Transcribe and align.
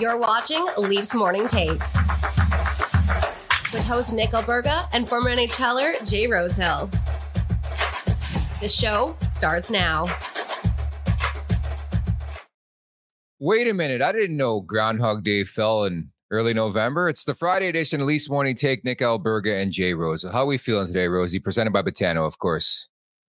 You're 0.00 0.16
watching 0.16 0.66
Leafs 0.78 1.14
Morning 1.14 1.46
Take 1.46 1.78
with 3.70 3.84
host 3.86 4.14
Nick 4.14 4.30
Alberga 4.30 4.88
and 4.94 5.06
former 5.06 5.28
NHLer 5.28 6.10
Jay 6.10 6.26
Rosehill. 6.26 6.86
The 8.62 8.68
show 8.68 9.14
starts 9.28 9.68
now. 9.68 10.06
Wait 13.38 13.68
a 13.68 13.74
minute. 13.74 14.00
I 14.00 14.12
didn't 14.12 14.38
know 14.38 14.62
Groundhog 14.62 15.22
Day 15.22 15.44
fell 15.44 15.84
in 15.84 16.10
early 16.30 16.54
November. 16.54 17.10
It's 17.10 17.24
the 17.24 17.34
Friday 17.34 17.68
edition 17.68 18.00
of 18.00 18.06
Leafs 18.06 18.30
Morning 18.30 18.54
Take. 18.54 18.82
Nick 18.86 19.00
Alberga 19.00 19.60
and 19.60 19.70
Jay 19.70 19.92
Rose. 19.92 20.22
How 20.22 20.44
are 20.44 20.46
we 20.46 20.56
feeling 20.56 20.86
today, 20.86 21.08
Rosie? 21.08 21.40
Presented 21.40 21.74
by 21.74 21.82
Betano, 21.82 22.26
of 22.26 22.38
course. 22.38 22.88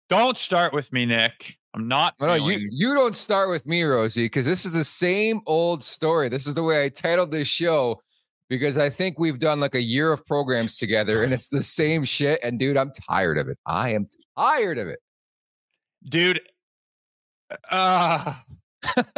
Don't 0.08 0.36
start 0.36 0.72
with 0.72 0.92
me, 0.92 1.06
Nick. 1.06 1.58
I'm 1.76 1.88
not. 1.88 2.14
No, 2.18 2.26
no, 2.26 2.34
you, 2.34 2.58
you 2.70 2.94
don't 2.94 3.14
start 3.14 3.50
with 3.50 3.66
me, 3.66 3.82
Rosie, 3.82 4.24
because 4.24 4.46
this 4.46 4.64
is 4.64 4.72
the 4.72 4.82
same 4.82 5.42
old 5.44 5.82
story. 5.82 6.30
This 6.30 6.46
is 6.46 6.54
the 6.54 6.62
way 6.62 6.82
I 6.82 6.88
titled 6.88 7.30
this 7.30 7.48
show 7.48 8.00
because 8.48 8.78
I 8.78 8.88
think 8.88 9.18
we've 9.18 9.38
done 9.38 9.60
like 9.60 9.74
a 9.74 9.80
year 9.80 10.10
of 10.10 10.24
programs 10.24 10.78
together 10.78 11.22
and 11.22 11.34
it's 11.34 11.50
the 11.50 11.62
same 11.62 12.02
shit. 12.02 12.40
And 12.42 12.58
dude, 12.58 12.78
I'm 12.78 12.92
tired 12.92 13.36
of 13.36 13.48
it. 13.48 13.58
I 13.66 13.90
am 13.90 14.08
tired 14.38 14.78
of 14.78 14.88
it. 14.88 15.00
dude. 16.08 16.40
Uh, 17.70 18.34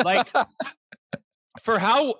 like 0.05 0.29
for 1.63 1.79
how 1.79 2.17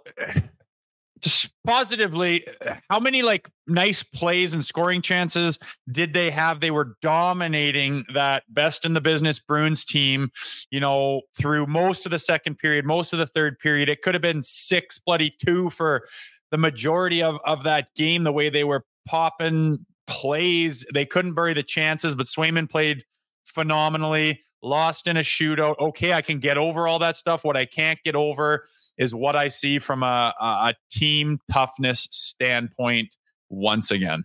positively, 1.67 2.47
how 2.89 3.01
many 3.01 3.23
like 3.23 3.49
nice 3.67 4.03
plays 4.03 4.55
and 4.55 4.65
scoring 4.65 5.03
chances 5.03 5.59
did 5.91 6.13
they 6.13 6.31
have? 6.31 6.61
They 6.61 6.71
were 6.71 6.97
dominating 7.03 8.05
that 8.15 8.45
best 8.49 8.85
in 8.85 8.95
the 8.95 9.01
business 9.01 9.39
Bruins 9.39 9.85
team, 9.85 10.31
you 10.71 10.81
know, 10.81 11.23
through 11.37 11.67
most 11.67 12.07
of 12.07 12.11
the 12.11 12.19
second 12.19 12.59
period, 12.59 12.85
most 12.85 13.13
of 13.13 13.19
the 13.19 13.27
third 13.27 13.59
period. 13.59 13.89
It 13.89 14.03
could 14.03 14.15
have 14.15 14.23
been 14.23 14.43
six 14.43 14.99
bloody 14.99 15.35
two 15.45 15.71
for 15.71 16.07
the 16.51 16.59
majority 16.59 17.23
of, 17.23 17.39
of 17.45 17.65
that 17.65 17.89
game, 17.95 18.25
the 18.25 18.33
way 18.33 18.49
they 18.49 18.65
were 18.65 18.85
popping 19.07 19.85
plays. 20.07 20.85
They 20.93 21.05
couldn't 21.05 21.35
bury 21.35 21.55
the 21.55 21.63
chances, 21.63 22.15
but 22.15 22.27
Swayman 22.27 22.71
played 22.71 23.05
phenomenally, 23.45 24.43
lost 24.63 25.07
in 25.07 25.17
a 25.17 25.23
shootout. 25.23 25.79
Okay, 25.79 26.13
I 26.13 26.23
can 26.23 26.39
get 26.39 26.57
over 26.57 26.89
all 26.89 26.99
that 27.01 27.17
stuff. 27.17 27.45
What 27.45 27.57
I 27.57 27.67
can't 27.67 27.99
get 28.05 28.17
over 28.17 28.65
is 28.99 29.15
what 29.15 29.37
I 29.37 29.49
see 29.49 29.79
from 29.79 30.03
a, 30.03 30.35
a, 30.41 30.75
team 30.91 31.39
toughness 31.51 32.09
standpoint 32.11 33.17
once 33.49 33.91
again. 33.91 34.25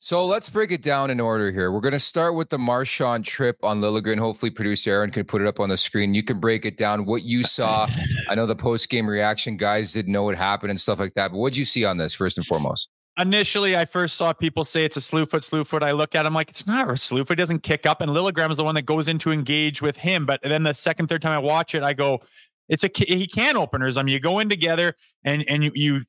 So 0.00 0.26
let's 0.26 0.50
break 0.50 0.72
it 0.72 0.82
down 0.82 1.10
in 1.10 1.20
order 1.20 1.52
here. 1.52 1.70
We're 1.70 1.80
going 1.80 1.92
to 1.92 2.00
start 2.00 2.34
with 2.34 2.48
the 2.48 2.58
Marchand 2.58 3.24
trip 3.24 3.56
on 3.62 3.80
Liljegren. 3.80 4.18
Hopefully, 4.18 4.50
producer 4.50 4.90
Aaron 4.90 5.12
can 5.12 5.24
put 5.24 5.40
it 5.40 5.46
up 5.46 5.60
on 5.60 5.68
the 5.68 5.76
screen. 5.76 6.12
You 6.12 6.24
can 6.24 6.40
break 6.40 6.66
it 6.66 6.76
down 6.76 7.04
what 7.04 7.22
you 7.22 7.44
saw. 7.44 7.88
I 8.28 8.34
know 8.34 8.46
the 8.46 8.56
post 8.56 8.88
game 8.88 9.08
reaction 9.08 9.56
guys 9.56 9.92
didn't 9.92 10.12
know 10.12 10.24
what 10.24 10.36
happened 10.36 10.70
and 10.70 10.80
stuff 10.80 10.98
like 10.98 11.14
that. 11.14 11.30
But 11.30 11.38
what 11.38 11.52
did 11.52 11.58
you 11.58 11.64
see 11.64 11.84
on 11.84 11.98
this 11.98 12.14
first 12.14 12.36
and 12.36 12.44
foremost? 12.44 12.88
Initially, 13.16 13.76
I 13.76 13.84
first 13.84 14.16
saw 14.16 14.32
people 14.32 14.64
say 14.64 14.84
it's 14.84 14.96
a 14.96 15.00
slew 15.00 15.24
foot, 15.24 15.44
slew 15.44 15.62
foot. 15.62 15.84
I 15.84 15.92
look 15.92 16.16
at 16.16 16.26
him 16.26 16.34
like 16.34 16.50
it's 16.50 16.66
not 16.66 16.90
a 16.90 16.96
slew 16.96 17.24
foot. 17.24 17.38
He 17.38 17.42
doesn't 17.42 17.62
kick 17.62 17.86
up, 17.86 18.00
and 18.00 18.10
Liljegren 18.10 18.50
is 18.50 18.56
the 18.56 18.64
one 18.64 18.74
that 18.74 18.86
goes 18.86 19.06
in 19.06 19.18
to 19.18 19.30
engage 19.30 19.82
with 19.82 19.98
him. 19.98 20.26
But 20.26 20.40
then 20.42 20.64
the 20.64 20.72
second, 20.72 21.08
third 21.08 21.22
time 21.22 21.32
I 21.32 21.38
watch 21.38 21.76
it, 21.76 21.82
I 21.82 21.92
go, 21.92 22.22
it's 22.68 22.84
a 22.84 22.90
he 22.94 23.26
can 23.26 23.56
openers. 23.56 23.98
I 23.98 24.02
mean, 24.02 24.12
you 24.12 24.20
go 24.20 24.38
in 24.38 24.48
together 24.48 24.94
and 25.24 25.44
and 25.48 25.64
you 25.64 25.72
you 25.74 26.02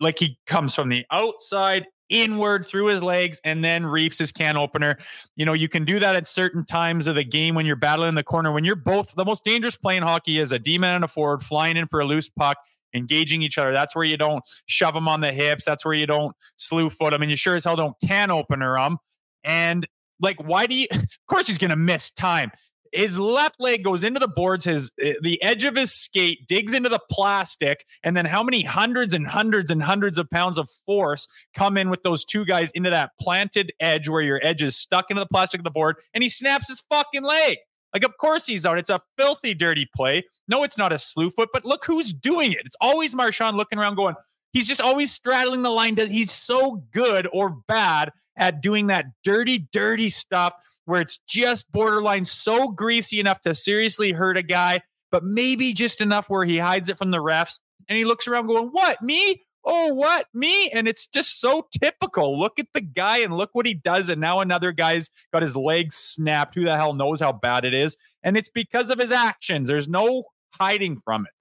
like 0.00 0.18
he 0.18 0.38
comes 0.46 0.74
from 0.74 0.88
the 0.88 1.04
outside 1.10 1.86
inward 2.10 2.66
through 2.66 2.86
his 2.86 3.02
legs 3.02 3.40
and 3.44 3.64
then 3.64 3.86
reefs 3.86 4.18
his 4.18 4.30
can 4.30 4.56
opener. 4.56 4.98
You 5.36 5.46
know, 5.46 5.52
you 5.52 5.68
can 5.68 5.84
do 5.84 5.98
that 5.98 6.16
at 6.16 6.26
certain 6.26 6.64
times 6.64 7.06
of 7.06 7.14
the 7.14 7.24
game 7.24 7.54
when 7.54 7.66
you're 7.66 7.76
battling 7.76 8.10
in 8.10 8.14
the 8.14 8.22
corner. 8.22 8.52
When 8.52 8.64
you're 8.64 8.76
both 8.76 9.14
the 9.14 9.24
most 9.24 9.44
dangerous 9.44 9.76
playing 9.76 10.02
hockey 10.02 10.38
is 10.38 10.52
a 10.52 10.58
D 10.58 10.78
man 10.78 10.94
and 10.94 11.04
a 11.04 11.08
forward 11.08 11.42
flying 11.42 11.76
in 11.76 11.86
for 11.86 12.00
a 12.00 12.04
loose 12.04 12.28
puck, 12.28 12.58
engaging 12.94 13.42
each 13.42 13.58
other. 13.58 13.72
That's 13.72 13.96
where 13.96 14.04
you 14.04 14.16
don't 14.16 14.44
shove 14.66 14.94
them 14.94 15.08
on 15.08 15.20
the 15.20 15.32
hips. 15.32 15.64
That's 15.64 15.84
where 15.84 15.94
you 15.94 16.06
don't 16.06 16.34
slew 16.56 16.90
foot 16.90 17.12
them. 17.12 17.22
And 17.22 17.30
you 17.30 17.36
sure 17.36 17.54
as 17.54 17.64
hell 17.64 17.76
don't 17.76 17.96
can 18.04 18.30
opener 18.30 18.76
them. 18.76 18.98
And 19.42 19.86
like, 20.20 20.36
why 20.42 20.66
do 20.66 20.74
you? 20.74 20.86
Of 20.94 21.36
course, 21.36 21.46
he's 21.46 21.58
going 21.58 21.70
to 21.70 21.76
miss 21.76 22.10
time 22.10 22.52
his 22.94 23.18
left 23.18 23.60
leg 23.60 23.82
goes 23.82 24.04
into 24.04 24.20
the 24.20 24.28
boards 24.28 24.64
his 24.64 24.92
eh, 25.00 25.14
the 25.20 25.42
edge 25.42 25.64
of 25.64 25.76
his 25.76 25.92
skate 25.92 26.46
digs 26.46 26.72
into 26.72 26.88
the 26.88 27.00
plastic 27.10 27.84
and 28.02 28.16
then 28.16 28.24
how 28.24 28.42
many 28.42 28.62
hundreds 28.62 29.14
and 29.14 29.26
hundreds 29.26 29.70
and 29.70 29.82
hundreds 29.82 30.18
of 30.18 30.30
pounds 30.30 30.58
of 30.58 30.70
force 30.86 31.26
come 31.54 31.76
in 31.76 31.90
with 31.90 32.02
those 32.02 32.24
two 32.24 32.44
guys 32.44 32.70
into 32.72 32.90
that 32.90 33.10
planted 33.20 33.72
edge 33.80 34.08
where 34.08 34.22
your 34.22 34.40
edge 34.42 34.62
is 34.62 34.76
stuck 34.76 35.10
into 35.10 35.20
the 35.20 35.28
plastic 35.28 35.60
of 35.60 35.64
the 35.64 35.70
board 35.70 35.96
and 36.14 36.22
he 36.22 36.28
snaps 36.28 36.68
his 36.68 36.80
fucking 36.88 37.24
leg. 37.24 37.58
Like 37.92 38.04
of 38.04 38.16
course 38.18 38.46
he's 38.46 38.64
out 38.64 38.78
it's 38.78 38.90
a 38.90 39.00
filthy 39.18 39.54
dirty 39.54 39.88
play. 39.94 40.24
No 40.48 40.62
it's 40.62 40.78
not 40.78 40.92
a 40.92 40.98
slew 40.98 41.30
foot 41.30 41.50
but 41.52 41.64
look 41.64 41.84
who's 41.84 42.12
doing 42.12 42.52
it. 42.52 42.62
It's 42.64 42.76
always 42.80 43.14
Marchand 43.14 43.56
looking 43.56 43.78
around 43.78 43.96
going 43.96 44.14
he's 44.52 44.68
just 44.68 44.80
always 44.80 45.12
straddling 45.12 45.62
the 45.62 45.70
line. 45.70 45.96
He's 45.96 46.30
so 46.30 46.84
good 46.92 47.28
or 47.32 47.50
bad 47.68 48.10
at 48.36 48.62
doing 48.62 48.88
that 48.88 49.06
dirty 49.22 49.68
dirty 49.72 50.08
stuff 50.08 50.54
where 50.84 51.00
it's 51.00 51.18
just 51.26 51.70
borderline 51.72 52.24
so 52.24 52.68
greasy 52.68 53.20
enough 53.20 53.40
to 53.42 53.54
seriously 53.54 54.12
hurt 54.12 54.36
a 54.36 54.42
guy, 54.42 54.82
but 55.10 55.24
maybe 55.24 55.72
just 55.72 56.00
enough 56.00 56.28
where 56.28 56.44
he 56.44 56.58
hides 56.58 56.88
it 56.88 56.98
from 56.98 57.10
the 57.10 57.22
refs 57.22 57.60
and 57.88 57.98
he 57.98 58.04
looks 58.04 58.28
around 58.28 58.46
going, 58.46 58.68
What, 58.68 59.02
me? 59.02 59.42
Oh, 59.66 59.94
what, 59.94 60.26
me? 60.34 60.68
And 60.70 60.86
it's 60.86 61.06
just 61.06 61.40
so 61.40 61.66
typical. 61.80 62.38
Look 62.38 62.60
at 62.60 62.66
the 62.74 62.82
guy 62.82 63.18
and 63.18 63.34
look 63.34 63.50
what 63.54 63.64
he 63.64 63.72
does. 63.72 64.10
And 64.10 64.20
now 64.20 64.40
another 64.40 64.72
guy's 64.72 65.08
got 65.32 65.40
his 65.40 65.56
legs 65.56 65.96
snapped. 65.96 66.54
Who 66.54 66.64
the 66.64 66.76
hell 66.76 66.92
knows 66.92 67.20
how 67.20 67.32
bad 67.32 67.64
it 67.64 67.72
is? 67.72 67.96
And 68.22 68.36
it's 68.36 68.50
because 68.50 68.90
of 68.90 68.98
his 68.98 69.10
actions. 69.10 69.68
There's 69.68 69.88
no 69.88 70.24
hiding 70.50 71.00
from 71.02 71.22
it. 71.22 71.32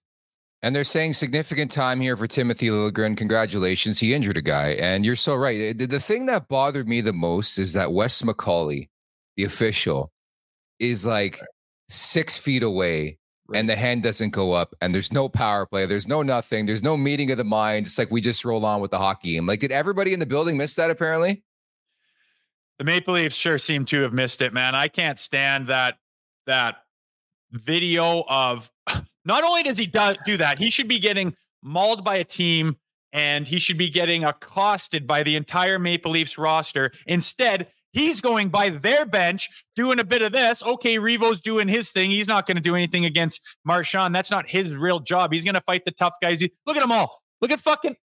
And 0.62 0.74
they're 0.74 0.86
saying 0.86 1.14
significant 1.14 1.72
time 1.72 2.00
here 2.00 2.16
for 2.16 2.26
Timothy 2.26 2.70
Liljegren. 2.70 3.18
Congratulations. 3.18 4.00
He 4.00 4.14
injured 4.14 4.38
a 4.38 4.42
guy. 4.42 4.70
And 4.70 5.06
you're 5.06 5.18
so 5.18 5.36
right. 5.36 5.78
The, 5.78 5.86
the 5.86 6.00
thing 6.00 6.26
that 6.28 6.48
bothered 6.48 6.88
me 6.88 7.02
the 7.02 7.12
most 7.12 7.58
is 7.58 7.74
that 7.74 7.92
Wes 7.92 8.22
McCauley, 8.22 8.88
the 9.38 9.44
official, 9.44 10.12
is 10.80 11.06
like 11.06 11.40
six 11.90 12.38
feet 12.38 12.64
away 12.64 13.18
right. 13.48 13.60
and 13.60 13.70
the 13.70 13.76
hand 13.76 14.04
doesn't 14.04 14.32
go 14.32 14.54
up 14.54 14.74
and 14.82 14.94
there's 14.94 15.12
no 15.12 15.30
power 15.30 15.66
play. 15.66 15.86
There's 15.86 16.08
no 16.08 16.22
nothing. 16.22 16.66
There's 16.66 16.84
no 16.84 16.98
meeting 16.98 17.32
of 17.32 17.38
the 17.38 17.44
minds. 17.44 17.90
It's 17.90 17.98
like 17.98 18.12
we 18.12 18.22
just 18.22 18.46
roll 18.46 18.66
on 18.66 18.82
with 18.82 18.92
the 18.92 18.98
hockey 18.98 19.34
game. 19.34 19.46
Like, 19.46 19.60
did 19.60 19.72
everybody 19.72 20.14
in 20.14 20.20
the 20.20 20.26
building 20.26 20.58
miss 20.58 20.76
that 20.76 20.90
apparently? 20.90 21.44
The 22.80 22.86
Maple 22.86 23.14
Leafs 23.14 23.36
sure 23.36 23.58
seem 23.58 23.86
to 23.86 24.02
have 24.02 24.14
missed 24.14 24.42
it, 24.42 24.54
man. 24.54 24.76
I 24.76 24.88
can't 24.88 25.20
stand 25.20 25.68
that 25.68 25.96
that 26.48 26.78
video 27.52 28.24
of 28.28 28.70
not 29.26 29.44
only 29.44 29.64
does 29.64 29.78
he 29.78 29.86
do, 29.86 30.16
do 30.26 30.38
that, 30.38 30.58
he 30.58 30.70
should 30.70 30.88
be 30.88 31.00
getting 31.00 31.36
mauled 31.62 32.04
by 32.04 32.18
a 32.18 32.24
team 32.24 32.78
and 33.14 33.48
he 33.48 33.60
should 33.60 33.78
be 33.78 33.90
getting 33.90 34.26
accosted 34.26 35.06
by 35.06 35.22
the 35.22 35.36
entire 35.36 35.78
Maple 35.78 36.12
Leafs 36.12 36.38
roster. 36.38 36.92
Instead, 37.06 37.68
he's 37.94 38.20
going 38.20 38.50
by 38.50 38.70
their 38.70 39.06
bench, 39.06 39.50
doing 39.76 40.00
a 40.00 40.04
bit 40.04 40.22
of 40.22 40.34
this. 40.34 40.62
Okay, 40.64 40.98
Revo's 40.98 41.40
doing 41.40 41.68
his 41.68 41.92
thing. 41.92 42.12
He's 42.12 42.28
not 42.28 42.46
going 42.46 42.58
to 42.58 42.62
do 42.62 42.76
anything 42.76 43.06
against 43.06 43.42
Marchand. 43.64 44.14
That's 44.14 44.32
not 44.32 44.50
his 44.50 44.76
real 44.76 45.00
job. 45.00 45.32
He's 45.32 45.46
going 45.46 45.56
to 45.56 45.62
fight 45.62 45.86
the 45.86 45.92
tough 45.92 46.16
guys. 46.22 46.42
He, 46.42 46.52
Look 46.66 46.76
at 46.76 46.82
them 46.82 46.92
all. 46.92 47.22
Look 47.42 47.52
at 47.52 47.60
fucking 47.60 47.96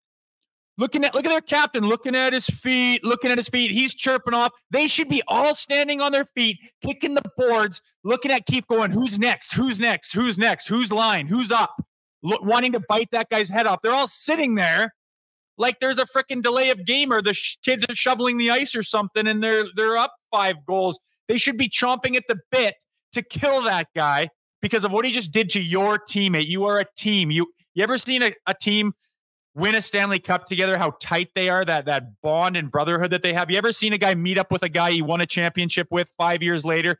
looking 0.78 1.04
at 1.04 1.14
look 1.14 1.26
at 1.26 1.30
their 1.30 1.40
captain 1.40 1.84
looking 1.84 2.14
at 2.14 2.32
his 2.32 2.46
feet 2.46 3.04
looking 3.04 3.30
at 3.30 3.36
his 3.36 3.48
feet 3.48 3.70
he's 3.70 3.92
chirping 3.92 4.32
off 4.32 4.52
they 4.70 4.86
should 4.86 5.08
be 5.08 5.22
all 5.26 5.54
standing 5.54 6.00
on 6.00 6.12
their 6.12 6.24
feet 6.24 6.56
kicking 6.82 7.14
the 7.14 7.22
boards 7.36 7.82
looking 8.04 8.30
at 8.30 8.46
keith 8.46 8.66
going 8.68 8.90
who's 8.90 9.18
next 9.18 9.52
who's 9.52 9.78
next 9.78 10.12
who's 10.12 10.38
next 10.38 10.68
who's 10.68 10.90
line 10.92 11.26
who's 11.26 11.50
up 11.50 11.74
Look, 12.22 12.42
wanting 12.42 12.72
to 12.72 12.80
bite 12.88 13.10
that 13.12 13.28
guy's 13.28 13.50
head 13.50 13.66
off 13.66 13.82
they're 13.82 13.92
all 13.92 14.06
sitting 14.06 14.54
there 14.54 14.94
like 15.58 15.80
there's 15.80 15.98
a 15.98 16.06
freaking 16.06 16.42
delay 16.42 16.70
of 16.70 16.84
game 16.86 17.12
or 17.12 17.20
the 17.20 17.34
sh- 17.34 17.56
kids 17.62 17.84
are 17.88 17.94
shoveling 17.94 18.38
the 18.38 18.50
ice 18.50 18.74
or 18.74 18.82
something 18.82 19.26
and 19.26 19.42
they're 19.42 19.64
they're 19.76 19.96
up 19.96 20.14
five 20.30 20.56
goals 20.66 20.98
they 21.28 21.38
should 21.38 21.58
be 21.58 21.68
chomping 21.68 22.16
at 22.16 22.24
the 22.28 22.38
bit 22.50 22.74
to 23.12 23.22
kill 23.22 23.62
that 23.62 23.88
guy 23.94 24.28
because 24.62 24.84
of 24.84 24.92
what 24.92 25.04
he 25.04 25.12
just 25.12 25.32
did 25.32 25.50
to 25.50 25.60
your 25.60 25.98
teammate 25.98 26.46
you 26.46 26.64
are 26.64 26.78
a 26.78 26.86
team 26.96 27.30
you 27.30 27.46
you 27.74 27.82
ever 27.82 27.98
seen 27.98 28.22
a, 28.22 28.32
a 28.46 28.54
team 28.54 28.92
win 29.58 29.74
a 29.74 29.82
Stanley 29.82 30.20
Cup 30.20 30.46
together, 30.46 30.78
how 30.78 30.92
tight 31.00 31.30
they 31.34 31.48
are, 31.48 31.64
that 31.64 31.86
that 31.86 32.20
bond 32.22 32.56
and 32.56 32.70
brotherhood 32.70 33.10
that 33.10 33.22
they 33.22 33.32
have. 33.34 33.50
You 33.50 33.58
ever 33.58 33.72
seen 33.72 33.92
a 33.92 33.98
guy 33.98 34.14
meet 34.14 34.38
up 34.38 34.50
with 34.50 34.62
a 34.62 34.68
guy 34.68 34.92
he 34.92 35.02
won 35.02 35.20
a 35.20 35.26
championship 35.26 35.88
with 35.90 36.12
five 36.16 36.42
years 36.42 36.64
later? 36.64 36.98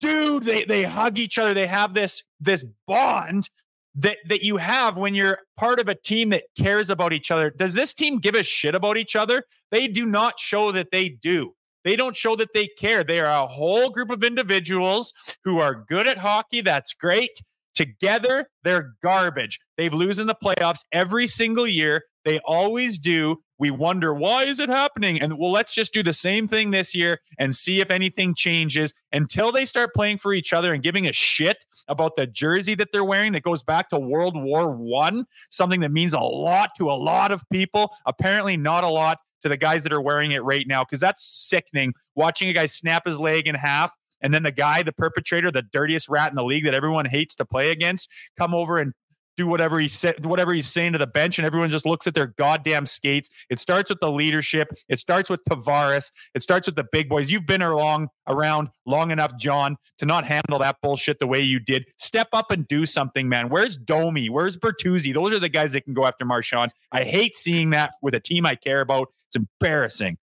Dude, 0.00 0.42
they 0.42 0.64
they 0.64 0.82
hug 0.82 1.18
each 1.18 1.38
other. 1.38 1.54
They 1.54 1.66
have 1.66 1.94
this 1.94 2.24
this 2.40 2.64
bond 2.86 3.48
that 3.96 4.18
that 4.26 4.42
you 4.42 4.56
have 4.56 4.96
when 4.96 5.14
you're 5.14 5.38
part 5.56 5.78
of 5.78 5.88
a 5.88 5.94
team 5.94 6.30
that 6.30 6.44
cares 6.58 6.90
about 6.90 7.12
each 7.12 7.30
other. 7.30 7.50
Does 7.50 7.74
this 7.74 7.94
team 7.94 8.18
give 8.18 8.34
a 8.34 8.42
shit 8.42 8.74
about 8.74 8.96
each 8.96 9.16
other? 9.16 9.44
They 9.70 9.88
do 9.88 10.06
not 10.06 10.38
show 10.38 10.72
that 10.72 10.90
they 10.90 11.08
do. 11.08 11.54
They 11.84 11.96
don't 11.96 12.16
show 12.16 12.34
that 12.36 12.54
they 12.54 12.68
care. 12.78 13.04
They 13.04 13.20
are 13.20 13.44
a 13.44 13.46
whole 13.46 13.90
group 13.90 14.10
of 14.10 14.24
individuals 14.24 15.12
who 15.44 15.60
are 15.60 15.84
good 15.88 16.08
at 16.08 16.18
hockey. 16.18 16.62
That's 16.62 16.94
great. 16.94 17.30
Together, 17.74 18.48
they're 18.62 18.94
garbage. 19.02 19.58
They've 19.76 19.92
losing 19.92 20.26
the 20.26 20.34
playoffs 20.34 20.84
every 20.92 21.26
single 21.26 21.66
year. 21.66 22.04
They 22.24 22.40
always 22.44 22.98
do. 22.98 23.36
We 23.58 23.70
wonder 23.70 24.12
why 24.12 24.44
is 24.44 24.58
it 24.58 24.68
happening? 24.68 25.20
And 25.20 25.38
well, 25.38 25.52
let's 25.52 25.74
just 25.74 25.94
do 25.94 26.02
the 26.02 26.12
same 26.12 26.48
thing 26.48 26.70
this 26.70 26.94
year 26.94 27.20
and 27.38 27.54
see 27.54 27.80
if 27.80 27.90
anything 27.90 28.34
changes 28.34 28.92
until 29.12 29.52
they 29.52 29.64
start 29.64 29.94
playing 29.94 30.18
for 30.18 30.32
each 30.32 30.52
other 30.52 30.74
and 30.74 30.82
giving 30.82 31.06
a 31.06 31.12
shit 31.12 31.64
about 31.88 32.16
the 32.16 32.26
jersey 32.26 32.74
that 32.74 32.88
they're 32.92 33.04
wearing 33.04 33.32
that 33.32 33.42
goes 33.42 33.62
back 33.62 33.90
to 33.90 33.98
World 33.98 34.34
War 34.36 34.70
One, 34.70 35.26
something 35.50 35.80
that 35.80 35.92
means 35.92 36.14
a 36.14 36.20
lot 36.20 36.70
to 36.78 36.90
a 36.90 36.92
lot 36.92 37.30
of 37.30 37.42
people. 37.52 37.94
Apparently, 38.06 38.56
not 38.56 38.84
a 38.84 38.88
lot 38.88 39.18
to 39.42 39.48
the 39.48 39.56
guys 39.56 39.84
that 39.84 39.92
are 39.92 40.00
wearing 40.00 40.32
it 40.32 40.42
right 40.42 40.66
now 40.66 40.82
because 40.82 41.00
that's 41.00 41.24
sickening. 41.48 41.92
Watching 42.14 42.48
a 42.48 42.52
guy 42.52 42.66
snap 42.66 43.06
his 43.06 43.20
leg 43.20 43.46
in 43.46 43.54
half 43.54 43.92
and 44.24 44.32
then 44.32 44.42
the 44.42 44.52
guy, 44.52 44.82
the 44.82 44.92
perpetrator, 44.92 45.50
the 45.50 45.62
dirtiest 45.62 46.08
rat 46.08 46.30
in 46.30 46.34
the 46.34 46.42
league 46.42 46.64
that 46.64 46.72
everyone 46.72 47.04
hates 47.04 47.36
to 47.36 47.44
play 47.44 47.70
against, 47.70 48.08
come 48.38 48.54
over 48.54 48.78
and 48.78 48.94
do 49.36 49.46
whatever 49.46 49.78
he 49.78 49.88
said, 49.88 50.24
whatever 50.24 50.52
he's 50.52 50.66
saying 50.66 50.92
to 50.92 50.98
the 50.98 51.06
bench, 51.06 51.38
and 51.38 51.46
everyone 51.46 51.70
just 51.70 51.86
looks 51.86 52.06
at 52.06 52.14
their 52.14 52.28
goddamn 52.28 52.86
skates. 52.86 53.28
It 53.50 53.58
starts 53.58 53.90
with 53.90 54.00
the 54.00 54.10
leadership. 54.10 54.68
It 54.88 54.98
starts 54.98 55.30
with 55.30 55.42
Tavares. 55.44 56.10
It 56.34 56.42
starts 56.42 56.66
with 56.66 56.76
the 56.76 56.86
big 56.90 57.08
boys. 57.08 57.30
You've 57.30 57.46
been 57.46 57.62
along 57.62 58.08
around 58.28 58.68
long 58.86 59.10
enough, 59.10 59.36
John, 59.36 59.76
to 59.98 60.06
not 60.06 60.24
handle 60.24 60.58
that 60.58 60.76
bullshit 60.82 61.18
the 61.18 61.26
way 61.26 61.40
you 61.40 61.60
did. 61.60 61.84
Step 61.98 62.28
up 62.32 62.50
and 62.50 62.66
do 62.68 62.86
something, 62.86 63.28
man. 63.28 63.48
Where's 63.48 63.76
Domi? 63.76 64.28
Where's 64.28 64.56
Bertuzzi? 64.56 65.12
Those 65.12 65.32
are 65.32 65.38
the 65.38 65.48
guys 65.48 65.72
that 65.72 65.82
can 65.82 65.94
go 65.94 66.06
after 66.06 66.24
Marchand. 66.24 66.72
I 66.92 67.04
hate 67.04 67.34
seeing 67.34 67.70
that 67.70 67.92
with 68.02 68.14
a 68.14 68.20
team 68.20 68.46
I 68.46 68.54
care 68.54 68.80
about. 68.80 69.08
It's 69.28 69.36
embarrassing 69.36 70.18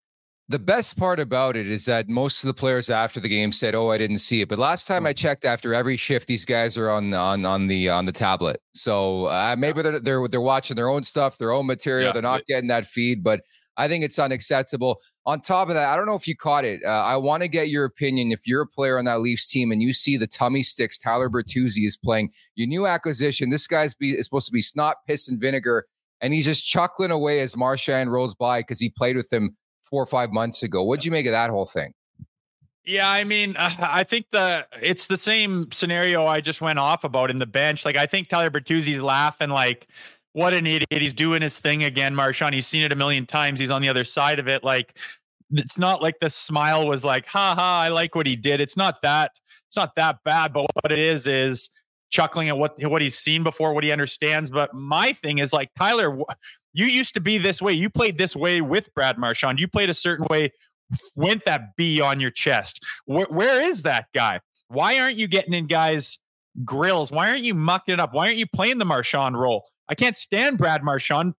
the 0.51 0.59
best 0.59 0.99
part 0.99 1.21
about 1.21 1.57
it 1.57 1.67
is 1.67 1.85
that 1.85 2.09
most 2.09 2.43
of 2.43 2.49
the 2.49 2.55
players 2.55 2.89
after 2.89 3.21
the 3.21 3.29
game 3.29 3.53
said, 3.53 3.75
"Oh, 3.75 3.91
I 3.91 3.99
didn't 3.99 4.19
see 4.19 4.41
it." 4.41 4.49
But 4.49 4.59
last 4.59 4.87
time 4.87 5.05
I 5.05 5.13
mm. 5.13 5.17
checked, 5.17 5.45
after 5.45 5.75
every 5.75 5.97
shift, 5.97 6.27
these 6.27 6.47
guys 6.47 6.79
are 6.79 6.91
on 6.91 7.13
on 7.13 7.45
on 7.45 7.67
the 7.67 7.91
on 7.91 8.07
the 8.07 8.13
tablet. 8.13 8.61
So 8.73 9.27
uh, 9.27 9.57
maybe 9.59 9.83
they're, 9.83 10.01
they're 10.01 10.27
they're 10.27 10.41
watching 10.41 10.75
their 10.75 10.89
own 10.89 11.03
stuff, 11.03 11.37
their 11.37 11.53
own 11.53 11.67
material. 11.67 12.09
Yeah. 12.09 12.13
They're 12.13 12.23
not 12.23 12.47
getting 12.47 12.69
that 12.69 12.87
feed, 12.87 13.23
but 13.23 13.43
I 13.77 13.89
think 13.89 14.05
it's 14.05 14.19
unacceptable. 14.19 15.01
On 15.27 15.39
top 15.39 15.69
of 15.69 15.75
that, 15.75 15.93
I 15.93 15.97
don't 15.97 16.07
know 16.07 16.15
if 16.15 16.27
you 16.27 16.35
caught 16.35 16.65
it. 16.65 16.81
Uh, 16.83 16.89
I 16.89 17.17
want 17.17 17.43
to 17.43 17.49
get 17.49 17.69
your 17.69 17.85
opinion. 17.85 18.33
If 18.33 18.47
you're 18.47 18.63
a 18.63 18.67
player 18.67 18.99
on 18.99 19.05
that 19.05 19.21
Leafs 19.21 19.51
team 19.51 19.71
and 19.71 19.83
you 19.83 19.93
see 19.93 20.17
the 20.17 20.27
tummy 20.27 20.63
sticks 20.63 20.97
Tyler 20.97 21.29
Bertuzzi 21.29 21.85
is 21.85 21.97
playing, 21.97 22.33
your 22.57 22.67
new 22.67 22.87
acquisition, 22.87 23.51
this 23.51 23.67
guy's 23.67 23.95
be, 23.95 24.13
is 24.13 24.25
supposed 24.25 24.47
to 24.47 24.53
be 24.53 24.63
snot, 24.63 24.97
piss, 25.07 25.29
and 25.29 25.39
vinegar, 25.39 25.85
and 26.23 26.33
he's 26.33 26.47
just 26.47 26.67
chuckling 26.67 27.11
away 27.11 27.41
as 27.41 27.57
Marchand 27.57 28.11
rolls 28.11 28.35
by 28.35 28.61
because 28.61 28.81
he 28.81 28.89
played 28.89 29.17
with 29.17 29.31
him 29.31 29.55
four 29.89 30.03
or 30.03 30.07
five 30.07 30.33
months 30.33 30.63
ago. 30.63 30.83
What'd 30.83 31.05
you 31.05 31.11
make 31.11 31.27
of 31.27 31.33
that 31.33 31.51
whole 31.51 31.67
thing? 31.67 31.93
Yeah, 32.85 33.11
I 33.11 33.25
mean, 33.25 33.55
uh, 33.57 33.71
I 33.81 34.05
think 34.05 34.27
the 34.33 34.67
it's 34.83 35.07
the 35.07 35.17
same 35.17 35.71
scenario 35.71 36.27
I 36.27 36.41
just 36.41 36.61
went 36.61 36.79
off 36.79 37.05
about 37.05 37.31
in 37.31 37.39
the 37.39 37.47
bench. 37.47 37.85
Like, 37.85 37.97
I 37.97 38.07
think 38.07 38.29
Tyler 38.29 38.51
Bertuzzi's 38.51 39.01
laughing 39.01 39.51
like, 39.51 39.87
"What 40.33 40.55
an 40.55 40.67
idiot! 40.67 40.87
He's 40.91 41.15
doing 41.15 41.43
his 41.43 41.59
thing 41.59 41.85
again." 41.85 42.15
Marchand. 42.15 42.55
he's 42.55 42.67
seen 42.67 42.83
it 42.83 42.93
a 42.93 42.97
million 42.97 43.27
times. 43.27 43.61
He's 43.61 43.71
on 43.71 43.83
the 43.83 43.89
other 43.89 44.05
side 44.05 44.39
of 44.39 44.49
it. 44.49 44.65
Like, 44.65 44.97
it's 45.51 45.79
not 45.79 46.03
like 46.03 46.19
the 46.21 46.31
smile 46.31 46.87
was 46.87 47.05
like, 47.05 47.27
"Ha 47.27 47.55
ha!" 47.55 47.81
I 47.83 47.89
like 47.89 48.15
what 48.15 48.27
he 48.27 48.37
did. 48.37 48.61
It's 48.61 48.77
not 48.77 49.03
that. 49.03 49.33
It's 49.67 49.77
not 49.77 49.95
that 49.97 50.25
bad. 50.25 50.55
But 50.55 50.67
what 50.81 50.91
it 50.91 50.99
is 50.99 51.27
is 51.27 51.69
chuckling 52.11 52.49
at 52.49 52.57
what 52.57 52.83
what 52.83 53.03
he's 53.03 53.19
seen 53.19 53.43
before, 53.43 53.75
what 53.75 53.85
he 53.85 53.93
understands. 53.93 54.51
But 54.51 54.73
my 54.73 55.13
thing 55.13 55.39
is 55.39 55.53
like 55.53 55.71
Tyler, 55.77 56.19
you 56.79 56.87
used 56.87 57.15
to 57.15 57.21
be 57.21 57.39
this 57.39 57.61
way. 57.61 57.73
You 57.73 57.91
played 57.91 58.19
this 58.19 58.37
way 58.37 58.61
with 58.61 58.95
Brad 58.95 59.19
Marchand. 59.19 59.59
You 59.59 59.67
played 59.67 59.91
a 59.91 59.95
certain 59.95 60.27
way 60.31 60.53
with 61.17 61.43
that 61.45 61.77
B 61.77 62.01
on 62.01 62.21
your 62.21 62.31
chest. 62.31 62.85
where, 63.05 63.27
where 63.27 63.61
is 63.61 63.83
that 63.83 64.07
guy? 64.15 64.41
Why 64.69 65.01
aren't 65.01 65.17
you 65.17 65.27
getting 65.27 65.55
in 65.55 65.67
guys' 65.67 66.19
grills? 66.65 67.11
Why 67.11 67.31
aren't 67.31 67.43
you 67.43 67.55
mucking 67.55 67.95
it 67.95 68.01
up? 68.01 68.15
Why 68.15 68.27
aren't 68.27 68.37
you 68.37 68.47
playing 68.47 68.79
the 68.79 68.85
Marchand 68.85 69.39
role? 69.39 69.65
I 69.89 69.97
can't 69.97 70.17
stand 70.17 70.57
Brad 70.57 70.85
Marchand, 70.85 71.35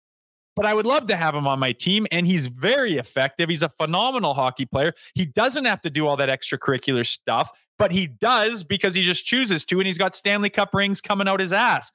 but 0.58 0.65
I 0.65 0.74
would 0.74 0.86
love 0.86 1.08
to 1.08 1.15
have 1.15 1.36
him 1.36 1.48
on 1.48 1.58
my 1.58 1.72
team. 1.72 2.05
And 2.12 2.27
he's 2.27 2.48
very 2.48 2.98
effective. 2.98 3.48
He's 3.48 3.63
a 3.63 3.69
phenomenal 3.69 4.34
hockey 4.34 4.65
player. 4.65 4.93
He 5.15 5.25
doesn't 5.25 5.63
have 5.63 5.81
to 5.84 5.89
do 5.89 6.05
all 6.05 6.17
that 6.17 6.27
extracurricular 6.27 7.08
stuff, 7.08 7.50
but 7.77 7.93
he 7.93 8.08
does 8.08 8.62
because 8.62 8.93
he 8.93 9.03
just 9.03 9.25
chooses 9.25 9.63
to. 9.65 9.79
And 9.79 9.88
he's 9.88 9.98
got 9.98 10.15
Stanley 10.15 10.50
Cup 10.50 10.74
rings 10.74 11.00
coming 11.00 11.29
out 11.29 11.39
his 11.39 11.53
ass. 11.53 11.93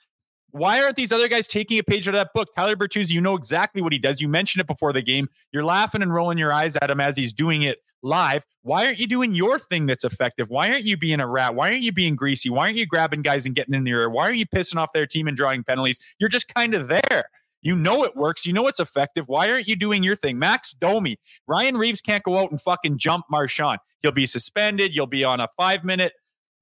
Why 0.55 0.81
aren't 0.81 0.95
these 0.95 1.11
other 1.11 1.27
guys 1.27 1.49
taking 1.49 1.81
a 1.81 1.83
page 1.83 2.07
out 2.07 2.15
of 2.15 2.21
that 2.21 2.31
book? 2.33 2.55
Tyler 2.55 2.77
Bertuzzi, 2.77 3.11
you 3.11 3.21
know 3.21 3.35
exactly 3.35 3.83
what 3.83 3.93
he 3.93 3.99
does. 3.99 4.21
You 4.21 4.29
mentioned 4.29 4.61
it 4.61 4.69
before 4.69 4.93
the 4.93 5.03
game. 5.03 5.29
You're 5.51 5.65
laughing 5.65 6.01
and 6.01 6.15
rolling 6.15 6.39
your 6.39 6.53
eyes 6.53 6.77
at 6.81 6.91
him 6.91 7.01
as 7.01 7.17
he's 7.17 7.33
doing 7.33 7.63
it 7.63 7.79
live. 8.05 8.47
Why 8.63 8.87
aren't 8.87 9.01
you 9.01 9.09
doing 9.09 9.35
your 9.35 9.59
thing 9.59 9.87
that's 9.87 10.05
effective? 10.05 10.51
Why 10.51 10.71
aren't 10.71 10.85
you 10.85 10.97
being 10.97 11.19
a 11.19 11.27
rat? 11.27 11.57
Why 11.57 11.71
aren't 11.71 11.83
you 11.83 11.91
being 11.91 12.15
greasy? 12.15 12.51
Why 12.51 12.67
aren't 12.67 12.77
you 12.77 12.87
grabbing 12.87 13.23
guys 13.23 13.47
and 13.47 13.57
getting 13.57 13.75
in 13.75 13.83
the 13.83 13.91
air? 13.91 14.09
Why 14.09 14.27
aren't 14.27 14.39
you 14.39 14.47
pissing 14.47 14.77
off 14.77 14.93
their 14.93 15.09
team 15.09 15.27
and 15.27 15.37
drawing 15.37 15.65
penalties? 15.65 15.99
You're 16.21 16.29
just 16.29 16.55
kind 16.55 16.73
of 16.75 16.87
there. 16.87 17.25
You 17.61 17.75
know 17.75 18.05
it 18.05 18.15
works. 18.15 18.47
You 18.47 18.53
know 18.53 18.69
it's 18.69 18.79
effective. 18.79 19.27
Why 19.27 19.51
aren't 19.51 19.67
you 19.67 19.75
doing 19.75 20.05
your 20.05 20.15
thing? 20.15 20.39
Max 20.39 20.73
Domi. 20.73 21.19
Ryan 21.49 21.77
Reaves 21.77 22.01
can't 22.01 22.23
go 22.23 22.39
out 22.39 22.53
and 22.53 22.63
fucking 22.63 22.99
jump 22.99 23.25
Marchand. 23.29 23.81
He'll 24.03 24.13
be 24.13 24.27
suspended. 24.27 24.95
You'll 24.95 25.09
be 25.09 25.25
on 25.25 25.41
a 25.41 25.49
five 25.57 25.83
minute 25.83 26.13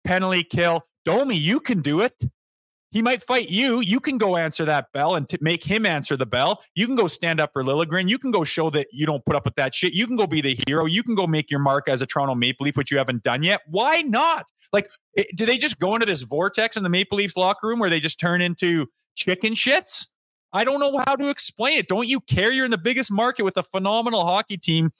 penalty 0.02 0.44
kill. 0.44 0.86
Domi, 1.04 1.36
you 1.36 1.60
can 1.60 1.82
do 1.82 2.00
it. 2.00 2.14
He 2.92 3.00
might 3.00 3.22
fight 3.22 3.48
you. 3.48 3.80
You 3.80 4.00
can 4.00 4.18
go 4.18 4.36
answer 4.36 4.66
that 4.66 4.92
bell 4.92 5.16
and 5.16 5.26
t- 5.26 5.38
make 5.40 5.64
him 5.64 5.86
answer 5.86 6.14
the 6.14 6.26
bell. 6.26 6.62
You 6.74 6.86
can 6.86 6.94
go 6.94 7.08
stand 7.08 7.40
up 7.40 7.50
for 7.54 7.64
Liljegren. 7.64 8.06
You 8.06 8.18
can 8.18 8.30
go 8.30 8.44
show 8.44 8.68
that 8.70 8.88
you 8.92 9.06
don't 9.06 9.24
put 9.24 9.34
up 9.34 9.46
with 9.46 9.54
that 9.54 9.74
shit. 9.74 9.94
You 9.94 10.06
can 10.06 10.16
go 10.16 10.26
be 10.26 10.42
the 10.42 10.58
hero. 10.66 10.84
You 10.84 11.02
can 11.02 11.14
go 11.14 11.26
make 11.26 11.50
your 11.50 11.60
mark 11.60 11.88
as 11.88 12.02
a 12.02 12.06
Toronto 12.06 12.34
Maple 12.34 12.64
Leaf, 12.64 12.76
which 12.76 12.92
you 12.92 12.98
haven't 12.98 13.22
done 13.22 13.42
yet. 13.42 13.62
Why 13.66 14.02
not? 14.02 14.46
Like, 14.74 14.90
it, 15.14 15.34
do 15.34 15.46
they 15.46 15.56
just 15.56 15.78
go 15.78 15.94
into 15.94 16.04
this 16.04 16.20
vortex 16.20 16.76
in 16.76 16.82
the 16.82 16.90
Maple 16.90 17.16
Leafs 17.16 17.36
locker 17.36 17.66
room 17.66 17.78
where 17.78 17.88
they 17.88 17.98
just 17.98 18.20
turn 18.20 18.42
into 18.42 18.86
chicken 19.16 19.54
shits? 19.54 20.08
I 20.52 20.64
don't 20.64 20.78
know 20.78 20.98
how 21.06 21.16
to 21.16 21.30
explain 21.30 21.78
it. 21.78 21.88
Don't 21.88 22.08
you 22.08 22.20
care? 22.20 22.52
You're 22.52 22.66
in 22.66 22.70
the 22.70 22.78
biggest 22.78 23.10
market 23.10 23.44
with 23.44 23.56
a 23.56 23.62
phenomenal 23.62 24.26
hockey 24.26 24.58
team, 24.58 24.92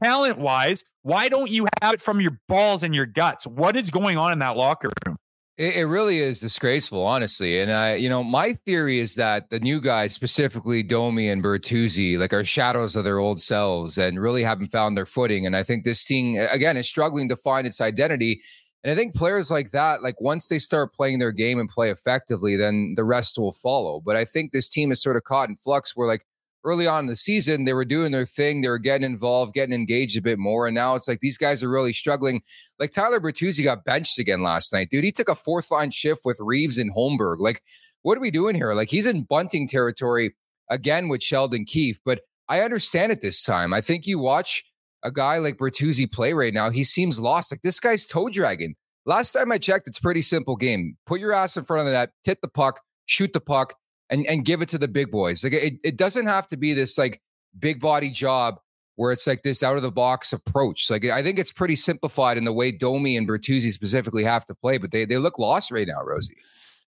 talent 0.00 0.38
wise. 0.38 0.84
Why 1.02 1.28
don't 1.28 1.50
you 1.50 1.66
have 1.82 1.94
it 1.94 2.00
from 2.00 2.20
your 2.20 2.40
balls 2.48 2.84
and 2.84 2.94
your 2.94 3.06
guts? 3.06 3.44
What 3.44 3.76
is 3.76 3.90
going 3.90 4.18
on 4.18 4.32
in 4.32 4.38
that 4.38 4.56
locker 4.56 4.90
room? 5.04 5.16
It, 5.58 5.76
it, 5.76 5.86
really 5.86 6.18
is 6.18 6.40
disgraceful, 6.40 7.02
honestly. 7.02 7.60
And 7.60 7.72
I, 7.72 7.94
you 7.94 8.10
know, 8.10 8.22
my 8.22 8.52
theory 8.52 8.98
is 8.98 9.14
that 9.14 9.48
the 9.48 9.58
new 9.58 9.80
guys, 9.80 10.12
specifically 10.12 10.82
Domi 10.82 11.28
and 11.28 11.42
Bertuzzi, 11.42 12.18
like 12.18 12.34
are 12.34 12.44
shadows 12.44 12.94
of 12.94 13.04
their 13.04 13.18
old 13.18 13.40
selves 13.40 13.96
and 13.96 14.20
really 14.20 14.42
haven't 14.42 14.66
found 14.66 14.98
their 14.98 15.06
footing. 15.06 15.46
And 15.46 15.56
I 15.56 15.62
think 15.62 15.84
this 15.84 16.04
team, 16.04 16.36
again, 16.50 16.76
is 16.76 16.86
struggling 16.86 17.30
to 17.30 17.36
find 17.36 17.66
its 17.66 17.80
identity. 17.80 18.42
And 18.84 18.92
I 18.92 18.94
think 18.94 19.14
players 19.14 19.50
like 19.50 19.70
that, 19.70 20.02
like 20.02 20.20
once 20.20 20.46
they 20.48 20.58
start 20.58 20.92
playing 20.92 21.20
their 21.20 21.32
game 21.32 21.58
and 21.58 21.70
play 21.70 21.90
effectively, 21.90 22.54
then 22.56 22.92
the 22.94 23.04
rest 23.04 23.38
will 23.38 23.52
follow. 23.52 24.02
But 24.04 24.14
I 24.14 24.26
think 24.26 24.52
this 24.52 24.68
team 24.68 24.92
is 24.92 25.00
sort 25.00 25.16
of 25.16 25.24
caught 25.24 25.48
in 25.48 25.56
flux 25.56 25.96
where 25.96 26.06
like 26.06 26.26
early 26.66 26.86
on 26.86 27.04
in 27.04 27.06
the 27.06 27.16
season, 27.16 27.64
they 27.64 27.72
were 27.72 27.84
doing 27.84 28.12
their 28.12 28.26
thing. 28.26 28.60
They 28.60 28.68
were 28.68 28.78
getting 28.78 29.06
involved, 29.06 29.54
getting 29.54 29.74
engaged 29.74 30.18
a 30.18 30.22
bit 30.22 30.38
more. 30.38 30.66
And 30.66 30.74
now 30.74 30.96
it's 30.96 31.06
like 31.06 31.20
these 31.20 31.38
guys 31.38 31.62
are 31.62 31.70
really 31.70 31.92
struggling. 31.92 32.42
Like 32.78 32.90
Tyler 32.90 33.20
Bertuzzi 33.20 33.62
got 33.62 33.84
benched 33.84 34.18
again 34.18 34.42
last 34.42 34.72
night, 34.72 34.90
dude. 34.90 35.04
He 35.04 35.12
took 35.12 35.28
a 35.28 35.34
fourth 35.34 35.70
line 35.70 35.90
shift 35.90 36.22
with 36.24 36.38
Reaves 36.40 36.78
and 36.78 36.92
Holmberg. 36.94 37.36
Like, 37.38 37.62
what 38.02 38.18
are 38.18 38.20
we 38.20 38.30
doing 38.30 38.54
here? 38.54 38.74
Like, 38.74 38.90
he's 38.90 39.06
in 39.06 39.22
bunting 39.22 39.68
territory 39.68 40.34
again 40.68 41.08
with 41.08 41.22
Sheldon 41.22 41.64
Keefe. 41.64 42.00
But 42.04 42.20
I 42.48 42.60
understand 42.60 43.12
it 43.12 43.20
this 43.20 43.44
time. 43.44 43.72
I 43.72 43.80
think 43.80 44.06
you 44.06 44.18
watch 44.18 44.64
a 45.02 45.10
guy 45.12 45.38
like 45.38 45.58
Bertuzzi 45.58 46.10
play 46.10 46.32
right 46.32 46.52
now, 46.52 46.70
he 46.70 46.82
seems 46.84 47.20
lost. 47.20 47.52
Like, 47.52 47.62
this 47.62 47.80
guy's 47.80 48.06
toe 48.06 48.28
dragging. 48.28 48.74
Last 49.04 49.32
time 49.32 49.52
I 49.52 49.58
checked, 49.58 49.86
it's 49.86 50.00
pretty 50.00 50.22
simple 50.22 50.56
game. 50.56 50.96
Put 51.06 51.20
your 51.20 51.32
ass 51.32 51.56
in 51.56 51.64
front 51.64 51.80
of 51.80 51.86
the 51.86 51.92
net, 51.92 52.10
hit 52.24 52.40
the 52.42 52.48
puck, 52.48 52.80
shoot 53.06 53.32
the 53.32 53.40
puck, 53.40 53.74
and 54.10 54.26
and 54.26 54.44
give 54.44 54.62
it 54.62 54.68
to 54.70 54.78
the 54.78 54.88
big 54.88 55.10
boys. 55.10 55.44
Like 55.44 55.52
it, 55.52 55.74
it 55.82 55.96
doesn't 55.96 56.26
have 56.26 56.46
to 56.48 56.56
be 56.56 56.72
this 56.74 56.98
like 56.98 57.20
big 57.58 57.80
body 57.80 58.10
job 58.10 58.56
where 58.96 59.12
it's 59.12 59.26
like 59.26 59.42
this 59.42 59.62
out 59.62 59.76
of 59.76 59.82
the 59.82 59.90
box 59.90 60.32
approach. 60.32 60.90
Like 60.90 61.04
I 61.06 61.22
think 61.22 61.38
it's 61.38 61.52
pretty 61.52 61.76
simplified 61.76 62.38
in 62.38 62.44
the 62.44 62.52
way 62.52 62.72
Domi 62.72 63.16
and 63.16 63.28
Bertuzzi 63.28 63.70
specifically 63.70 64.24
have 64.24 64.46
to 64.46 64.54
play, 64.54 64.78
but 64.78 64.90
they 64.90 65.04
they 65.04 65.18
look 65.18 65.38
lost 65.38 65.70
right 65.70 65.86
now, 65.86 66.02
Rosie. 66.02 66.36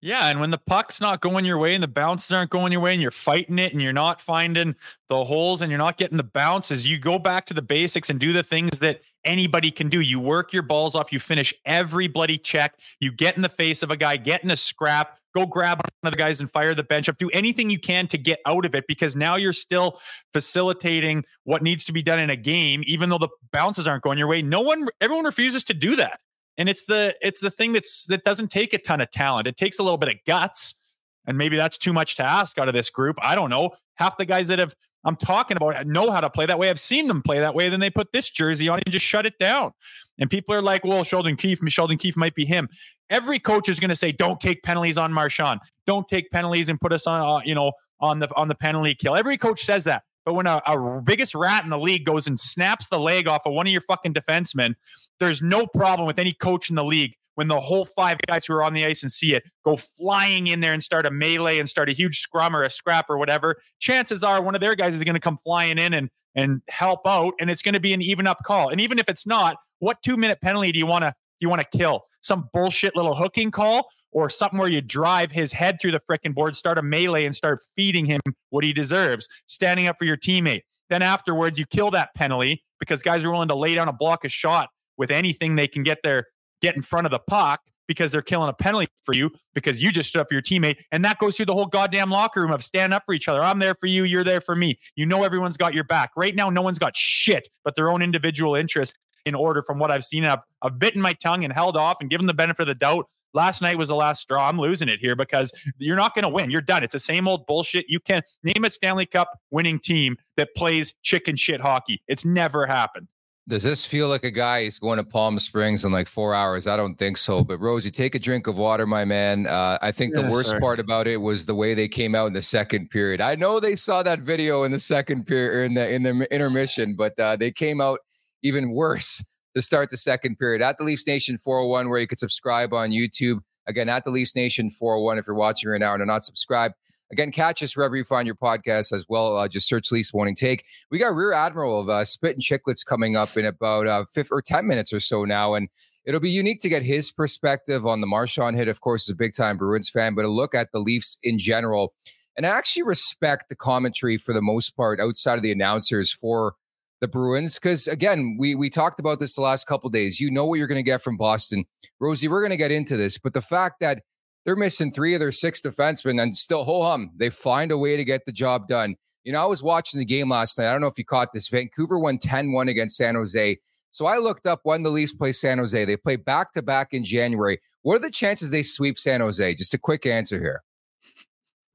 Yeah, 0.04 0.28
and 0.28 0.38
when 0.38 0.50
the 0.50 0.58
puck's 0.58 1.00
not 1.00 1.22
going 1.22 1.46
your 1.46 1.56
way 1.56 1.72
and 1.72 1.82
the 1.82 1.88
bounces 1.88 2.30
aren't 2.30 2.50
going 2.50 2.72
your 2.72 2.82
way 2.82 2.92
and 2.92 3.00
you're 3.00 3.10
fighting 3.10 3.58
it 3.58 3.72
and 3.72 3.80
you're 3.80 3.94
not 3.94 4.20
finding 4.20 4.76
the 5.08 5.24
holes 5.24 5.62
and 5.62 5.70
you're 5.70 5.78
not 5.78 5.96
getting 5.96 6.18
the 6.18 6.22
bounces, 6.22 6.86
you 6.86 6.98
go 6.98 7.18
back 7.18 7.46
to 7.46 7.54
the 7.54 7.62
basics 7.62 8.10
and 8.10 8.20
do 8.20 8.30
the 8.30 8.42
things 8.42 8.80
that 8.80 9.00
anybody 9.24 9.70
can 9.70 9.88
do. 9.88 10.02
You 10.02 10.20
work 10.20 10.52
your 10.52 10.62
balls 10.62 10.94
off, 10.94 11.10
you 11.10 11.18
finish 11.18 11.54
every 11.64 12.06
bloody 12.06 12.36
check, 12.36 12.76
you 13.00 13.12
get 13.12 13.36
in 13.36 13.40
the 13.40 13.48
face 13.48 13.82
of 13.82 13.90
a 13.90 13.96
guy, 13.96 14.18
get 14.18 14.44
in 14.44 14.50
a 14.50 14.56
scrap, 14.58 15.18
go 15.34 15.46
grab 15.46 15.78
one 15.78 16.08
of 16.08 16.12
the 16.12 16.18
guys 16.18 16.40
and 16.40 16.50
fire 16.50 16.74
the 16.74 16.84
bench 16.84 17.08
up. 17.08 17.18
Do 17.18 17.30
anything 17.30 17.70
you 17.70 17.78
can 17.78 18.06
to 18.08 18.18
get 18.18 18.40
out 18.46 18.64
of 18.64 18.74
it 18.74 18.84
because 18.86 19.16
now 19.16 19.36
you're 19.36 19.52
still 19.52 20.00
facilitating 20.32 21.24
what 21.44 21.62
needs 21.62 21.84
to 21.84 21.92
be 21.92 22.02
done 22.02 22.18
in 22.18 22.30
a 22.30 22.36
game, 22.36 22.82
even 22.86 23.08
though 23.08 23.18
the 23.18 23.28
bounces 23.52 23.86
aren't 23.86 24.02
going 24.02 24.18
your 24.18 24.28
way. 24.28 24.42
No 24.42 24.60
one, 24.60 24.86
everyone 25.00 25.24
refuses 25.24 25.64
to 25.64 25.74
do 25.74 25.96
that 25.96 26.20
and 26.56 26.68
it's 26.68 26.84
the 26.84 27.14
it's 27.20 27.40
the 27.40 27.50
thing 27.50 27.72
that's 27.72 28.04
that 28.06 28.24
doesn't 28.24 28.48
take 28.48 28.72
a 28.72 28.78
ton 28.78 29.00
of 29.00 29.10
talent 29.10 29.46
it 29.46 29.56
takes 29.56 29.78
a 29.78 29.82
little 29.82 29.98
bit 29.98 30.08
of 30.08 30.14
guts 30.26 30.80
and 31.26 31.38
maybe 31.38 31.56
that's 31.56 31.78
too 31.78 31.92
much 31.92 32.16
to 32.16 32.22
ask 32.22 32.58
out 32.58 32.68
of 32.68 32.74
this 32.74 32.90
group 32.90 33.16
i 33.22 33.34
don't 33.34 33.50
know 33.50 33.70
half 33.96 34.16
the 34.16 34.24
guys 34.24 34.48
that 34.48 34.58
have 34.58 34.74
i'm 35.04 35.16
talking 35.16 35.56
about 35.56 35.86
know 35.86 36.10
how 36.10 36.20
to 36.20 36.30
play 36.30 36.46
that 36.46 36.58
way. 36.58 36.70
I've 36.70 36.80
seen 36.80 37.08
them 37.08 37.22
play 37.22 37.40
that 37.40 37.54
way. 37.54 37.68
Then 37.68 37.80
they 37.80 37.90
put 37.90 38.12
this 38.12 38.30
jersey 38.30 38.68
on 38.68 38.80
and 38.84 38.92
just 38.92 39.04
shut 39.04 39.26
it 39.26 39.38
down. 39.38 39.72
And 40.18 40.30
people 40.30 40.54
are 40.54 40.62
like 40.62 40.84
well 40.84 41.04
sheldon 41.04 41.36
keefe 41.36 41.60
sheldon 41.68 41.98
keefe 41.98 42.16
might 42.16 42.34
be 42.34 42.44
him. 42.44 42.68
Every 43.10 43.38
coach 43.38 43.68
is 43.68 43.80
going 43.80 43.90
to 43.90 43.96
say 43.96 44.12
don't 44.12 44.40
take 44.40 44.62
penalties 44.62 44.98
on 44.98 45.12
marchand 45.12 45.60
don't 45.86 46.08
take 46.08 46.30
penalties 46.30 46.68
and 46.68 46.80
put 46.80 46.92
us 46.92 47.06
on 47.06 47.20
uh, 47.20 47.40
you 47.44 47.54
know 47.54 47.72
on 48.00 48.18
the 48.18 48.28
on 48.36 48.48
the 48.48 48.54
penalty 48.54 48.94
kill. 48.94 49.16
Every 49.16 49.36
coach 49.36 49.62
says 49.62 49.84
that. 49.84 50.02
But 50.24 50.34
when 50.34 50.46
a, 50.46 50.62
a, 50.66 51.02
biggest 51.02 51.34
rat 51.34 51.64
in 51.64 51.70
the 51.70 51.78
league 51.78 52.06
goes 52.06 52.26
and 52.26 52.40
snaps 52.40 52.88
the 52.88 52.98
leg 52.98 53.28
off 53.28 53.42
of 53.44 53.52
one 53.52 53.66
of 53.66 53.72
your 53.72 53.82
fucking 53.82 54.14
defensemen, 54.14 54.74
there's 55.20 55.42
no 55.42 55.66
problem 55.66 56.06
with 56.06 56.18
any 56.18 56.32
coach 56.32 56.70
in 56.70 56.76
the 56.76 56.84
league 56.84 57.14
when 57.34 57.48
the 57.48 57.60
whole 57.60 57.84
five 57.84 58.18
guys 58.26 58.46
who 58.46 58.54
are 58.54 58.62
on 58.62 58.72
the 58.72 58.84
ice 58.84 59.02
and 59.02 59.10
see 59.10 59.34
it 59.34 59.44
go 59.64 59.76
flying 59.76 60.46
in 60.46 60.60
there 60.60 60.72
and 60.72 60.82
start 60.82 61.06
a 61.06 61.10
melee 61.10 61.58
and 61.58 61.68
start 61.68 61.88
a 61.88 61.92
huge 61.92 62.20
scrum 62.20 62.54
or 62.54 62.62
a 62.62 62.70
scrap 62.70 63.06
or 63.08 63.18
whatever. 63.18 63.56
Chances 63.80 64.22
are 64.24 64.42
one 64.42 64.54
of 64.54 64.60
their 64.60 64.74
guys 64.74 64.96
is 64.96 65.02
going 65.02 65.14
to 65.14 65.20
come 65.20 65.38
flying 65.44 65.78
in 65.78 65.94
and 65.94 66.10
and 66.36 66.62
help 66.68 67.06
out, 67.06 67.34
and 67.38 67.48
it's 67.48 67.62
going 67.62 67.74
to 67.74 67.80
be 67.80 67.92
an 67.92 68.02
even 68.02 68.26
up 68.26 68.42
call. 68.44 68.68
And 68.68 68.80
even 68.80 68.98
if 68.98 69.08
it's 69.08 69.26
not, 69.26 69.56
what 69.78 70.02
two 70.02 70.16
minute 70.16 70.40
penalty 70.40 70.72
do 70.72 70.78
you 70.78 70.86
want 70.86 71.02
to 71.02 71.10
do 71.10 71.44
you 71.44 71.48
want 71.48 71.62
to 71.62 71.78
kill? 71.78 72.02
Some 72.20 72.48
bullshit 72.52 72.96
little 72.96 73.14
hooking 73.14 73.50
call 73.50 73.88
or 74.12 74.30
something 74.30 74.58
where 74.58 74.68
you 74.68 74.80
drive 74.80 75.32
his 75.32 75.52
head 75.52 75.80
through 75.80 75.90
the 75.90 76.00
freaking 76.08 76.34
board, 76.34 76.56
start 76.56 76.78
a 76.78 76.82
melee, 76.82 77.24
and 77.24 77.34
start 77.34 77.60
feeding 77.76 78.06
him 78.06 78.20
what 78.50 78.64
he 78.64 78.72
deserves, 78.72 79.28
standing 79.48 79.88
up 79.88 79.98
for 79.98 80.04
your 80.04 80.16
teammate. 80.16 80.62
Then 80.88 81.02
afterwards, 81.02 81.58
you 81.58 81.66
kill 81.66 81.90
that 81.90 82.14
penalty 82.14 82.62
because 82.78 83.02
guys 83.02 83.24
are 83.24 83.30
willing 83.30 83.48
to 83.48 83.56
lay 83.56 83.74
down 83.74 83.88
a 83.88 83.92
block 83.92 84.24
a 84.24 84.28
shot 84.28 84.68
with 84.96 85.10
anything 85.10 85.56
they 85.56 85.66
can 85.66 85.82
get 85.82 85.98
there, 86.04 86.26
get 86.64 86.76
in 86.76 86.82
front 86.82 87.06
of 87.06 87.10
the 87.10 87.18
puck 87.18 87.60
because 87.86 88.10
they're 88.10 88.22
killing 88.22 88.48
a 88.48 88.52
penalty 88.54 88.86
for 89.02 89.12
you 89.12 89.30
because 89.54 89.82
you 89.82 89.92
just 89.92 90.08
stood 90.08 90.20
up 90.20 90.28
for 90.28 90.34
your 90.34 90.42
teammate. 90.42 90.76
And 90.90 91.04
that 91.04 91.18
goes 91.18 91.36
through 91.36 91.46
the 91.46 91.54
whole 91.54 91.66
goddamn 91.66 92.10
locker 92.10 92.40
room 92.40 92.50
of 92.50 92.64
stand 92.64 92.94
up 92.94 93.02
for 93.04 93.14
each 93.14 93.28
other. 93.28 93.42
I'm 93.42 93.58
there 93.58 93.74
for 93.74 93.86
you. 93.86 94.04
You're 94.04 94.24
there 94.24 94.40
for 94.40 94.56
me. 94.56 94.78
You 94.96 95.04
know, 95.04 95.24
everyone's 95.24 95.58
got 95.58 95.74
your 95.74 95.84
back. 95.84 96.10
Right 96.16 96.34
now, 96.34 96.48
no 96.48 96.62
one's 96.62 96.78
got 96.78 96.96
shit 96.96 97.48
but 97.64 97.74
their 97.74 97.90
own 97.90 98.00
individual 98.00 98.54
interest 98.54 98.94
in 99.26 99.34
order 99.34 99.62
from 99.62 99.78
what 99.78 99.90
I've 99.90 100.04
seen. 100.04 100.24
I've, 100.24 100.40
I've 100.62 100.78
bitten 100.78 101.02
my 101.02 101.12
tongue 101.14 101.44
and 101.44 101.52
held 101.52 101.76
off 101.76 101.98
and 102.00 102.08
given 102.08 102.26
the 102.26 102.34
benefit 102.34 102.62
of 102.62 102.68
the 102.68 102.74
doubt 102.74 103.06
last 103.34 103.60
night 103.60 103.76
was 103.76 103.88
the 103.88 103.96
last 103.96 104.22
straw. 104.22 104.48
I'm 104.48 104.58
losing 104.58 104.88
it 104.88 105.00
here 105.00 105.16
because 105.16 105.52
you're 105.78 105.96
not 105.96 106.14
going 106.14 106.22
to 106.22 106.28
win. 106.28 106.50
You're 106.50 106.62
done. 106.62 106.82
It's 106.82 106.92
the 106.92 107.00
same 107.00 107.28
old 107.28 107.46
bullshit. 107.46 107.86
You 107.88 108.00
can 108.00 108.22
name 108.42 108.64
a 108.64 108.70
Stanley 108.70 109.06
Cup 109.06 109.28
winning 109.50 109.78
team 109.78 110.16
that 110.36 110.54
plays 110.56 110.94
chicken 111.02 111.36
shit 111.36 111.60
hockey. 111.60 112.02
It's 112.08 112.24
never 112.24 112.64
happened. 112.66 113.08
Does 113.46 113.62
this 113.62 113.84
feel 113.84 114.08
like 114.08 114.24
a 114.24 114.30
guy 114.30 114.60
is 114.60 114.78
going 114.78 114.96
to 114.96 115.04
Palm 115.04 115.38
Springs 115.38 115.84
in 115.84 115.92
like 115.92 116.08
four 116.08 116.34
hours? 116.34 116.66
I 116.66 116.76
don't 116.78 116.94
think 116.96 117.18
so. 117.18 117.44
But 117.44 117.60
Rosie, 117.60 117.90
take 117.90 118.14
a 118.14 118.18
drink 118.18 118.46
of 118.46 118.56
water, 118.56 118.86
my 118.86 119.04
man. 119.04 119.46
Uh, 119.46 119.78
I 119.82 119.92
think 119.92 120.14
yeah, 120.14 120.22
the 120.22 120.30
worst 120.30 120.50
sorry. 120.50 120.60
part 120.60 120.80
about 120.80 121.06
it 121.06 121.18
was 121.18 121.44
the 121.44 121.54
way 121.54 121.74
they 121.74 121.88
came 121.88 122.14
out 122.14 122.26
in 122.26 122.32
the 122.32 122.42
second 122.42 122.88
period. 122.88 123.20
I 123.20 123.34
know 123.34 123.60
they 123.60 123.76
saw 123.76 124.02
that 124.02 124.20
video 124.20 124.62
in 124.64 124.72
the 124.72 124.80
second 124.80 125.26
period 125.26 125.66
in 125.66 125.74
the 125.74 125.92
in 125.92 126.02
the 126.02 126.34
intermission, 126.34 126.96
but 126.96 127.18
uh, 127.18 127.36
they 127.36 127.50
came 127.50 127.82
out 127.82 128.00
even 128.42 128.70
worse 128.70 129.22
to 129.54 129.62
start 129.62 129.90
the 129.90 129.96
second 129.96 130.38
period 130.38 130.62
at 130.62 130.78
the 130.78 130.84
Leafs 130.84 131.06
Nation 131.06 131.36
401, 131.36 131.88
where 131.88 132.00
you 132.00 132.06
could 132.06 132.18
subscribe 132.18 132.72
on 132.72 132.90
YouTube. 132.90 133.40
Again, 133.66 133.88
at 133.88 134.04
the 134.04 134.10
Leafs 134.10 134.34
Nation 134.34 134.70
401, 134.70 135.18
if 135.18 135.26
you're 135.26 135.36
watching 135.36 135.70
right 135.70 135.80
now 135.80 135.92
and 135.92 136.02
are 136.02 136.06
not 136.06 136.24
subscribed. 136.24 136.74
Again, 137.12 137.30
catch 137.30 137.62
us 137.62 137.76
wherever 137.76 137.96
you 137.96 138.04
find 138.04 138.26
your 138.26 138.34
podcast 138.34 138.92
as 138.92 139.06
well. 139.08 139.36
Uh, 139.36 139.46
just 139.46 139.68
search 139.68 139.92
Leafs 139.92 140.14
Morning 140.14 140.34
Take. 140.34 140.64
We 140.90 140.98
got 140.98 141.14
Rear 141.14 141.32
Admiral 141.32 141.80
of 141.80 141.88
uh, 141.88 142.04
Spittin' 142.04 142.40
Chiclets 142.40 142.84
coming 142.84 143.14
up 143.14 143.36
in 143.36 143.44
about 143.44 143.86
uh, 143.86 144.04
or 144.30 144.42
10 144.42 144.66
minutes 144.66 144.92
or 144.92 145.00
so 145.00 145.24
now. 145.24 145.54
And 145.54 145.68
it'll 146.04 146.20
be 146.20 146.30
unique 146.30 146.60
to 146.60 146.68
get 146.68 146.82
his 146.82 147.10
perspective 147.10 147.86
on 147.86 148.00
the 148.00 148.06
Marchand 148.06 148.56
hit. 148.56 148.68
Of 148.68 148.80
course, 148.80 149.04
is 149.04 149.10
a 149.10 149.16
big 149.16 149.34
time 149.34 149.58
Bruins 149.58 149.90
fan, 149.90 150.14
but 150.14 150.24
a 150.24 150.30
look 150.30 150.54
at 150.54 150.72
the 150.72 150.80
Leafs 150.80 151.18
in 151.22 151.38
general. 151.38 151.94
And 152.36 152.46
I 152.46 152.50
actually 152.50 152.82
respect 152.82 153.48
the 153.48 153.56
commentary 153.56 154.16
for 154.16 154.32
the 154.32 154.42
most 154.42 154.70
part 154.70 154.98
outside 154.98 155.36
of 155.36 155.42
the 155.42 155.52
announcers 155.52 156.12
for 156.12 156.54
the 157.00 157.08
Bruins 157.08 157.58
because 157.58 157.86
again, 157.86 158.36
we 158.38 158.54
we 158.54 158.70
talked 158.70 158.98
about 158.98 159.20
this 159.20 159.34
the 159.34 159.42
last 159.42 159.66
couple 159.66 159.90
days. 159.90 160.20
You 160.20 160.30
know 160.30 160.46
what 160.46 160.58
you're 160.58 160.66
going 160.66 160.76
to 160.76 160.82
get 160.82 161.02
from 161.02 161.18
Boston, 161.18 161.66
Rosie. 162.00 162.28
We're 162.28 162.40
going 162.40 162.50
to 162.50 162.56
get 162.56 162.72
into 162.72 162.96
this, 162.96 163.18
but 163.18 163.34
the 163.34 163.42
fact 163.42 163.80
that 163.80 164.02
they're 164.44 164.56
missing 164.56 164.90
three 164.90 165.14
of 165.14 165.20
their 165.20 165.32
six 165.32 165.60
defensemen 165.60 166.22
and 166.22 166.36
still 166.36 166.64
ho 166.64 166.82
hum, 166.82 167.10
they 167.16 167.30
find 167.30 167.70
a 167.70 167.78
way 167.78 167.96
to 167.96 168.04
get 168.04 168.24
the 168.26 168.32
job 168.32 168.68
done. 168.68 168.96
You 169.24 169.32
know, 169.32 169.42
I 169.42 169.46
was 169.46 169.62
watching 169.62 169.98
the 169.98 170.04
game 170.04 170.28
last 170.28 170.58
night. 170.58 170.68
I 170.68 170.72
don't 170.72 170.82
know 170.82 170.86
if 170.86 170.98
you 170.98 171.04
caught 171.04 171.32
this. 171.32 171.48
Vancouver 171.48 171.98
won 171.98 172.18
10 172.18 172.52
1 172.52 172.68
against 172.68 172.96
San 172.96 173.14
Jose. 173.14 173.58
So 173.90 174.06
I 174.06 174.18
looked 174.18 174.46
up 174.46 174.60
when 174.64 174.82
the 174.82 174.90
Leafs 174.90 175.14
play 175.14 175.32
San 175.32 175.58
Jose. 175.58 175.84
They 175.84 175.96
play 175.96 176.16
back 176.16 176.52
to 176.52 176.62
back 176.62 176.92
in 176.92 177.04
January. 177.04 177.60
What 177.82 177.96
are 177.96 178.00
the 178.00 178.10
chances 178.10 178.50
they 178.50 178.62
sweep 178.62 178.98
San 178.98 179.20
Jose? 179.20 179.54
Just 179.54 179.72
a 179.72 179.78
quick 179.78 180.04
answer 180.04 180.38
here. 180.40 180.62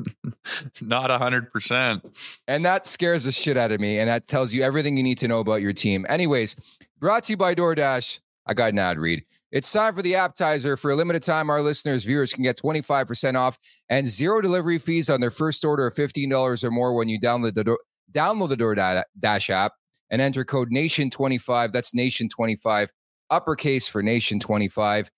Not 0.82 1.12
a 1.12 1.18
hundred 1.18 1.52
percent. 1.52 2.06
And 2.48 2.66
that 2.66 2.86
scares 2.86 3.24
the 3.24 3.32
shit 3.32 3.58
out 3.58 3.72
of 3.72 3.80
me. 3.80 4.00
And 4.00 4.10
that 4.10 4.28
tells 4.28 4.54
you 4.54 4.64
everything 4.64 4.98
you 4.98 5.04
need 5.04 5.18
to 5.20 5.28
know 5.28 5.40
about 5.40 5.62
your 5.62 5.74
team. 5.74 6.06
Anyways, 6.10 6.56
brought 7.00 7.24
to 7.24 7.34
you 7.34 7.38
by 7.38 7.56
DoorDash. 7.56 8.20
I 8.46 8.54
got 8.54 8.74
an 8.74 8.80
ad 8.80 8.98
read. 8.98 9.24
It's 9.52 9.72
time 9.72 9.96
for 9.96 10.04
the 10.04 10.16
appetizer. 10.16 10.78
For 10.78 10.92
a 10.92 10.96
limited 10.96 11.24
time, 11.24 11.50
our 11.50 11.62
listeners, 11.62 12.04
viewers 12.04 12.34
can 12.34 12.44
get 12.44 12.58
25% 12.58 13.36
off 13.36 13.58
and 13.90 14.08
zero 14.08 14.42
delivery 14.42 14.78
fees 14.78 15.10
on 15.10 15.22
their 15.22 15.32
first 15.32 15.66
order 15.66 15.88
of 15.88 15.96
$15 15.96 16.64
or 16.64 16.72
more 16.72 16.94
when 16.94 17.10
you 17.10 17.20
download 17.20 17.56
the, 17.56 17.78
download 18.12 18.50
the 18.50 18.58
DoorDash 18.58 19.50
app 19.50 19.74
and 20.12 20.22
enter 20.22 20.46
code 20.46 20.70
NATION25. 20.70 21.72
That's 21.72 21.92
NATION25, 21.92 22.90
uppercase 23.32 23.88
for 23.88 24.04
NATION25. 24.04 25.10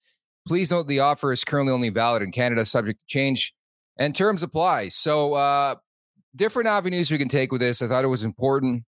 Please 0.48 0.72
note 0.72 0.88
the 0.88 1.02
offer 1.02 1.34
is 1.34 1.44
currently 1.44 1.74
only 1.74 1.90
valid 1.90 2.24
in 2.24 2.32
Canada, 2.32 2.66
subject 2.66 3.00
to 3.00 3.14
change 3.14 3.54
and 3.98 4.16
terms 4.16 4.44
apply. 4.44 4.88
So, 4.88 5.34
uh, 5.34 5.76
different 6.36 6.70
avenues 6.70 7.12
we 7.12 7.18
can 7.18 7.28
take 7.28 7.52
with 7.52 7.62
this. 7.62 7.82
I 7.82 7.88
thought 7.88 8.06
it 8.06 8.08
was 8.08 8.24
important 8.24 8.86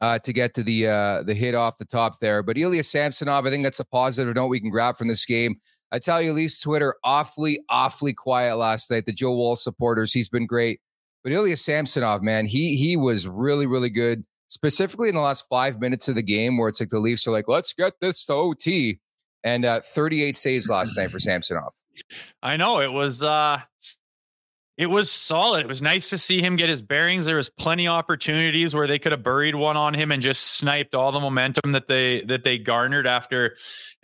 uh, 0.00 0.18
to 0.20 0.32
get 0.32 0.54
to 0.54 0.62
the 0.62 0.86
uh, 0.86 1.22
the 1.22 1.34
hit 1.34 1.54
off 1.54 1.78
the 1.78 1.84
top 1.84 2.18
there. 2.18 2.42
But 2.42 2.58
Ilya 2.58 2.82
Samsonov, 2.82 3.46
I 3.46 3.50
think 3.50 3.64
that's 3.64 3.80
a 3.80 3.84
positive 3.84 4.34
note 4.34 4.48
we 4.48 4.60
can 4.60 4.70
grab 4.70 4.96
from 4.96 5.08
this 5.08 5.24
game. 5.24 5.60
I 5.92 5.98
tell 5.98 6.22
you, 6.22 6.32
Leafs 6.32 6.60
Twitter 6.60 6.94
awfully, 7.04 7.60
awfully 7.68 8.12
quiet 8.12 8.56
last 8.56 8.90
night. 8.90 9.06
The 9.06 9.12
Joe 9.12 9.34
Woll 9.34 9.56
supporters, 9.56 10.12
he's 10.12 10.28
been 10.28 10.46
great. 10.46 10.80
But 11.22 11.32
Ilya 11.32 11.56
Samsonov, 11.56 12.22
man, 12.22 12.46
he 12.46 12.76
he 12.76 12.96
was 12.96 13.28
really, 13.28 13.66
really 13.66 13.90
good. 13.90 14.24
Specifically 14.48 15.08
in 15.08 15.14
the 15.14 15.20
last 15.20 15.46
five 15.48 15.80
minutes 15.80 16.08
of 16.08 16.16
the 16.16 16.22
game, 16.22 16.58
where 16.58 16.68
it's 16.68 16.80
like 16.80 16.90
the 16.90 16.98
Leafs 16.98 17.26
are 17.26 17.30
like, 17.30 17.48
"Let's 17.48 17.72
get 17.72 17.94
this 18.00 18.24
to 18.26 18.34
OT." 18.34 19.00
and 19.42 19.64
uh, 19.64 19.80
38 19.80 20.36
saves 20.36 20.68
last 20.68 20.96
night 20.96 21.10
for 21.10 21.18
Samsonov. 21.18 21.74
I 22.42 22.56
know 22.56 22.80
it 22.80 22.92
was 22.92 23.22
uh 23.22 23.60
it 24.80 24.88
was 24.88 25.10
solid. 25.10 25.60
It 25.60 25.68
was 25.68 25.82
nice 25.82 26.08
to 26.08 26.16
see 26.16 26.40
him 26.40 26.56
get 26.56 26.70
his 26.70 26.80
bearings. 26.80 27.26
There 27.26 27.36
was 27.36 27.50
plenty 27.50 27.86
of 27.86 27.92
opportunities 27.92 28.74
where 28.74 28.86
they 28.86 28.98
could 28.98 29.12
have 29.12 29.22
buried 29.22 29.54
one 29.54 29.76
on 29.76 29.92
him 29.92 30.10
and 30.10 30.22
just 30.22 30.54
sniped 30.56 30.94
all 30.94 31.12
the 31.12 31.20
momentum 31.20 31.72
that 31.72 31.86
they 31.86 32.22
that 32.22 32.44
they 32.44 32.56
garnered 32.56 33.06
after 33.06 33.56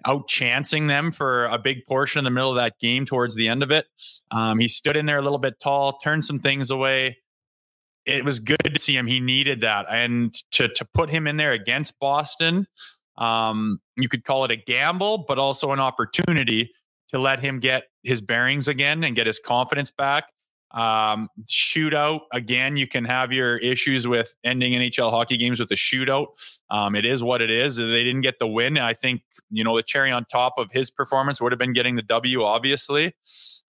outchancing 0.06 0.86
them 0.86 1.12
for 1.12 1.46
a 1.46 1.56
big 1.56 1.86
portion 1.86 2.18
in 2.18 2.24
the 2.26 2.30
middle 2.30 2.50
of 2.50 2.56
that 2.56 2.78
game 2.78 3.06
towards 3.06 3.34
the 3.34 3.48
end 3.48 3.62
of 3.62 3.70
it. 3.70 3.86
Um, 4.30 4.58
he 4.58 4.68
stood 4.68 4.98
in 4.98 5.06
there 5.06 5.16
a 5.16 5.22
little 5.22 5.38
bit 5.38 5.58
tall, 5.60 5.96
turned 5.96 6.26
some 6.26 6.40
things 6.40 6.70
away. 6.70 7.16
It 8.04 8.22
was 8.22 8.38
good 8.38 8.58
to 8.62 8.78
see 8.78 8.94
him. 8.94 9.06
He 9.06 9.18
needed 9.18 9.62
that, 9.62 9.86
and 9.88 10.34
to 10.52 10.68
to 10.68 10.84
put 10.84 11.08
him 11.08 11.26
in 11.26 11.38
there 11.38 11.52
against 11.52 11.98
Boston, 11.98 12.66
um, 13.16 13.78
you 13.96 14.10
could 14.10 14.26
call 14.26 14.44
it 14.44 14.50
a 14.50 14.56
gamble, 14.56 15.24
but 15.26 15.38
also 15.38 15.72
an 15.72 15.80
opportunity 15.80 16.70
to 17.08 17.18
let 17.18 17.40
him 17.40 17.60
get 17.60 17.84
his 18.02 18.20
bearings 18.20 18.68
again 18.68 19.02
and 19.04 19.16
get 19.16 19.26
his 19.26 19.38
confidence 19.38 19.90
back. 19.90 20.26
Um, 20.72 21.28
shootout 21.46 22.22
again. 22.32 22.76
You 22.76 22.86
can 22.86 23.04
have 23.04 23.32
your 23.32 23.56
issues 23.58 24.06
with 24.06 24.34
ending 24.44 24.72
NHL 24.72 25.10
hockey 25.10 25.36
games 25.36 25.60
with 25.60 25.70
a 25.70 25.74
shootout. 25.74 26.26
Um, 26.70 26.94
it 26.94 27.06
is 27.06 27.22
what 27.22 27.40
it 27.40 27.50
is. 27.50 27.76
They 27.76 28.04
didn't 28.04 28.22
get 28.22 28.38
the 28.38 28.46
win. 28.46 28.76
I 28.78 28.94
think 28.94 29.22
you 29.50 29.64
know 29.64 29.76
the 29.76 29.82
cherry 29.82 30.10
on 30.10 30.24
top 30.24 30.54
of 30.58 30.70
his 30.72 30.90
performance 30.90 31.40
would 31.40 31.52
have 31.52 31.58
been 31.58 31.72
getting 31.72 31.94
the 31.94 32.02
W, 32.02 32.42
obviously. 32.42 33.14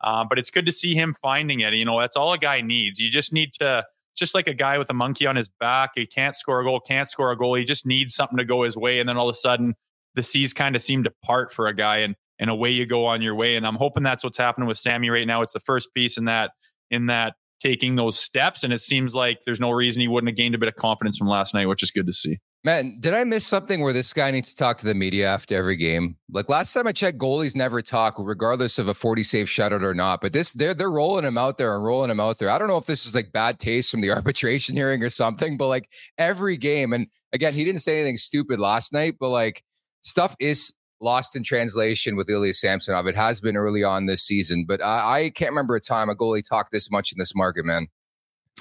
Uh, 0.02 0.26
but 0.26 0.40
it's 0.40 0.50
good 0.50 0.66
to 0.66 0.72
see 0.72 0.94
him 0.94 1.16
finding 1.22 1.60
it. 1.62 1.74
You 1.74 1.86
know, 1.86 2.00
that's 2.00 2.16
all 2.16 2.34
a 2.34 2.38
guy 2.38 2.62
needs. 2.62 3.00
You 3.00 3.10
just 3.10 3.34
need 3.34 3.54
to. 3.60 3.86
Just 4.16 4.34
like 4.34 4.48
a 4.48 4.54
guy 4.56 4.80
with 4.80 4.90
a 4.90 4.96
monkey 4.96 5.28
on 5.28 5.36
his 5.36 5.48
back, 5.48 5.92
he 5.94 6.08
can't 6.08 6.36
score 6.36 6.60
a 6.60 6.64
goal, 6.64 6.80
can't 6.80 7.08
score 7.08 7.32
a 7.32 7.38
goal. 7.38 7.54
He 7.54 7.64
just 7.64 7.86
needs 7.86 8.16
something 8.16 8.40
to 8.40 8.46
go 8.46 8.64
his 8.64 8.76
way, 8.76 9.00
and 9.00 9.08
then 9.08 9.16
all 9.16 9.30
of 9.30 9.34
a 9.34 9.38
sudden, 9.38 9.76
the 10.16 10.24
seas 10.24 10.54
kind 10.54 10.76
of 10.76 10.82
seem 10.82 11.04
to 11.04 11.14
part 11.24 11.54
for 11.54 11.68
a 11.68 11.74
guy, 11.76 11.98
and 11.98 12.16
and 12.40 12.50
away 12.50 12.72
you 12.72 12.86
go 12.86 13.06
on 13.06 13.22
your 13.22 13.36
way. 13.36 13.56
And 13.56 13.66
I'm 13.66 13.76
hoping 13.76 14.04
that's 14.04 14.24
what's 14.24 14.38
happening 14.38 14.68
with 14.68 14.78
Sammy 14.78 15.10
right 15.10 15.28
now. 15.28 15.44
It's 15.44 15.54
the 15.54 15.60
first 15.60 15.94
piece 15.94 16.18
in 16.18 16.26
that 16.26 16.52
in 16.92 17.08
that 17.08 17.36
taking 17.60 17.96
those 17.96 18.18
steps. 18.18 18.64
And 18.64 18.72
it 18.72 18.82
seems 18.82 19.16
like 19.16 19.40
there's 19.46 19.60
no 19.60 19.72
reason 19.72 20.02
he 20.02 20.08
wouldn't 20.08 20.30
have 20.30 20.38
gained 20.38 20.56
a 20.56 20.58
bit 20.58 20.68
of 20.70 20.76
confidence 20.76 21.18
from 21.18 21.28
last 21.28 21.54
night, 21.54 21.66
which 21.66 21.82
is 21.82 21.92
good 21.92 22.06
to 22.06 22.14
see. 22.14 22.38
Man, 22.64 22.98
did 23.00 23.14
I 23.14 23.24
miss 23.24 23.46
something 23.46 23.82
where 23.82 23.94
this 23.94 24.12
guy 24.14 24.30
needs 24.32 24.52
to 24.52 24.58
talk 24.58 24.78
to 24.80 24.86
the 24.86 24.94
media 24.94 25.28
after 25.28 25.56
every 25.56 25.78
game? 25.78 26.18
Like 26.30 26.50
last 26.50 26.74
time 26.74 26.88
I 26.88 26.92
checked, 26.92 27.18
goalies 27.18 27.56
never 27.56 27.82
talk, 27.82 28.16
regardless 28.18 28.78
of 28.78 28.88
a 28.88 28.94
40 28.94 29.24
save 29.24 29.48
shutout 29.48 29.84
or 29.84 29.94
not. 29.94 30.22
But 30.22 30.34
this, 30.34 30.54
they're 30.54 30.74
they're 30.74 30.92
rolling 30.92 31.24
him 31.24 31.38
out 31.38 31.58
there 31.58 31.76
and 31.76 31.84
rolling 31.84 32.12
him 32.12 32.20
out 32.20 32.40
there. 32.40 32.50
I 32.50 32.58
don't 32.58 32.68
know 32.68 32.78
if 32.78 32.86
this 32.86 33.06
is 33.06 33.16
like 33.16 33.32
bad 33.32 33.60
taste 33.60 33.90
from 33.90 34.02
the 34.02 34.12
arbitration 34.12 34.76
hearing 34.76 35.04
or 35.04 35.10
something, 35.10 35.56
but 35.56 35.68
like 35.68 35.90
every 36.18 36.58
game, 36.58 36.94
and 36.94 37.08
again, 37.32 37.54
he 37.54 37.64
didn't 37.64 37.82
say 37.82 38.00
anything 38.00 38.18
stupid 38.18 38.60
last 38.60 38.92
night, 38.92 39.16
but 39.20 39.30
like 39.30 39.64
stuff 40.02 40.36
is 40.40 40.74
lost 41.00 41.36
in 41.36 41.44
translation 41.44 42.16
with 42.16 42.30
Ilya 42.30 42.54
Samsonov. 42.54 43.08
It 43.08 43.16
has 43.16 43.42
been 43.42 43.56
early 43.56 43.84
on 43.84 44.06
this 44.06 44.24
season, 44.24 44.66
but 44.68 44.84
I, 44.84 45.20
I 45.20 45.30
can't 45.30 45.52
remember 45.52 45.76
a 45.76 45.82
time 45.82 46.10
a 46.10 46.16
goalie 46.16 46.48
talked 46.48 46.72
this 46.72 46.90
much 46.92 47.12
in 47.12 47.20
this 47.20 47.36
market, 47.36 47.66
man. 47.66 47.88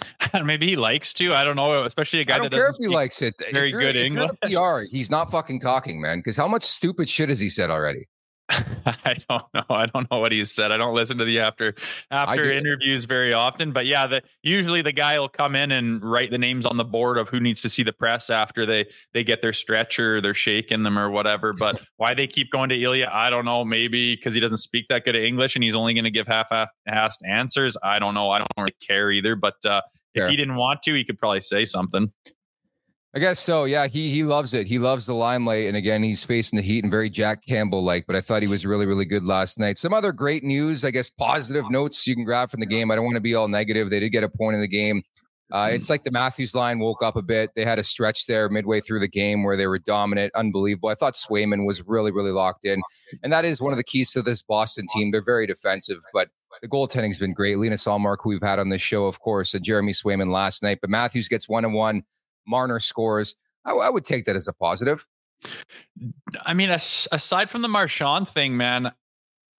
Maybe 0.45 0.67
he 0.67 0.77
likes 0.77 1.13
to. 1.15 1.35
I 1.35 1.45
don't 1.45 1.57
know. 1.57 1.85
Especially 1.85 2.21
a 2.21 2.25
guy 2.25 2.35
I 2.35 2.39
don't 2.39 2.51
that 2.51 2.57
care 2.57 2.69
if 2.69 2.77
he 2.79 2.89
likes 2.89 3.23
it. 3.23 3.35
Very 3.53 3.71
good 3.71 3.97
English. 3.97 4.31
PR, 4.43 4.81
he's 4.91 5.11
not 5.11 5.31
fucking 5.31 5.61
talking, 5.61 6.01
man. 6.01 6.19
Because 6.19 6.37
how 6.37 6.49
much 6.49 6.65
stupid 6.65 7.09
shit 7.09 7.29
has 7.31 7.41
he 7.41 7.49
said 7.49 7.71
already? 7.71 8.07
I 8.87 9.17
don't 9.29 9.45
know. 9.55 9.65
I 9.69 9.87
don't 9.87 10.09
know 10.11 10.19
what 10.19 10.31
he 10.31 10.45
said. 10.45 10.71
I 10.71 10.77
don't 10.77 10.95
listen 10.95 11.19
to 11.19 11.25
the 11.25 11.41
after 11.41 11.75
after 12.13 12.53
interviews 12.53 13.05
very 13.05 13.33
often. 13.33 13.73
But 13.73 13.87
yeah, 13.87 14.07
the 14.07 14.23
usually 14.43 14.83
the 14.83 14.93
guy 14.93 15.19
will 15.19 15.29
come 15.29 15.57
in 15.57 15.73
and 15.73 16.03
write 16.03 16.31
the 16.31 16.39
names 16.39 16.65
on 16.65 16.77
the 16.77 16.85
board 16.85 17.19
of 17.19 17.29
who 17.29 17.41
needs 17.41 17.61
to 17.63 17.69
see 17.69 17.83
the 17.83 17.93
press 17.93 18.31
after 18.31 18.65
they 18.65 18.87
they 19.13 19.25
get 19.25 19.43
their 19.43 19.53
stretcher, 19.53 20.21
they're 20.21 20.35
shaking 20.35 20.85
them 20.85 20.97
or 20.97 21.11
whatever. 21.11 21.53
But 21.53 21.83
why 21.97 22.15
they 22.15 22.29
keep 22.29 22.53
going 22.53 22.69
to 22.69 22.81
Ilya, 22.81 23.11
I 23.13 23.31
don't 23.31 23.45
know. 23.45 23.65
Maybe 23.65 24.15
because 24.15 24.35
he 24.35 24.41
doesn't 24.41 24.59
speak 24.59 24.87
that 24.89 25.05
good 25.05 25.17
of 25.17 25.23
English 25.23 25.57
and 25.57 25.65
he's 25.65 25.75
only 25.75 25.95
going 25.95 26.05
to 26.05 26.11
give 26.11 26.29
half-assed 26.29 27.27
answers. 27.27 27.77
I 27.83 27.99
don't 27.99 28.15
know. 28.15 28.31
I 28.31 28.39
don't 28.39 28.49
really 28.57 28.77
care 28.81 29.11
either. 29.11 29.35
But 29.35 29.65
uh, 29.65 29.81
if 30.15 30.29
he 30.29 30.37
didn't 30.37 30.57
want 30.57 30.83
to, 30.83 30.95
he 30.95 31.05
could 31.05 31.19
probably 31.19 31.41
say 31.41 31.65
something. 31.65 32.13
I 33.17 33.19
guess 33.19 33.41
so. 33.41 33.65
Yeah, 33.65 33.87
he 33.87 34.11
he 34.11 34.25
loves 34.25 34.53
it. 34.53 34.67
He 34.67 34.79
loves 34.79 35.07
the 35.07 35.15
limelight, 35.15 35.69
and 35.69 35.77
again, 35.77 36.03
he's 36.03 36.23
facing 36.23 36.59
the 36.59 36.63
heat 36.63 36.85
and 36.85 36.91
very 36.91 37.09
Jack 37.09 37.47
Campbell 37.47 37.83
like. 37.83 38.07
But 38.07 38.15
I 38.15 38.21
thought 38.21 38.43
he 38.43 38.49
was 38.49 38.67
really 38.67 38.85
really 38.85 39.07
good 39.07 39.25
last 39.25 39.59
night. 39.59 39.79
Some 39.79 39.95
other 39.95 40.13
great 40.13 40.45
news, 40.45 40.85
I 40.85 40.91
guess, 40.91 41.09
positive 41.09 41.71
notes 41.71 42.07
you 42.07 42.15
can 42.15 42.25
grab 42.25 42.51
from 42.51 42.61
the 42.61 42.67
game. 42.67 42.91
I 42.91 42.95
don't 42.95 43.07
want 43.07 43.15
to 43.15 43.23
be 43.23 43.35
all 43.35 43.49
negative. 43.49 43.89
They 43.89 44.01
did 44.01 44.11
get 44.11 44.23
a 44.23 44.29
point 44.29 44.55
in 44.55 44.61
the 44.61 44.69
game. 44.69 45.03
Uh, 45.51 45.71
it's 45.73 45.89
like 45.89 46.05
the 46.05 46.11
Matthews 46.11 46.55
line 46.55 46.79
woke 46.79 47.03
up 47.03 47.17
a 47.17 47.23
bit. 47.23 47.53
They 47.57 47.65
had 47.65 47.79
a 47.79 47.83
stretch 47.83 48.27
there 48.27 48.51
midway 48.51 48.83
through 48.83 49.01
the 49.01 49.09
game 49.09 49.45
where 49.45 49.57
they 49.57 49.67
were 49.67 49.79
dominant, 49.79 50.35
unbelievable. 50.35 50.91
I 50.91 50.95
thought 50.95 51.15
Swayman 51.15 51.67
was 51.67 51.87
really, 51.87 52.11
really 52.11 52.33
locked 52.33 52.67
in. 52.67 52.83
And 53.23 53.33
that 53.33 53.47
is 53.47 53.63
one 53.63 53.73
of 53.73 53.79
the 53.79 53.85
keys 53.85 54.11
to 54.13 54.23
this 54.23 54.43
Boston 54.43 54.87
team. 54.93 55.11
They're 55.11 55.23
very 55.23 55.47
defensive, 55.47 56.03
but 56.13 56.29
the 56.61 56.69
goaltending's 56.69 57.19
been 57.19 57.33
great. 57.33 57.59
Linus 57.59 57.87
Ullmark, 57.87 58.19
who 58.23 58.31
we've 58.31 58.43
had 58.43 58.59
on 58.59 58.69
this 58.69 58.83
show, 58.83 59.07
of 59.07 59.21
course, 59.21 59.55
and 59.55 59.65
Jeremy 59.65 59.93
Swayman 59.93 60.33
last 60.33 60.63
night. 60.63 60.81
But 60.83 60.91
Matthews 60.91 61.29
gets 61.29 61.49
one 61.49 61.65
and 61.65 61.73
one. 61.73 62.03
Marner 62.47 62.81
scores. 62.81 63.37
I, 63.65 63.73
I 63.73 63.91
would 63.91 64.05
take 64.05 64.25
that 64.25 64.37
as 64.37 64.49
a 64.49 64.53
positive. 64.53 65.07
I 66.45 66.55
mean, 66.55 66.71
aside 66.71 67.51
from 67.51 67.63
the 67.63 67.69
Marchand 67.69 68.29
thing, 68.29 68.57
man, 68.57 68.93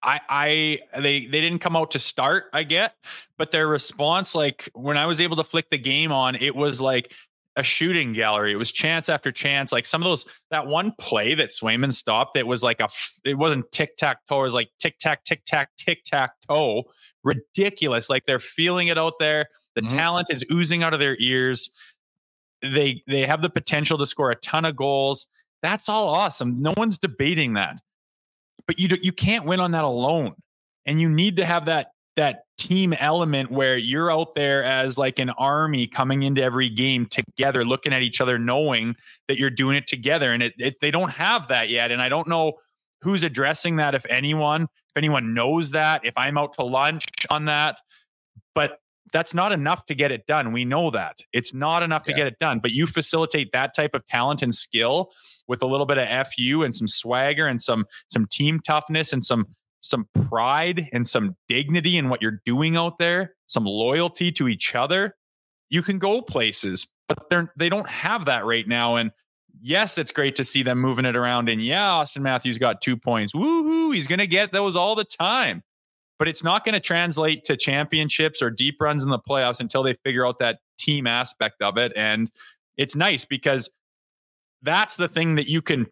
I, 0.04 0.20
I, 0.30 0.80
they, 1.02 1.26
they 1.26 1.42
didn't 1.42 1.60
come 1.60 1.76
out 1.76 1.92
to 1.92 2.00
start. 2.00 2.46
I 2.54 2.64
get, 2.64 2.96
but 3.38 3.52
their 3.52 3.68
response, 3.68 4.36
like 4.36 4.70
when 4.74 4.98
I 4.98 5.06
was 5.06 5.20
able 5.20 5.36
to 5.38 5.44
flick 5.44 5.70
the 5.70 5.78
game 5.78 6.12
on, 6.12 6.36
it 6.36 6.56
was 6.56 6.80
like 6.80 7.14
a 7.56 7.64
shooting 7.64 8.14
gallery. 8.14 8.52
It 8.52 8.58
was 8.58 8.72
chance 8.72 9.10
after 9.10 9.32
chance. 9.32 9.72
Like 9.72 9.86
some 9.86 10.02
of 10.02 10.08
those, 10.08 10.26
that 10.52 10.68
one 10.68 10.94
play 11.00 11.34
that 11.36 11.50
Swayman 11.50 11.94
stopped, 11.94 12.38
it 12.38 12.46
was 12.46 12.64
like 12.64 12.80
a, 12.80 12.88
it 13.26 13.38
wasn't 13.38 13.72
tic 13.72 13.98
tac 13.98 14.20
toe. 14.30 14.42
It 14.42 14.44
was 14.44 14.54
like 14.54 14.70
tic 14.80 15.00
tac, 15.00 15.24
tic 15.24 15.44
tac, 15.46 15.70
tic 15.78 16.04
tac 16.06 16.34
toe. 16.48 16.84
Ridiculous. 17.24 18.10
Like 18.10 18.26
they're 18.26 18.40
feeling 18.40 18.88
it 18.88 18.98
out 18.98 19.14
there. 19.20 19.48
The 19.76 19.82
mm-hmm. 19.82 19.98
talent 19.98 20.28
is 20.30 20.46
oozing 20.52 20.84
out 20.84 20.94
of 20.94 21.00
their 21.00 21.18
ears 21.20 21.70
they 22.62 23.04
they 23.08 23.26
have 23.26 23.42
the 23.42 23.50
potential 23.50 23.98
to 23.98 24.06
score 24.06 24.32
a 24.32 24.36
ton 24.36 24.66
of 24.66 24.76
goals. 24.76 25.28
That's 25.62 25.90
all 25.90 26.10
awesome. 26.10 26.62
No 26.62 26.74
one's 26.78 26.98
debating 26.98 27.54
that. 27.54 27.80
But 28.66 28.80
you 28.80 28.90
you 29.02 29.12
can't 29.12 29.46
win 29.46 29.60
on 29.60 29.72
that 29.72 29.84
alone. 29.84 30.36
And 30.86 31.02
you 31.02 31.10
need 31.10 31.38
to 31.38 31.46
have 31.46 31.66
that 31.66 31.88
that 32.16 32.44
team 32.58 32.94
element 32.94 33.52
where 33.52 33.78
you're 33.78 34.12
out 34.12 34.34
there 34.36 34.64
as 34.64 34.98
like 34.98 35.20
an 35.20 35.30
army 35.32 35.88
coming 35.88 36.24
into 36.24 36.42
every 36.42 36.70
game 36.70 37.06
together, 37.06 37.64
looking 37.64 37.94
at 37.94 38.02
each 38.02 38.20
other, 38.20 38.40
knowing 38.40 38.96
that 39.28 39.38
you're 39.38 39.52
doing 39.52 39.78
it 39.78 39.86
together. 39.86 40.34
And 40.34 40.42
it, 40.42 40.54
it, 40.58 40.80
they 40.82 40.90
don't 40.90 41.12
have 41.12 41.48
that 41.50 41.70
yet. 41.70 41.92
And 41.92 42.02
I 42.02 42.10
don't 42.10 42.28
know 42.28 42.54
who's 43.04 43.24
addressing 43.24 43.76
that, 43.76 43.94
if 43.94 44.06
anyone, 44.10 44.64
if 44.64 44.98
anyone 44.98 45.36
knows 45.36 45.72
that, 45.72 46.04
if 46.04 46.14
I'm 46.18 46.38
out 46.38 46.54
to 46.54 46.64
lunch 46.64 47.06
on 47.30 47.46
that. 47.46 47.80
But 48.56 48.80
that's 49.14 49.34
not 49.34 49.52
enough 49.52 49.86
to 49.88 49.96
get 49.96 50.12
it 50.12 50.26
done. 50.28 50.52
We 50.52 50.66
know 50.66 50.92
that. 50.92 51.20
It's 51.34 51.54
not 51.54 51.84
enough 51.84 52.04
yeah. 52.06 52.14
to 52.14 52.18
get 52.18 52.28
it 52.28 52.40
done, 52.40 52.60
but 52.60 52.72
you 52.72 52.88
facilitate 52.88 53.52
that 53.54 53.76
type 53.76 53.94
of 53.94 54.06
talent 54.06 54.42
and 54.42 54.54
skill 54.54 55.12
with 55.48 55.62
a 55.62 55.66
little 55.66 55.86
bit 55.86 55.98
of 55.98 56.28
FU 56.28 56.64
and 56.64 56.74
some 56.74 56.88
swagger 56.88 57.48
and 57.48 57.62
some 57.62 57.86
some 58.10 58.26
team 58.26 58.60
toughness 58.60 59.14
and 59.14 59.24
some 59.24 59.48
some 59.80 60.08
pride 60.28 60.90
and 60.92 61.08
some 61.08 61.36
dignity 61.48 61.98
in 61.98 62.10
what 62.10 62.22
you're 62.22 62.42
doing 62.46 62.76
out 62.76 62.98
there, 62.98 63.36
some 63.48 63.66
loyalty 63.66 64.32
to 64.34 64.48
each 64.48 64.76
other. 64.76 65.16
You 65.70 65.82
can 65.82 66.00
go 66.00 66.22
places, 66.22 66.88
but 67.08 67.30
they're 67.30 67.54
they 67.58 67.70
don't 67.70 67.90
have 67.90 68.26
that 68.26 68.46
right 68.46 68.68
now 68.68 68.96
and 68.96 69.12
yes, 69.62 69.98
it's 69.98 70.12
great 70.12 70.36
to 70.36 70.44
see 70.44 70.64
them 70.64 70.80
moving 70.80 71.06
it 71.06 71.16
around. 71.16 71.50
And 71.50 71.62
yeah, 71.62 71.90
Austin 71.92 72.24
Matthews 72.24 72.58
got 72.58 72.82
two 72.82 72.98
points. 72.98 73.34
Woohoo! 73.34 73.94
He's 73.94 74.08
going 74.08 74.20
to 74.20 74.28
get 74.28 74.52
those 74.52 74.76
all 74.76 74.96
the 74.96 75.04
time 75.04 75.64
but 76.20 76.28
it's 76.28 76.44
not 76.44 76.66
going 76.66 76.74
to 76.74 76.80
translate 76.80 77.44
to 77.46 77.56
championships 77.56 78.42
or 78.42 78.50
deep 78.50 78.78
runs 78.80 79.04
in 79.04 79.10
the 79.10 79.20
playoffs 79.20 79.60
until 79.60 79.84
they 79.84 79.94
figure 79.94 80.26
out 80.26 80.40
that 80.40 80.60
team 80.78 81.08
aspect 81.08 81.62
of 81.62 81.78
it. 81.78 81.92
And 81.96 82.32
it's 82.78 82.96
nice 82.96 83.26
because 83.26 83.70
that's 84.62 84.96
the 84.98 85.08
thing 85.08 85.36
that 85.36 85.48
you 85.48 85.62
can 85.62 85.88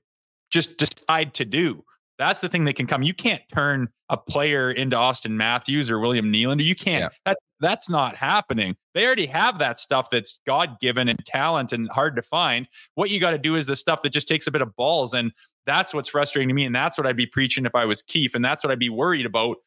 just 0.51 0.77
decide 0.77 1.33
to 1.35 1.45
do. 1.45 1.83
That's 2.17 2.41
the 2.41 2.49
thing 2.49 2.63
that 2.65 2.75
can 2.75 2.87
come. 2.87 3.03
You 3.03 3.13
can't 3.13 3.41
turn 3.53 3.89
a 4.09 4.15
player 4.15 4.71
into 4.71 4.95
Austin 4.95 5.35
Matthews 5.35 5.91
or 5.91 5.99
William 5.99 6.31
Nylander. 6.31 6.63
You 6.63 6.75
can't. 6.75 7.01
Yeah. 7.03 7.09
That, 7.25 7.37
that's 7.59 7.89
not 7.89 8.15
happening. 8.15 8.75
They 8.93 9.05
already 9.05 9.25
have 9.25 9.59
that 9.59 9.79
stuff 9.79 10.09
that's 10.09 10.39
God 10.47 10.79
given 10.79 11.09
and 11.09 11.23
talent 11.25 11.73
and 11.73 11.89
hard 11.89 12.15
to 12.15 12.21
find. 12.21 12.67
What 12.93 13.09
you 13.09 13.19
got 13.19 13.31
to 13.31 13.37
do 13.37 13.55
is 13.55 13.65
the 13.65 13.75
stuff 13.75 14.01
that 14.03 14.11
just 14.11 14.27
takes 14.29 14.47
a 14.47 14.51
bit 14.51 14.61
of 14.61 14.75
balls. 14.75 15.13
And 15.13 15.33
that's 15.65 15.93
what's 15.93 16.09
frustrating 16.09 16.47
to 16.47 16.53
me. 16.55 16.63
And 16.63 16.75
that's 16.75 16.97
what 16.97 17.05
I'd 17.05 17.17
be 17.17 17.25
preaching 17.25 17.65
if 17.65 17.75
I 17.75 17.83
was 17.83 18.01
Keefe. 18.01 18.33
And 18.33 18.45
that's 18.45 18.63
what 18.63 18.71
I'd 18.71 18.79
be 18.79 18.89
worried 18.89 19.25
about 19.25 19.57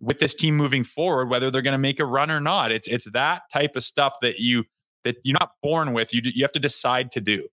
with 0.00 0.18
this 0.18 0.34
team 0.34 0.56
moving 0.56 0.84
forward, 0.84 1.28
whether 1.28 1.50
they're 1.50 1.62
going 1.62 1.72
to 1.72 1.78
make 1.78 2.00
a 2.00 2.04
run 2.04 2.30
or 2.30 2.40
not. 2.40 2.72
It's 2.72 2.88
it's 2.88 3.10
that 3.12 3.42
type 3.52 3.76
of 3.76 3.84
stuff 3.84 4.14
that 4.22 4.38
you 4.38 4.64
that 5.04 5.16
you're 5.22 5.36
not 5.38 5.52
born 5.62 5.92
with. 5.92 6.12
You 6.12 6.22
you 6.24 6.44
have 6.44 6.52
to 6.52 6.60
decide 6.60 7.12
to 7.12 7.20
do. 7.20 7.46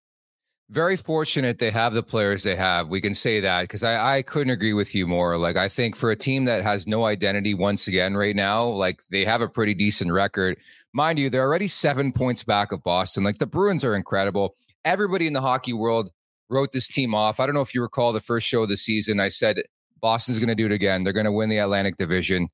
Very 0.70 0.98
fortunate 0.98 1.60
they 1.60 1.72
have 1.72 1.94
the 1.94 2.04
players 2.04 2.44
they 2.44 2.56
have. 2.56 2.90
We 2.90 3.00
can 3.00 3.14
say 3.14 3.40
that 3.40 3.62
because 3.62 3.84
I, 3.84 4.18
I 4.18 4.22
couldn't 4.22 4.52
agree 4.52 4.74
with 4.74 4.94
you 4.94 5.08
more. 5.08 5.38
Like 5.38 5.56
I 5.56 5.70
think 5.70 5.96
for 5.96 6.12
a 6.12 6.16
team 6.16 6.44
that 6.46 6.62
has 6.62 6.88
no 6.88 7.06
identity 7.06 7.54
once 7.54 7.88
again 7.88 8.18
right 8.18 8.36
now, 8.36 8.66
like 8.66 9.02
they 9.10 9.24
have 9.24 9.40
a 9.40 9.48
pretty 9.48 9.74
decent 9.74 10.12
record. 10.12 10.58
Mind 10.94 11.20
you, 11.20 11.30
they're 11.30 11.48
already 11.48 11.70
seven 11.70 12.12
points 12.12 12.44
back 12.44 12.74
of 12.74 12.84
Boston. 12.84 13.24
Like 13.24 13.38
the 13.38 13.48
Bruins 13.48 13.86
are 13.86 13.96
incredible. 13.96 14.56
Everybody 14.84 15.26
in 15.26 15.34
the 15.34 15.42
hockey 15.42 15.74
world 15.74 16.12
wrote 16.50 16.74
this 16.74 16.90
team 16.90 17.16
off. 17.16 17.40
I 17.40 17.46
don't 17.46 17.56
know 17.56 17.62
if 17.62 17.74
you 17.74 17.82
recall 17.82 18.12
the 18.12 18.20
first 18.20 18.48
show 18.48 18.64
of 18.64 18.70
the 18.70 18.78
season. 18.78 19.22
I 19.22 19.30
said 19.30 19.64
Boston's 20.02 20.40
going 20.40 20.50
to 20.50 20.56
do 20.56 20.66
it 20.66 20.72
again. 20.72 21.04
They're 21.04 21.14
going 21.14 21.26
to 21.26 21.32
win 21.32 21.50
the 21.50 21.58
Atlantic 21.58 21.98
Division. 21.98 22.50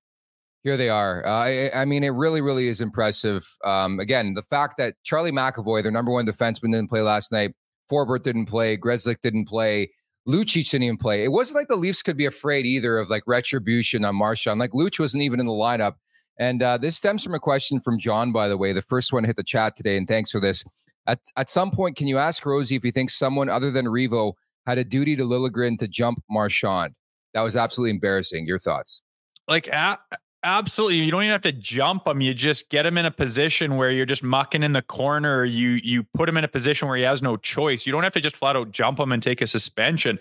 Here 0.64 0.78
they 0.78 0.90
are. 0.90 1.26
Uh, 1.26 1.30
I, 1.30 1.82
I, 1.82 1.86
mean, 1.86 2.04
it 2.04 2.10
really, 2.10 2.40
really 2.40 2.68
is 2.68 2.80
impressive. 2.80 3.46
Um, 3.66 4.00
again, 4.00 4.34
the 4.34 4.44
fact 4.44 4.78
that 4.78 4.96
Charlie 5.04 5.32
McAvoy, 5.32 5.84
their 5.84 5.92
number 5.92 6.12
one 6.12 6.26
defenseman, 6.26 6.72
didn't 6.72 6.88
play 6.88 7.02
last 7.02 7.32
night. 7.32 7.54
Forbort 7.92 8.24
didn't 8.24 8.46
play. 8.46 8.78
Grzelcyk 8.78 9.20
didn't 9.22 9.46
play. 9.46 9.92
Lucic 10.28 10.70
didn't 10.70 10.84
even 10.84 10.98
play. 10.98 11.26
It 11.26 11.32
wasn't 11.34 11.58
like 11.58 11.68
the 11.68 11.76
Leafs 11.76 12.02
could 12.02 12.16
be 12.16 12.26
afraid 12.26 12.66
either 12.66 12.98
of 12.98 13.10
like 13.10 13.24
retribution 13.28 14.06
on 14.06 14.16
Marchand. 14.16 14.60
Like 14.60 14.72
Luch 14.72 15.00
wasn't 15.00 15.24
even 15.24 15.42
in 15.42 15.46
the 15.46 15.52
lineup. 15.52 15.96
And 16.40 16.64
uh, 16.64 16.78
this 16.78 16.98
stems 16.98 17.24
from 17.24 17.36
a 17.36 17.40
question 17.40 17.80
from 17.80 18.00
John, 18.00 18.32
by 18.32 18.48
the 18.48 18.58
way, 18.58 18.74
the 18.74 18.82
first 18.82 19.14
one 19.14 19.24
hit 19.24 19.36
the 19.36 19.44
chat 19.44 19.76
today. 19.76 19.98
And 19.98 20.08
thanks 20.08 20.32
for 20.32 20.40
this. 20.40 20.64
At, 21.06 21.20
at 21.36 21.50
some 21.50 21.72
point, 21.72 21.98
can 21.98 22.08
you 22.08 22.18
ask 22.18 22.46
Rosie 22.46 22.76
if 22.76 22.86
you 22.86 22.92
think 22.92 23.10
someone 23.10 23.50
other 23.50 23.70
than 23.70 23.86
Revo 23.86 24.34
had 24.66 24.78
a 24.78 24.86
duty 24.86 25.18
to 25.18 25.24
Liljegren 25.24 25.78
to 25.80 25.88
jump 25.88 26.24
Marchand? 26.30 26.96
That 27.34 27.42
was 27.42 27.56
absolutely 27.56 27.92
embarrassing. 27.92 28.46
Your 28.46 28.60
thoughts? 28.60 29.02
Like, 29.48 29.68
a- 29.68 29.98
absolutely. 30.44 30.98
You 30.98 31.12
don't 31.12 31.24
even 31.24 31.32
have 31.32 31.42
to 31.42 31.52
jump 31.52 32.08
him. 32.08 32.22
You 32.22 32.34
just 32.34 32.70
get 32.70 32.86
him 32.86 32.98
in 32.98 33.06
a 33.06 33.12
position 33.12 33.78
where 33.78 33.92
you're 33.92 34.06
just 34.06 34.24
mucking 34.24 34.64
in 34.64 34.74
the 34.74 34.82
corner. 34.82 35.44
You 35.46 35.80
you 35.84 36.04
put 36.14 36.30
him 36.30 36.38
in 36.38 36.44
a 36.44 36.50
position 36.50 36.88
where 36.88 36.98
he 36.98 37.04
has 37.04 37.22
no 37.22 37.38
choice. 37.38 37.86
You 37.86 37.92
don't 37.92 38.04
have 38.04 38.14
to 38.14 38.22
just 38.22 38.36
flat 38.36 38.56
out 38.56 38.72
jump 38.72 39.00
him 39.00 39.12
and 39.12 39.22
take 39.22 39.42
a 39.42 39.48
suspension. 39.48 40.20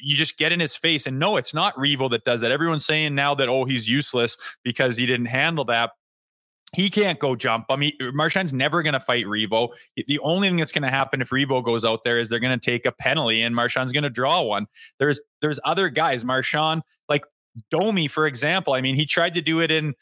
You 0.00 0.16
just 0.16 0.38
get 0.38 0.52
in 0.52 0.60
his 0.60 0.74
face. 0.74 1.06
And 1.06 1.18
no, 1.18 1.36
it's 1.36 1.54
not 1.54 1.76
Revo 1.76 2.10
that 2.10 2.24
does 2.24 2.40
that. 2.40 2.50
Everyone's 2.50 2.86
saying 2.86 3.14
now 3.14 3.34
that, 3.34 3.48
oh, 3.48 3.64
he's 3.64 3.88
useless 3.88 4.36
because 4.62 4.96
he 4.96 5.06
didn't 5.06 5.26
handle 5.26 5.64
that 5.66 5.90
he 6.72 6.88
can't 6.88 7.18
go 7.18 7.36
jump. 7.36 7.66
I 7.68 7.76
mean, 7.76 7.92
Marchand's 8.00 8.52
never 8.52 8.82
going 8.82 8.94
to 8.94 9.00
fight 9.00 9.26
Revo. 9.26 9.68
The 10.06 10.18
only 10.20 10.48
thing 10.48 10.56
that's 10.56 10.72
going 10.72 10.82
to 10.82 10.90
happen 10.90 11.20
if 11.20 11.30
Revo 11.30 11.62
goes 11.62 11.84
out 11.84 12.02
there 12.02 12.18
is 12.18 12.28
they're 12.28 12.40
going 12.40 12.58
to 12.58 12.64
take 12.64 12.86
a 12.86 12.92
penalty 12.92 13.42
and 13.42 13.54
Marchand's 13.54 13.92
going 13.92 14.04
to 14.04 14.10
draw 14.10 14.42
one. 14.42 14.66
There's 14.98 15.20
there's 15.42 15.60
other 15.64 15.90
guys, 15.90 16.24
Marchand, 16.24 16.82
like 17.08 17.24
Domi, 17.70 18.08
for 18.08 18.26
example. 18.26 18.72
I 18.72 18.80
mean, 18.80 18.96
he 18.96 19.04
tried 19.04 19.34
to 19.34 19.42
do 19.42 19.60
it 19.60 19.70
in 19.70 19.94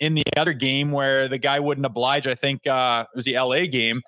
in 0.00 0.14
the 0.14 0.24
other 0.36 0.52
game 0.52 0.92
where 0.92 1.28
the 1.28 1.38
guy 1.38 1.58
wouldn't 1.58 1.86
oblige. 1.86 2.26
I 2.26 2.34
think 2.34 2.66
uh, 2.66 3.06
it 3.12 3.16
was 3.16 3.24
the 3.24 3.38
LA 3.38 3.64
game. 3.64 4.02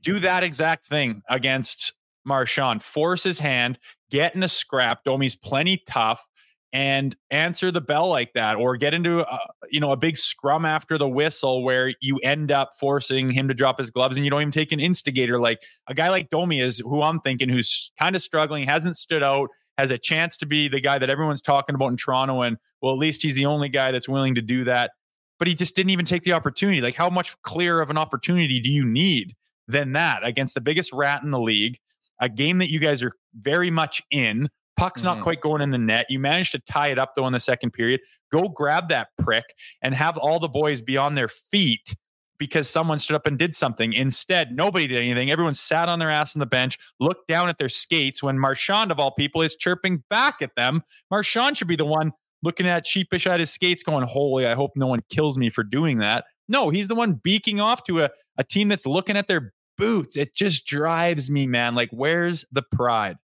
Do 0.00 0.18
that 0.20 0.42
exact 0.42 0.86
thing 0.86 1.22
against 1.28 1.92
Marchand. 2.24 2.82
Force 2.82 3.22
his 3.22 3.38
hand, 3.38 3.78
get 4.10 4.34
in 4.34 4.42
a 4.42 4.48
scrap. 4.48 5.04
Domi's 5.04 5.36
plenty 5.36 5.82
tough 5.86 6.26
and 6.72 7.16
answer 7.30 7.70
the 7.70 7.80
bell 7.80 8.08
like 8.08 8.32
that 8.34 8.56
or 8.56 8.76
get 8.76 8.94
into 8.94 9.20
a, 9.20 9.40
you 9.70 9.80
know 9.80 9.92
a 9.92 9.96
big 9.96 10.16
scrum 10.16 10.64
after 10.64 10.96
the 10.96 11.08
whistle 11.08 11.64
where 11.64 11.92
you 12.00 12.18
end 12.22 12.52
up 12.52 12.70
forcing 12.78 13.30
him 13.30 13.48
to 13.48 13.54
drop 13.54 13.78
his 13.78 13.90
gloves 13.90 14.16
and 14.16 14.24
you 14.24 14.30
don't 14.30 14.40
even 14.40 14.52
take 14.52 14.72
an 14.72 14.80
instigator. 14.80 15.40
Like 15.40 15.62
a 15.88 15.94
guy 15.94 16.10
like 16.10 16.30
Domi 16.30 16.60
is 16.60 16.78
who 16.78 17.02
I'm 17.02 17.20
thinking 17.20 17.48
who's 17.48 17.90
kind 17.98 18.14
of 18.14 18.22
struggling 18.22 18.66
hasn't 18.66 18.96
stood 18.96 19.22
out 19.22 19.48
has 19.78 19.90
a 19.90 19.98
chance 19.98 20.36
to 20.36 20.46
be 20.46 20.68
the 20.68 20.80
guy 20.80 20.98
that 20.98 21.10
everyone's 21.10 21.42
talking 21.42 21.74
about 21.74 21.88
in 21.88 21.96
Toronto 21.96 22.42
and 22.42 22.56
well 22.80 22.92
at 22.92 22.98
least 22.98 23.22
he's 23.22 23.34
the 23.34 23.46
only 23.46 23.68
guy 23.68 23.90
that's 23.90 24.08
willing 24.08 24.34
to 24.36 24.42
do 24.42 24.64
that. 24.64 24.92
But 25.38 25.48
he 25.48 25.54
just 25.54 25.74
didn't 25.74 25.90
even 25.90 26.04
take 26.04 26.22
the 26.22 26.34
opportunity. 26.34 26.80
Like 26.80 26.94
how 26.94 27.10
much 27.10 27.34
clearer 27.42 27.80
of 27.80 27.90
an 27.90 27.98
opportunity 27.98 28.60
do 28.60 28.70
you 28.70 28.84
need 28.84 29.34
than 29.66 29.92
that 29.92 30.24
against 30.24 30.54
the 30.54 30.60
biggest 30.60 30.92
rat 30.92 31.22
in 31.22 31.30
the 31.30 31.40
league 31.40 31.78
a 32.20 32.28
game 32.28 32.58
that 32.58 32.70
you 32.70 32.78
guys 32.78 33.02
are 33.02 33.12
very 33.34 33.70
much 33.70 34.02
in 34.10 34.48
Puck's 34.80 35.02
mm-hmm. 35.02 35.18
not 35.18 35.22
quite 35.22 35.42
going 35.42 35.60
in 35.60 35.70
the 35.70 35.78
net. 35.78 36.06
You 36.08 36.18
managed 36.18 36.52
to 36.52 36.58
tie 36.58 36.88
it 36.88 36.98
up 36.98 37.12
though 37.14 37.26
in 37.26 37.34
the 37.34 37.40
second 37.40 37.72
period. 37.72 38.00
Go 38.32 38.48
grab 38.48 38.88
that 38.88 39.08
prick 39.18 39.44
and 39.82 39.94
have 39.94 40.16
all 40.16 40.40
the 40.40 40.48
boys 40.48 40.80
be 40.80 40.96
on 40.96 41.14
their 41.14 41.28
feet 41.28 41.94
because 42.38 42.66
someone 42.66 42.98
stood 42.98 43.14
up 43.14 43.26
and 43.26 43.38
did 43.38 43.54
something. 43.54 43.92
Instead, 43.92 44.56
nobody 44.56 44.86
did 44.86 45.02
anything. 45.02 45.30
Everyone 45.30 45.52
sat 45.52 45.90
on 45.90 45.98
their 45.98 46.10
ass 46.10 46.34
on 46.34 46.40
the 46.40 46.46
bench, 46.46 46.78
looked 46.98 47.28
down 47.28 47.50
at 47.50 47.58
their 47.58 47.68
skates 47.68 48.22
when 48.22 48.38
Marchand, 48.38 48.90
of 48.90 48.98
all 48.98 49.10
people, 49.10 49.42
is 49.42 49.54
chirping 49.54 50.02
back 50.08 50.40
at 50.40 50.56
them. 50.56 50.80
Marchand 51.10 51.58
should 51.58 51.68
be 51.68 51.76
the 51.76 51.84
one 51.84 52.12
looking 52.42 52.66
at 52.66 52.86
sheepish 52.86 53.26
at 53.26 53.38
his 53.38 53.50
skates, 53.50 53.82
going, 53.82 54.06
Holy, 54.06 54.46
I 54.46 54.54
hope 54.54 54.70
no 54.76 54.86
one 54.86 55.00
kills 55.10 55.36
me 55.36 55.50
for 55.50 55.62
doing 55.62 55.98
that. 55.98 56.24
No, 56.48 56.70
he's 56.70 56.88
the 56.88 56.94
one 56.94 57.20
beaking 57.22 57.60
off 57.60 57.84
to 57.84 58.04
a, 58.04 58.10
a 58.38 58.44
team 58.44 58.68
that's 58.68 58.86
looking 58.86 59.18
at 59.18 59.28
their 59.28 59.52
boots. 59.76 60.16
It 60.16 60.34
just 60.34 60.66
drives 60.66 61.30
me, 61.30 61.46
man. 61.46 61.74
Like, 61.74 61.90
where's 61.90 62.46
the 62.50 62.62
pride? 62.62 63.18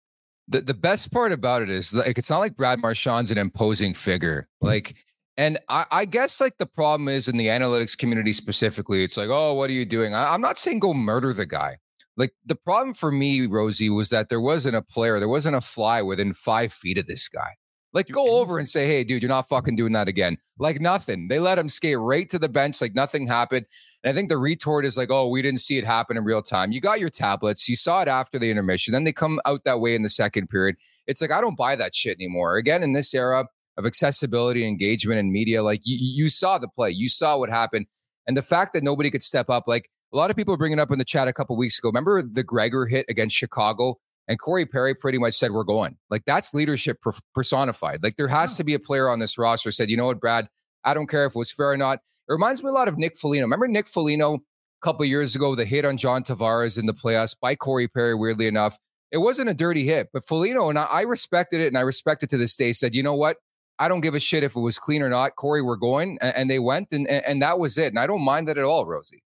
The, 0.48 0.62
the 0.62 0.74
best 0.74 1.12
part 1.12 1.32
about 1.32 1.62
it 1.62 1.70
is 1.70 1.94
like 1.94 2.18
it's 2.18 2.30
not 2.30 2.40
like 2.40 2.56
Brad 2.56 2.80
Marchand's 2.80 3.32
an 3.32 3.38
imposing 3.38 3.94
figure. 3.94 4.48
Like, 4.62 4.96
and 5.38 5.58
I, 5.70 5.86
I 5.92 6.06
guess 6.06 6.42
like 6.42 6.58
the 6.58 6.66
problem 6.66 7.08
is 7.08 7.28
in 7.28 7.38
the 7.38 7.48
analytics 7.48 7.98
community 7.98 8.34
specifically, 8.34 9.04
it's 9.04 9.18
like, 9.18 9.30
oh, 9.30 9.54
what 9.54 9.70
are 9.70 9.74
you 9.74 9.86
doing? 9.86 10.14
I, 10.14 10.34
I'm 10.34 10.42
not 10.42 10.60
saying 10.60 10.80
go 10.80 10.94
murder 10.94 11.34
the 11.34 11.46
guy. 11.46 11.78
Like 12.16 12.34
the 12.46 12.56
problem 12.56 12.94
for 12.94 13.12
me, 13.12 13.48
Rosie, 13.48 13.90
was 13.90 14.10
that 14.10 14.30
there 14.30 14.42
wasn't 14.42 14.76
a 14.76 14.82
player, 14.82 15.20
there 15.20 15.30
wasn't 15.30 15.56
a 15.56 15.62
fly 15.62 16.02
within 16.02 16.34
five 16.34 16.72
feet 16.72 16.98
of 16.98 17.08
this 17.08 17.28
guy. 17.28 17.54
Like, 17.94 18.08
go 18.10 18.40
over 18.42 18.58
and 18.58 18.68
say, 18.68 18.88
hey, 18.88 19.04
dude, 19.04 19.22
you're 19.22 19.30
not 19.30 19.48
fucking 19.48 19.76
doing 19.76 19.94
that 19.94 20.08
again. 20.08 20.38
Like, 20.58 20.82
nothing. 20.82 21.28
They 21.28 21.40
let 21.40 21.58
him 21.58 21.70
skate 21.70 22.00
right 22.00 22.30
to 22.30 22.40
the 22.40 22.50
bench, 22.50 22.82
like 22.82 22.96
nothing 22.96 23.28
happened. 23.28 23.66
And 24.04 24.12
I 24.12 24.14
think 24.14 24.30
the 24.30 24.38
retort 24.38 24.86
is 24.86 24.98
like, 24.98 25.12
oh, 25.12 25.30
we 25.30 25.42
didn't 25.42 25.62
see 25.62 25.78
it 25.78 25.86
happen 25.86 26.18
in 26.18 26.24
real 26.24 26.42
time. 26.42 26.72
You 26.72 26.82
got 26.82 27.00
your 27.00 27.10
tablets, 27.10 27.70
you 27.70 27.76
saw 27.76 28.02
it 28.02 28.08
after 28.08 28.40
the 28.40 28.50
intermission. 28.50 28.92
Then 28.92 29.04
they 29.04 29.14
come 29.14 29.40
out 29.46 29.64
that 29.66 29.80
way 29.80 29.96
in 29.96 30.02
the 30.02 30.10
second 30.10 30.50
period. 30.50 30.76
It's 31.08 31.22
like, 31.22 31.32
I 31.32 31.40
don't 31.40 31.58
buy 31.58 31.76
that 31.76 31.96
shit 31.96 32.18
anymore. 32.18 32.58
Again, 32.58 32.84
in 32.84 32.94
this 32.94 33.14
era 33.14 33.46
of 33.78 33.86
accessibility, 33.86 34.68
engagement, 34.68 35.20
and 35.20 35.32
media, 35.32 35.64
like 35.64 35.82
you, 35.86 35.98
you 36.00 36.30
saw 36.30 36.58
the 36.58 36.68
play, 36.68 36.92
you 36.92 37.10
saw 37.10 37.38
what 37.38 37.50
happened. 37.50 37.86
And 38.28 38.38
the 38.38 38.42
fact 38.42 38.74
that 38.74 38.84
nobody 38.84 39.12
could 39.12 39.24
step 39.24 39.50
up, 39.50 39.66
like 39.68 39.90
a 40.14 40.18
lot 40.18 40.30
of 40.30 40.36
people 40.36 40.56
bringing 40.58 40.80
up 40.80 40.92
in 40.92 41.00
the 41.00 41.06
chat 41.06 41.28
a 41.28 41.34
couple 41.34 41.58
weeks 41.58 41.80
ago. 41.80 41.90
Remember 41.90 42.22
the 42.22 42.44
Gregor 42.44 42.86
hit 42.86 43.06
against 43.10 43.36
Chicago? 43.36 43.98
And 44.28 44.40
Corey 44.40 44.66
Perry 44.66 44.96
pretty 44.96 45.18
much 45.18 45.34
said, 45.34 45.52
We're 45.52 45.64
going. 45.64 45.98
Like 46.10 46.24
that's 46.26 46.54
leadership 46.54 47.00
personified. 47.34 48.04
Like 48.04 48.16
there 48.16 48.28
has 48.28 48.54
hmm. 48.54 48.58
to 48.58 48.64
be 48.64 48.74
a 48.74 48.80
player 48.80 49.10
on 49.10 49.20
this 49.20 49.38
roster 49.38 49.72
said, 49.72 49.90
You 49.90 49.98
know 49.98 50.06
what, 50.06 50.20
Brad? 50.20 50.48
I 50.84 50.94
don't 50.94 51.08
care 51.08 51.26
if 51.26 51.36
it 51.36 51.40
was 51.40 51.52
fair 51.52 51.72
or 51.72 51.78
not. 51.78 52.00
It 52.30 52.32
reminds 52.32 52.64
me 52.64 52.70
a 52.70 52.74
lot 52.74 52.88
of 52.88 52.98
Nick 52.98 53.16
Foligno. 53.16 53.44
Remember 53.44 53.68
Nick 53.68 53.88
Foligno 53.88 54.36
a 54.36 54.40
couple 54.82 55.06
years 55.06 55.36
ago, 55.36 55.56
the 55.56 55.66
hit 55.66 55.86
on 55.86 55.98
John 55.98 56.24
Tavares 56.24 56.78
in 56.78 56.86
the 56.86 56.94
playoffs 56.94 57.36
by 57.40 57.56
Corey 57.56 57.88
Perry, 57.88 58.16
weirdly 58.16 58.48
enough. 58.48 58.78
It 59.12 59.18
wasn't 59.20 59.50
a 59.50 59.54
dirty 59.54 59.86
hit, 59.86 60.10
but 60.12 60.26
Foligno, 60.26 60.70
and 60.70 60.80
I, 60.80 60.86
I 60.86 61.02
respected 61.02 61.62
it 61.62 61.68
and 61.68 61.78
I 61.78 61.82
respect 61.82 62.24
it 62.24 62.30
to 62.32 62.38
this 62.38 62.56
day, 62.56 62.74
said, 62.74 62.96
You 62.96 63.04
know 63.04 63.14
what? 63.14 63.38
I 63.80 63.88
don't 63.88 64.02
give 64.02 64.16
a 64.16 64.20
shit 64.20 64.44
if 64.44 64.56
it 64.56 64.60
was 64.60 64.78
clean 64.78 65.02
or 65.02 65.10
not. 65.10 65.36
Corey, 65.36 65.62
we're 65.62 65.76
going. 65.76 66.18
And, 66.22 66.36
and 66.36 66.50
they 66.50 66.60
went, 66.60 66.90
and, 66.92 67.08
and 67.08 67.42
that 67.42 67.60
was 67.60 67.78
it. 67.78 67.88
And 67.88 68.00
I 68.00 68.08
don't 68.08 68.24
mind 68.24 68.48
that 68.48 68.58
at 68.58 68.66
all, 68.66 68.86
Rosie. 68.86 69.24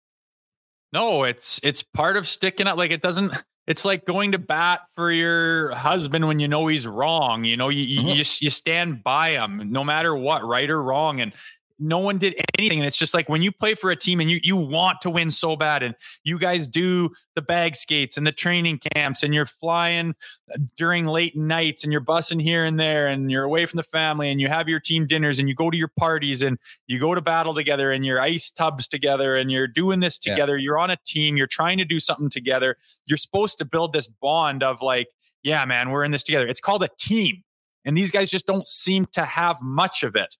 No, 0.92 1.24
it's 1.24 1.60
it's 1.62 1.82
part 1.82 2.16
of 2.16 2.26
sticking 2.28 2.66
up. 2.66 2.78
Like 2.78 2.90
it 2.90 3.02
doesn't 3.02 3.32
it's 3.66 3.84
like 3.84 4.04
going 4.04 4.32
to 4.32 4.38
bat 4.38 4.80
for 4.94 5.10
your 5.10 5.74
husband 5.74 6.26
when 6.28 6.38
you 6.38 6.48
know 6.48 6.66
he's 6.66 6.86
wrong. 6.86 7.44
You 7.44 7.56
know, 7.56 7.68
you 7.68 8.00
mm-hmm. 8.00 8.08
you, 8.08 8.24
you 8.40 8.50
stand 8.50 9.02
by 9.02 9.30
him 9.30 9.72
no 9.72 9.84
matter 9.84 10.14
what, 10.14 10.44
right 10.44 10.70
or 10.70 10.80
wrong. 10.80 11.20
And 11.20 11.32
no 11.78 11.98
one 11.98 12.18
did 12.18 12.34
anything. 12.58 12.78
And 12.78 12.86
it's 12.86 12.98
just 12.98 13.14
like 13.14 13.28
when 13.28 13.42
you 13.42 13.52
play 13.52 13.74
for 13.74 13.90
a 13.90 13.96
team 13.96 14.20
and 14.20 14.30
you 14.30 14.40
you 14.42 14.56
want 14.56 15.00
to 15.02 15.10
win 15.10 15.30
so 15.30 15.56
bad, 15.56 15.82
and 15.82 15.94
you 16.24 16.38
guys 16.38 16.68
do 16.68 17.10
the 17.34 17.42
bag 17.42 17.76
skates 17.76 18.16
and 18.16 18.26
the 18.26 18.32
training 18.32 18.78
camps, 18.78 19.22
and 19.22 19.34
you're 19.34 19.46
flying 19.46 20.14
uh, 20.52 20.58
during 20.76 21.06
late 21.06 21.36
nights, 21.36 21.84
and 21.84 21.92
you're 21.92 22.04
bussing 22.04 22.40
here 22.40 22.64
and 22.64 22.80
there, 22.80 23.06
and 23.06 23.30
you're 23.30 23.44
away 23.44 23.66
from 23.66 23.76
the 23.76 23.82
family, 23.82 24.30
and 24.30 24.40
you 24.40 24.48
have 24.48 24.68
your 24.68 24.80
team 24.80 25.06
dinners, 25.06 25.38
and 25.38 25.48
you 25.48 25.54
go 25.54 25.70
to 25.70 25.76
your 25.76 25.92
parties, 25.98 26.42
and 26.42 26.58
you 26.86 26.98
go 26.98 27.14
to 27.14 27.20
battle 27.20 27.54
together, 27.54 27.92
and 27.92 28.06
your 28.06 28.20
ice 28.20 28.50
tubs 28.50 28.88
together, 28.88 29.36
and 29.36 29.50
you're 29.50 29.66
doing 29.66 30.00
this 30.00 30.18
together. 30.18 30.56
Yeah. 30.56 30.64
You're 30.64 30.78
on 30.78 30.90
a 30.90 30.98
team. 31.04 31.36
You're 31.36 31.46
trying 31.46 31.78
to 31.78 31.84
do 31.84 32.00
something 32.00 32.30
together. 32.30 32.76
You're 33.06 33.18
supposed 33.18 33.58
to 33.58 33.64
build 33.64 33.92
this 33.92 34.08
bond 34.08 34.62
of 34.62 34.82
like, 34.82 35.08
yeah, 35.42 35.64
man, 35.64 35.90
we're 35.90 36.04
in 36.04 36.10
this 36.10 36.22
together. 36.22 36.48
It's 36.48 36.60
called 36.60 36.82
a 36.82 36.88
team. 36.98 37.42
And 37.84 37.96
these 37.96 38.10
guys 38.10 38.30
just 38.30 38.46
don't 38.46 38.66
seem 38.66 39.06
to 39.12 39.24
have 39.24 39.62
much 39.62 40.02
of 40.02 40.16
it 40.16 40.36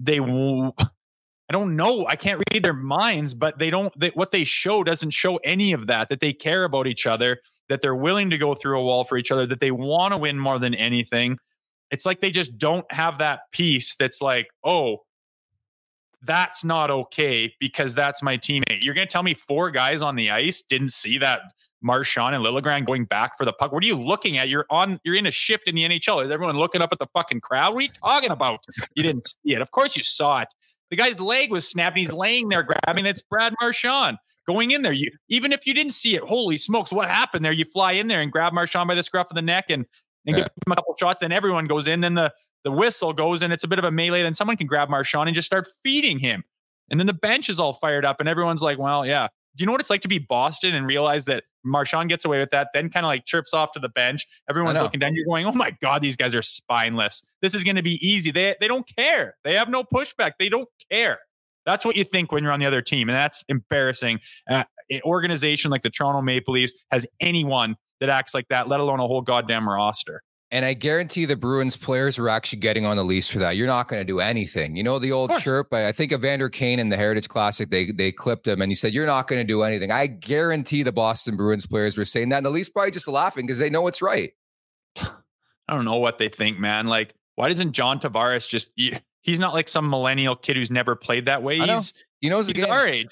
they 0.00 0.18
I 0.18 1.52
don't 1.52 1.74
know. 1.74 2.06
I 2.06 2.14
can't 2.14 2.40
read 2.52 2.62
their 2.62 2.72
minds, 2.72 3.34
but 3.34 3.58
they 3.58 3.70
don't. 3.70 3.92
They, 3.98 4.10
what 4.10 4.30
they 4.30 4.44
show 4.44 4.84
doesn't 4.84 5.10
show 5.10 5.36
any 5.38 5.72
of 5.72 5.88
that. 5.88 6.08
That 6.08 6.20
they 6.20 6.32
care 6.32 6.64
about 6.64 6.86
each 6.86 7.06
other. 7.06 7.38
That 7.68 7.82
they're 7.82 7.94
willing 7.94 8.30
to 8.30 8.38
go 8.38 8.54
through 8.54 8.78
a 8.78 8.84
wall 8.84 9.04
for 9.04 9.18
each 9.18 9.32
other. 9.32 9.46
That 9.46 9.60
they 9.60 9.72
want 9.72 10.12
to 10.12 10.18
win 10.18 10.38
more 10.38 10.58
than 10.58 10.74
anything. 10.74 11.38
It's 11.90 12.06
like 12.06 12.20
they 12.20 12.30
just 12.30 12.56
don't 12.56 12.90
have 12.92 13.18
that 13.18 13.40
piece. 13.50 13.96
That's 13.96 14.22
like, 14.22 14.46
oh, 14.62 14.98
that's 16.22 16.64
not 16.64 16.90
okay 16.90 17.52
because 17.58 17.96
that's 17.96 18.22
my 18.22 18.38
teammate. 18.38 18.82
You're 18.82 18.94
to 18.94 19.12
tell 19.12 19.24
me 19.24 19.34
four 19.34 19.72
guys 19.72 20.02
on 20.02 20.14
the 20.14 20.30
ice 20.30 20.62
didn't 20.62 20.92
see 20.92 21.18
that 21.18 21.40
Marchand 21.82 22.34
and 22.34 22.44
Liljegren 22.44 22.86
going 22.86 23.04
back 23.04 23.38
for 23.38 23.44
the 23.44 23.52
puck. 23.52 23.72
What 23.72 23.82
are 23.82 23.86
you 23.86 23.96
looking 23.96 24.38
at? 24.38 24.48
You're 24.48 24.66
on. 24.70 25.00
You're 25.04 25.14
in 25.14 25.26
a 25.26 25.30
shift 25.30 25.68
in 25.68 25.74
the 25.74 25.84
NHL. 25.84 26.24
Is 26.24 26.30
everyone 26.30 26.56
looking 26.56 26.82
up 26.82 26.92
at 26.92 26.98
the 26.98 27.06
fucking 27.14 27.40
crowd? 27.40 27.74
What 27.74 27.80
are 27.80 27.82
you 27.82 27.92
talking 28.02 28.30
about? 28.30 28.64
You 28.94 29.02
didn't 29.02 29.26
see 29.26 29.54
it. 29.54 29.60
Of 29.60 29.70
course 29.70 29.96
you 29.96 30.02
saw 30.02 30.40
it. 30.40 30.48
The 30.90 30.96
guy's 30.96 31.20
leg 31.20 31.50
was 31.50 31.68
snapping. 31.68 32.00
He's 32.00 32.12
laying 32.12 32.48
there 32.48 32.62
grabbing. 32.62 33.06
It's 33.06 33.22
Brad 33.22 33.54
Marchand 33.60 34.18
going 34.46 34.72
in 34.72 34.82
there. 34.82 34.92
You 34.92 35.10
even 35.28 35.52
if 35.52 35.66
you 35.66 35.74
didn't 35.74 35.92
see 35.92 36.16
it, 36.16 36.22
holy 36.22 36.58
smokes, 36.58 36.92
what 36.92 37.08
happened 37.08 37.44
there? 37.44 37.52
You 37.52 37.64
fly 37.64 37.92
in 37.92 38.08
there 38.08 38.20
and 38.20 38.30
grab 38.30 38.52
Marchand 38.52 38.88
by 38.88 38.94
the 38.94 39.02
scruff 39.02 39.30
of 39.30 39.36
the 39.36 39.42
neck 39.42 39.66
and 39.68 39.86
and 40.26 40.36
yeah. 40.36 40.44
give 40.44 40.52
him 40.66 40.72
a 40.72 40.76
couple 40.76 40.94
shots. 40.98 41.20
Then 41.20 41.32
everyone 41.32 41.66
goes 41.66 41.86
in. 41.86 42.00
Then 42.00 42.14
the 42.14 42.32
the 42.64 42.72
whistle 42.72 43.12
goes 43.12 43.42
and 43.42 43.52
it's 43.52 43.64
a 43.64 43.68
bit 43.68 43.78
of 43.78 43.84
a 43.84 43.90
melee. 43.90 44.22
Then 44.22 44.34
someone 44.34 44.56
can 44.56 44.66
grab 44.66 44.88
Marchand 44.88 45.28
and 45.28 45.34
just 45.34 45.46
start 45.46 45.66
feeding 45.82 46.18
him. 46.18 46.44
And 46.90 46.98
then 46.98 47.06
the 47.06 47.14
bench 47.14 47.48
is 47.48 47.60
all 47.60 47.72
fired 47.72 48.04
up 48.04 48.20
and 48.20 48.28
everyone's 48.28 48.62
like, 48.62 48.78
well, 48.78 49.06
yeah, 49.06 49.28
Do 49.56 49.62
you 49.62 49.66
know 49.66 49.72
what 49.72 49.80
it's 49.80 49.90
like 49.90 50.02
to 50.02 50.08
be 50.08 50.18
Boston 50.18 50.74
and 50.74 50.86
realize 50.86 51.24
that 51.24 51.44
Marchand 51.64 52.08
gets 52.08 52.24
away 52.24 52.38
with 52.38 52.50
that, 52.50 52.68
then 52.72 52.88
kind 52.88 53.04
of 53.04 53.08
like 53.08 53.24
chirps 53.26 53.52
off 53.52 53.72
to 53.72 53.78
the 53.78 53.88
bench. 53.88 54.26
Everyone's 54.48 54.78
looking 54.78 55.00
down. 55.00 55.14
You're 55.14 55.26
going, 55.26 55.44
oh 55.44 55.52
my 55.52 55.76
God, 55.82 56.02
these 56.02 56.16
guys 56.16 56.34
are 56.34 56.42
spineless. 56.42 57.22
This 57.42 57.54
is 57.54 57.64
going 57.64 57.76
to 57.76 57.82
be 57.82 57.98
easy. 58.06 58.30
They, 58.30 58.54
they 58.60 58.68
don't 58.68 58.88
care. 58.96 59.34
They 59.44 59.54
have 59.54 59.68
no 59.68 59.84
pushback. 59.84 60.32
They 60.38 60.48
don't 60.48 60.68
care. 60.90 61.18
That's 61.66 61.84
what 61.84 61.96
you 61.96 62.04
think 62.04 62.32
when 62.32 62.42
you're 62.42 62.52
on 62.52 62.60
the 62.60 62.66
other 62.66 62.82
team. 62.82 63.08
And 63.08 63.16
that's 63.16 63.44
embarrassing. 63.48 64.20
Uh, 64.48 64.64
an 64.90 65.00
organization 65.04 65.70
like 65.70 65.82
the 65.82 65.90
Toronto 65.90 66.22
Maple 66.22 66.54
Leafs 66.54 66.74
has 66.90 67.06
anyone 67.20 67.76
that 68.00 68.08
acts 68.08 68.34
like 68.34 68.48
that, 68.48 68.68
let 68.68 68.80
alone 68.80 68.98
a 68.98 69.06
whole 69.06 69.20
goddamn 69.20 69.68
roster. 69.68 70.22
And 70.52 70.64
I 70.64 70.74
guarantee 70.74 71.26
the 71.26 71.36
Bruins 71.36 71.76
players 71.76 72.18
were 72.18 72.28
actually 72.28 72.58
getting 72.58 72.84
on 72.84 72.96
the 72.96 73.04
lease 73.04 73.28
for 73.28 73.38
that. 73.38 73.56
You're 73.56 73.68
not 73.68 73.86
going 73.86 74.00
to 74.00 74.04
do 74.04 74.18
anything. 74.18 74.74
You 74.74 74.82
know 74.82 74.98
the 74.98 75.12
old 75.12 75.30
chirp. 75.38 75.72
I 75.72 75.92
think 75.92 76.10
Evander 76.12 76.48
Kane 76.48 76.80
in 76.80 76.88
the 76.88 76.96
Heritage 76.96 77.28
Classic, 77.28 77.70
they 77.70 77.92
they 77.92 78.10
clipped 78.10 78.48
him 78.48 78.60
and 78.60 78.70
he 78.70 78.74
said, 78.74 78.92
"You're 78.92 79.06
not 79.06 79.28
going 79.28 79.40
to 79.40 79.46
do 79.46 79.62
anything." 79.62 79.92
I 79.92 80.08
guarantee 80.08 80.82
the 80.82 80.90
Boston 80.90 81.36
Bruins 81.36 81.66
players 81.66 81.96
were 81.96 82.04
saying 82.04 82.30
that, 82.30 82.38
and 82.38 82.46
the 82.46 82.50
Leafs 82.50 82.68
probably 82.68 82.90
just 82.90 83.06
laughing 83.06 83.46
because 83.46 83.60
they 83.60 83.70
know 83.70 83.86
it's 83.86 84.02
right. 84.02 84.32
I 84.96 85.74
don't 85.74 85.84
know 85.84 85.98
what 85.98 86.18
they 86.18 86.28
think, 86.28 86.58
man. 86.58 86.88
Like, 86.88 87.14
why 87.36 87.48
doesn't 87.48 87.70
John 87.70 88.00
Tavares 88.00 88.48
just? 88.48 88.72
He's 89.22 89.38
not 89.38 89.54
like 89.54 89.68
some 89.68 89.88
millennial 89.88 90.34
kid 90.34 90.56
who's 90.56 90.70
never 90.70 90.96
played 90.96 91.26
that 91.26 91.44
way. 91.44 91.58
He's 91.58 91.94
he 92.20 92.28
knows 92.28 92.48
he's 92.48 92.64
our 92.64 92.88
age. 92.88 93.08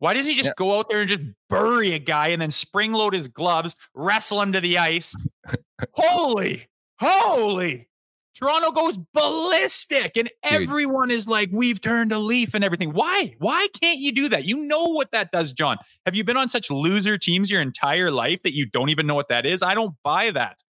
Why 0.00 0.14
doesn't 0.14 0.28
he 0.28 0.36
just 0.36 0.48
yeah. 0.48 0.54
go 0.56 0.78
out 0.78 0.88
there 0.88 1.00
and 1.00 1.08
just 1.08 1.20
bury 1.48 1.92
a 1.92 1.98
guy 2.00 2.28
and 2.28 2.42
then 2.42 2.50
spring 2.50 2.92
load 2.92 3.12
his 3.12 3.28
gloves, 3.28 3.76
wrestle 3.94 4.42
him 4.42 4.52
to 4.54 4.60
the 4.60 4.78
ice? 4.78 5.14
Holy 5.92 6.66
Holy. 7.00 7.88
Toronto 8.34 8.70
goes 8.70 8.98
ballistic 9.12 10.16
and 10.16 10.28
Dude. 10.28 10.52
everyone 10.62 11.10
is 11.10 11.26
like, 11.26 11.50
we've 11.52 11.80
turned 11.80 12.12
a 12.12 12.18
leaf 12.18 12.54
and 12.54 12.64
everything. 12.64 12.92
Why? 12.92 13.34
Why 13.38 13.68
can't 13.80 13.98
you 13.98 14.12
do 14.12 14.28
that? 14.30 14.44
You 14.44 14.56
know 14.64 14.84
what 14.84 15.10
that 15.12 15.30
does, 15.32 15.52
John. 15.52 15.76
Have 16.06 16.14
you 16.14 16.24
been 16.24 16.36
on 16.36 16.48
such 16.48 16.70
loser 16.70 17.18
teams 17.18 17.50
your 17.50 17.60
entire 17.60 18.10
life 18.10 18.42
that 18.44 18.54
you 18.54 18.66
don't 18.66 18.88
even 18.88 19.06
know 19.06 19.14
what 19.14 19.28
that 19.28 19.44
is? 19.46 19.62
I 19.62 19.74
don't 19.74 19.94
buy 20.04 20.30
that. 20.30 20.62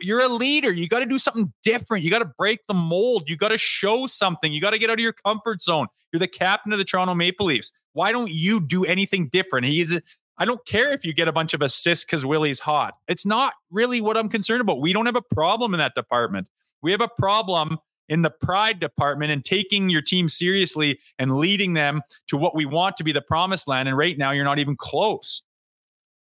You're 0.00 0.20
a 0.20 0.28
leader. 0.28 0.72
You 0.72 0.88
got 0.88 1.00
to 1.00 1.06
do 1.06 1.18
something 1.18 1.52
different. 1.62 2.02
You 2.02 2.10
got 2.10 2.18
to 2.18 2.32
break 2.36 2.60
the 2.66 2.74
mold. 2.74 3.28
You 3.28 3.36
got 3.36 3.48
to 3.50 3.58
show 3.58 4.06
something. 4.06 4.52
You 4.52 4.60
got 4.60 4.70
to 4.70 4.78
get 4.78 4.90
out 4.90 4.94
of 4.94 5.02
your 5.02 5.12
comfort 5.12 5.62
zone. 5.62 5.86
You're 6.12 6.20
the 6.20 6.26
captain 6.26 6.72
of 6.72 6.78
the 6.78 6.84
Toronto 6.84 7.14
Maple 7.14 7.46
Leafs. 7.46 7.70
Why 7.92 8.10
don't 8.10 8.30
you 8.30 8.60
do 8.60 8.84
anything 8.84 9.28
different? 9.28 9.66
He's 9.66 10.00
I 10.38 10.44
don't 10.44 10.64
care 10.66 10.92
if 10.92 11.04
you 11.04 11.12
get 11.12 11.28
a 11.28 11.32
bunch 11.32 11.52
of 11.52 11.62
assists 11.62 12.04
because 12.04 12.24
Willie's 12.24 12.60
hot. 12.60 12.94
It's 13.08 13.26
not 13.26 13.54
really 13.70 14.00
what 14.00 14.16
I'm 14.16 14.28
concerned 14.28 14.60
about. 14.60 14.80
We 14.80 14.92
don't 14.92 15.06
have 15.06 15.16
a 15.16 15.22
problem 15.34 15.74
in 15.74 15.78
that 15.78 15.94
department. 15.94 16.48
We 16.80 16.92
have 16.92 17.00
a 17.00 17.08
problem 17.08 17.78
in 18.08 18.22
the 18.22 18.30
pride 18.30 18.80
department 18.80 19.32
and 19.32 19.44
taking 19.44 19.90
your 19.90 20.00
team 20.00 20.28
seriously 20.28 20.98
and 21.18 21.38
leading 21.38 21.74
them 21.74 22.02
to 22.28 22.36
what 22.36 22.54
we 22.54 22.66
want 22.66 22.96
to 22.96 23.04
be 23.04 23.12
the 23.12 23.20
promised 23.20 23.68
land. 23.68 23.88
And 23.88 23.96
right 23.96 24.16
now, 24.16 24.30
you're 24.30 24.44
not 24.44 24.58
even 24.58 24.76
close. 24.76 25.42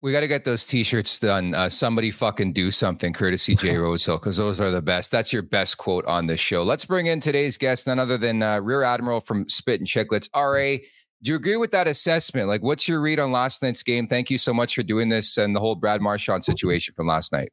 We 0.03 0.13
got 0.13 0.21
to 0.21 0.29
get 0.29 0.45
those 0.45 0.65
t-shirts 0.65 1.19
done. 1.19 1.55
Uh, 1.55 1.69
somebody 1.69 2.11
fucking 2.11 2.53
do 2.53 2.71
something, 2.71 3.13
courtesy 3.13 3.55
Jay 3.55 3.77
Rosehill, 3.79 4.19
because 4.19 4.37
those 4.37 4.61
are 4.61 4.71
the 4.71 4.83
best. 4.83 5.11
That's 5.11 5.33
your 5.33 5.43
best 5.43 5.79
quote 5.79 6.05
on 6.07 6.27
this 6.27 6.41
show. 6.41 6.63
Let's 6.63 6.85
bring 6.85 7.07
in 7.07 7.19
today's 7.21 7.57
guest, 7.57 7.87
none 7.87 7.99
other 7.99 8.19
than 8.19 8.43
uh, 8.43 8.61
Rear 8.61 8.83
Admiral 8.83 9.21
from 9.21 9.49
Spittin' 9.49 9.87
Chiclets, 9.87 10.29
RA. 10.35 10.79
Do 11.23 11.31
you 11.31 11.37
agree 11.37 11.57
with 11.57 11.71
that 11.71 11.87
assessment? 11.87 12.49
Like, 12.49 12.63
what's 12.63 12.87
your 12.87 13.01
read 13.01 13.19
on 13.19 13.33
last 13.33 13.63
night's 13.63 13.83
game? 13.83 14.07
Thank 14.07 14.31
you 14.31 14.39
so 14.39 14.53
much 14.53 14.75
for 14.75 14.83
doing 14.83 15.09
this 15.09 15.39
and 15.39 15.57
the 15.57 15.61
whole 15.61 15.75
Brad 15.75 16.01
Marchand 16.01 16.45
situation 16.45 16.95
from 16.95 17.07
last 17.07 17.33
night. 17.33 17.49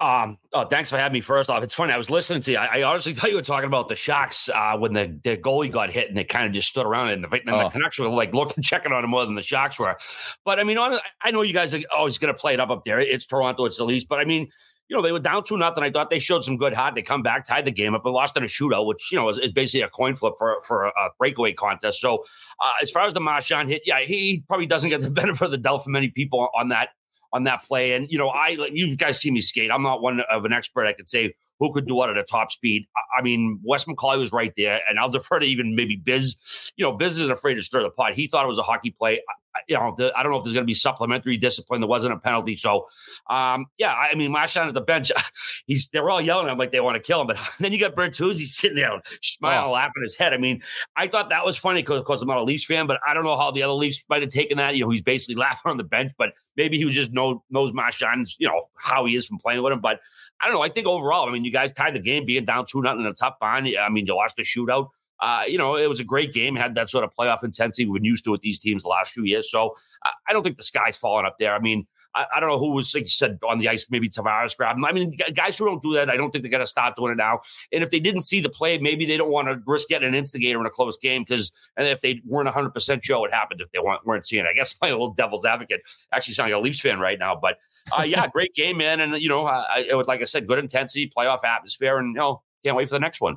Um, 0.00 0.38
oh, 0.52 0.64
thanks 0.64 0.90
for 0.90 0.96
having 0.96 1.14
me. 1.14 1.20
First 1.20 1.50
off, 1.50 1.64
it's 1.64 1.74
funny. 1.74 1.92
I 1.92 1.98
was 1.98 2.08
listening 2.08 2.40
to 2.42 2.52
you. 2.52 2.58
I, 2.58 2.78
I 2.78 2.82
honestly 2.84 3.14
thought 3.14 3.30
you 3.30 3.36
were 3.36 3.42
talking 3.42 3.66
about 3.66 3.88
the 3.88 3.96
Sharks 3.96 4.48
uh, 4.48 4.76
when 4.76 4.92
the, 4.92 5.18
the 5.24 5.36
goalie 5.36 5.72
got 5.72 5.90
hit 5.90 6.06
and 6.06 6.16
they 6.16 6.22
kind 6.22 6.46
of 6.46 6.52
just 6.52 6.68
stood 6.68 6.86
around 6.86 7.08
and 7.08 7.24
the, 7.24 7.28
and 7.32 7.50
oh. 7.50 7.64
the 7.64 7.70
Canucks 7.70 7.98
were 7.98 8.08
like 8.08 8.32
looking, 8.32 8.62
checking 8.62 8.92
on 8.92 9.02
him 9.02 9.10
more 9.10 9.24
than 9.24 9.34
the 9.34 9.42
Sharks 9.42 9.78
were. 9.78 9.96
But 10.44 10.60
I 10.60 10.64
mean, 10.64 10.78
I 10.78 11.30
know 11.32 11.42
you 11.42 11.52
guys 11.52 11.74
are 11.74 11.80
always 11.96 12.16
going 12.18 12.32
to 12.32 12.38
play 12.38 12.54
it 12.54 12.60
up 12.60 12.70
up 12.70 12.84
there. 12.84 13.00
It's 13.00 13.26
Toronto, 13.26 13.64
it's 13.64 13.78
the 13.78 13.84
Leafs. 13.84 14.04
But 14.04 14.20
I 14.20 14.24
mean, 14.24 14.48
you 14.88 14.96
know, 14.96 15.02
they 15.02 15.12
were 15.12 15.18
down 15.18 15.44
two 15.44 15.56
nothing. 15.56 15.84
I 15.84 15.90
thought 15.90 16.10
they 16.10 16.18
showed 16.18 16.44
some 16.44 16.56
good 16.56 16.72
heart. 16.72 16.94
They 16.94 17.02
come 17.02 17.22
back, 17.22 17.44
tied 17.44 17.66
the 17.66 17.70
game 17.70 17.94
up, 17.94 18.02
but 18.02 18.12
lost 18.12 18.36
in 18.36 18.42
a 18.42 18.46
shootout, 18.46 18.86
which 18.86 19.12
you 19.12 19.18
know 19.18 19.28
is, 19.28 19.38
is 19.38 19.52
basically 19.52 19.82
a 19.82 19.88
coin 19.88 20.16
flip 20.16 20.34
for 20.38 20.60
for 20.62 20.84
a, 20.84 20.88
a 20.88 21.10
breakaway 21.18 21.52
contest. 21.52 22.00
So, 22.00 22.24
uh, 22.60 22.72
as 22.80 22.90
far 22.90 23.04
as 23.04 23.14
the 23.14 23.20
Marchand 23.20 23.68
hit, 23.68 23.82
yeah, 23.84 24.00
he 24.00 24.44
probably 24.48 24.66
doesn't 24.66 24.88
get 24.88 25.02
the 25.02 25.10
benefit 25.22 25.44
of 25.44 25.50
the 25.50 25.58
doubt 25.58 25.84
for 25.84 25.90
many 25.90 26.08
people 26.08 26.48
on 26.54 26.70
that 26.70 26.90
on 27.32 27.44
that 27.44 27.64
play. 27.64 27.92
And 27.92 28.08
you 28.10 28.18
know, 28.18 28.28
I 28.28 28.56
you 28.72 28.96
guys 28.96 29.20
see 29.20 29.30
me 29.30 29.40
skate. 29.40 29.70
I'm 29.70 29.82
not 29.82 30.00
one 30.00 30.20
of 30.20 30.44
an 30.44 30.52
expert. 30.52 30.86
I 30.86 30.94
could 30.94 31.08
say 31.08 31.34
who 31.60 31.72
could 31.72 31.86
do 31.86 31.94
what 31.94 32.08
at 32.08 32.16
a 32.16 32.24
top 32.24 32.50
speed. 32.50 32.86
I, 32.96 33.20
I 33.20 33.22
mean, 33.22 33.60
Wes 33.62 33.84
McCauley 33.84 34.18
was 34.18 34.32
right 34.32 34.52
there, 34.56 34.80
and 34.88 34.98
I'll 34.98 35.10
defer 35.10 35.38
to 35.38 35.46
even 35.46 35.76
maybe 35.76 35.96
Biz. 35.96 36.72
You 36.76 36.84
know, 36.86 36.92
Biz 36.92 37.18
isn't 37.18 37.30
afraid 37.30 37.54
to 37.54 37.62
stir 37.62 37.82
the 37.82 37.90
pot. 37.90 38.14
He 38.14 38.26
thought 38.26 38.44
it 38.44 38.48
was 38.48 38.58
a 38.58 38.62
hockey 38.62 38.90
play 38.90 39.20
you 39.66 39.76
know, 39.76 39.94
the, 39.96 40.12
I 40.16 40.22
don't 40.22 40.32
know 40.32 40.38
if 40.38 40.44
there's 40.44 40.54
going 40.54 40.64
to 40.64 40.66
be 40.66 40.74
supplementary 40.74 41.36
discipline. 41.36 41.80
There 41.80 41.88
wasn't 41.88 42.14
a 42.14 42.18
penalty. 42.18 42.56
So, 42.56 42.86
um, 43.28 43.66
yeah, 43.78 43.92
I 43.92 44.14
mean, 44.14 44.32
Marchand 44.32 44.68
at 44.68 44.74
the 44.74 44.80
bench, 44.80 45.10
he's 45.66 45.88
they're 45.88 46.08
all 46.08 46.20
yelling 46.20 46.46
at 46.46 46.52
him 46.52 46.58
like 46.58 46.72
they 46.72 46.80
want 46.80 46.96
to 46.96 47.00
kill 47.00 47.20
him. 47.20 47.26
But 47.26 47.38
then 47.60 47.72
you 47.72 47.80
got 47.80 47.94
Bertuzzi 47.94 48.34
sitting 48.46 48.76
there 48.76 49.00
smiling, 49.22 49.68
oh. 49.68 49.72
laughing 49.72 50.02
his 50.02 50.16
head. 50.16 50.32
I 50.32 50.36
mean, 50.36 50.62
I 50.96 51.08
thought 51.08 51.30
that 51.30 51.44
was 51.44 51.56
funny 51.56 51.82
because 51.82 51.98
of 51.98 52.04
course, 52.04 52.22
I'm 52.22 52.28
not 52.28 52.38
a 52.38 52.42
Leafs 52.42 52.64
fan, 52.64 52.86
but 52.86 53.00
I 53.06 53.14
don't 53.14 53.24
know 53.24 53.36
how 53.36 53.50
the 53.50 53.62
other 53.62 53.72
Leafs 53.72 54.04
might 54.08 54.22
have 54.22 54.30
taken 54.30 54.58
that. 54.58 54.76
You 54.76 54.84
know, 54.84 54.90
he's 54.90 55.02
basically 55.02 55.36
laughing 55.36 55.70
on 55.70 55.76
the 55.76 55.84
bench, 55.84 56.12
but 56.18 56.32
maybe 56.56 56.76
he 56.76 56.84
was 56.84 56.94
just 56.94 57.12
know, 57.12 57.42
knows 57.50 57.72
Marchand's, 57.72 58.36
you 58.38 58.48
know, 58.48 58.68
how 58.76 59.04
he 59.04 59.14
is 59.14 59.26
from 59.26 59.38
playing 59.38 59.62
with 59.62 59.72
him. 59.72 59.80
But 59.80 60.00
I 60.40 60.46
don't 60.46 60.54
know. 60.54 60.62
I 60.62 60.68
think 60.68 60.86
overall, 60.86 61.28
I 61.28 61.32
mean, 61.32 61.44
you 61.44 61.52
guys 61.52 61.72
tied 61.72 61.94
the 61.94 62.00
game 62.00 62.24
being 62.24 62.44
down 62.44 62.66
2 62.66 62.82
nothing 62.82 63.00
in 63.00 63.06
a 63.06 63.14
tough 63.14 63.38
bond. 63.40 63.68
I 63.80 63.88
mean, 63.88 64.06
you 64.06 64.14
lost 64.14 64.36
the 64.36 64.42
shootout 64.42 64.88
uh, 65.20 65.42
you 65.46 65.58
know, 65.58 65.76
it 65.76 65.88
was 65.88 66.00
a 66.00 66.04
great 66.04 66.32
game, 66.32 66.56
had 66.56 66.74
that 66.76 66.90
sort 66.90 67.04
of 67.04 67.10
playoff 67.18 67.42
intensity 67.42 67.86
we've 67.86 68.02
been 68.02 68.04
used 68.04 68.24
to 68.24 68.30
with 68.30 68.40
these 68.40 68.58
teams 68.58 68.82
the 68.82 68.88
last 68.88 69.12
few 69.12 69.24
years. 69.24 69.50
So 69.50 69.76
uh, 70.04 70.10
I 70.28 70.32
don't 70.32 70.42
think 70.42 70.56
the 70.56 70.62
sky's 70.62 70.96
falling 70.96 71.26
up 71.26 71.36
there. 71.38 71.54
I 71.54 71.58
mean, 71.58 71.86
I, 72.14 72.26
I, 72.36 72.40
don't 72.40 72.48
know 72.48 72.58
who 72.58 72.70
was, 72.70 72.94
like 72.94 73.04
you 73.04 73.10
said, 73.10 73.38
on 73.46 73.58
the 73.58 73.68
ice, 73.68 73.86
maybe 73.90 74.08
Tavares 74.08 74.56
grabbed 74.56 74.78
him. 74.78 74.84
I 74.84 74.92
mean, 74.92 75.16
guys 75.34 75.58
who 75.58 75.66
don't 75.66 75.82
do 75.82 75.92
that, 75.94 76.08
I 76.08 76.16
don't 76.16 76.30
think 76.30 76.42
they 76.42 76.48
got 76.48 76.58
to 76.58 76.66
stop 76.66 76.96
doing 76.96 77.12
it 77.12 77.16
now. 77.16 77.40
And 77.72 77.82
if 77.82 77.90
they 77.90 78.00
didn't 78.00 78.22
see 78.22 78.40
the 78.40 78.48
play, 78.48 78.78
maybe 78.78 79.06
they 79.06 79.16
don't 79.16 79.30
want 79.30 79.48
to 79.48 79.60
risk 79.66 79.88
getting 79.88 80.08
an 80.08 80.14
instigator 80.14 80.58
in 80.58 80.66
a 80.66 80.70
close 80.70 80.96
game 80.98 81.22
because, 81.22 81.52
and 81.76 81.86
if 81.86 82.00
they 82.00 82.22
weren't 82.24 82.48
100% 82.48 83.02
sure 83.02 83.20
what 83.20 83.32
happened 83.32 83.60
if 83.60 83.70
they 83.72 83.78
weren't, 83.78 84.06
weren't 84.06 84.26
seeing 84.26 84.44
it. 84.44 84.48
I 84.48 84.52
guess 84.52 84.72
playing 84.74 84.94
a 84.94 84.98
little 84.98 85.14
devil's 85.14 85.44
advocate, 85.44 85.82
actually 86.12 86.34
sounding 86.34 86.54
like 86.54 86.60
a 86.60 86.64
Leafs 86.64 86.80
fan 86.80 86.98
right 86.98 87.18
now. 87.18 87.36
But 87.36 87.58
uh, 87.96 88.02
yeah, 88.02 88.26
great 88.26 88.54
game, 88.54 88.78
man. 88.78 89.00
And, 89.00 89.20
you 89.20 89.28
know, 89.28 89.46
I, 89.46 89.86
was, 89.92 90.06
like 90.06 90.20
I 90.20 90.24
said, 90.24 90.46
good 90.46 90.58
intensity, 90.58 91.10
playoff 91.14 91.44
atmosphere, 91.44 91.98
and, 91.98 92.08
you 92.08 92.20
know, 92.20 92.42
can't 92.64 92.76
wait 92.76 92.88
for 92.88 92.94
the 92.94 93.00
next 93.00 93.20
one. 93.20 93.36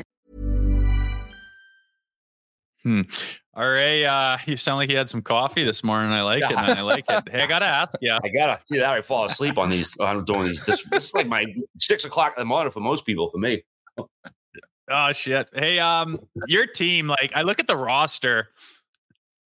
Hmm. 2.83 3.01
All 3.53 3.69
right. 3.69 4.03
Uh, 4.03 4.37
you 4.45 4.57
sound 4.57 4.77
like 4.77 4.89
you 4.89 4.97
had 4.97 5.09
some 5.09 5.21
coffee 5.21 5.63
this 5.63 5.83
morning. 5.83 6.11
I 6.11 6.21
like 6.21 6.41
it. 6.41 6.55
Man. 6.55 6.77
I 6.77 6.81
like 6.81 7.05
it. 7.09 7.23
Hey, 7.31 7.41
I 7.41 7.47
gotta 7.47 7.65
ask 7.65 7.97
you. 8.01 8.11
I 8.11 8.29
gotta 8.29 8.59
see 8.65 8.79
that. 8.79 8.89
I 8.89 9.01
fall 9.01 9.25
asleep 9.25 9.57
on 9.57 9.69
these. 9.69 9.95
I'm 9.99 10.25
doing 10.25 10.43
these. 10.43 10.65
This, 10.65 10.83
this 10.89 11.05
is 11.05 11.13
like 11.13 11.27
my 11.27 11.45
six 11.79 12.05
o'clock 12.05 12.33
in 12.37 12.41
the 12.41 12.45
morning 12.45 12.71
for 12.71 12.79
most 12.79 13.05
people. 13.05 13.29
For 13.29 13.37
me. 13.37 13.63
Oh 14.93 15.13
shit. 15.13 15.49
Hey, 15.53 15.79
um, 15.79 16.19
your 16.47 16.65
team. 16.65 17.07
Like, 17.07 17.31
I 17.33 17.43
look 17.43 17.59
at 17.59 17.67
the 17.67 17.77
roster. 17.77 18.49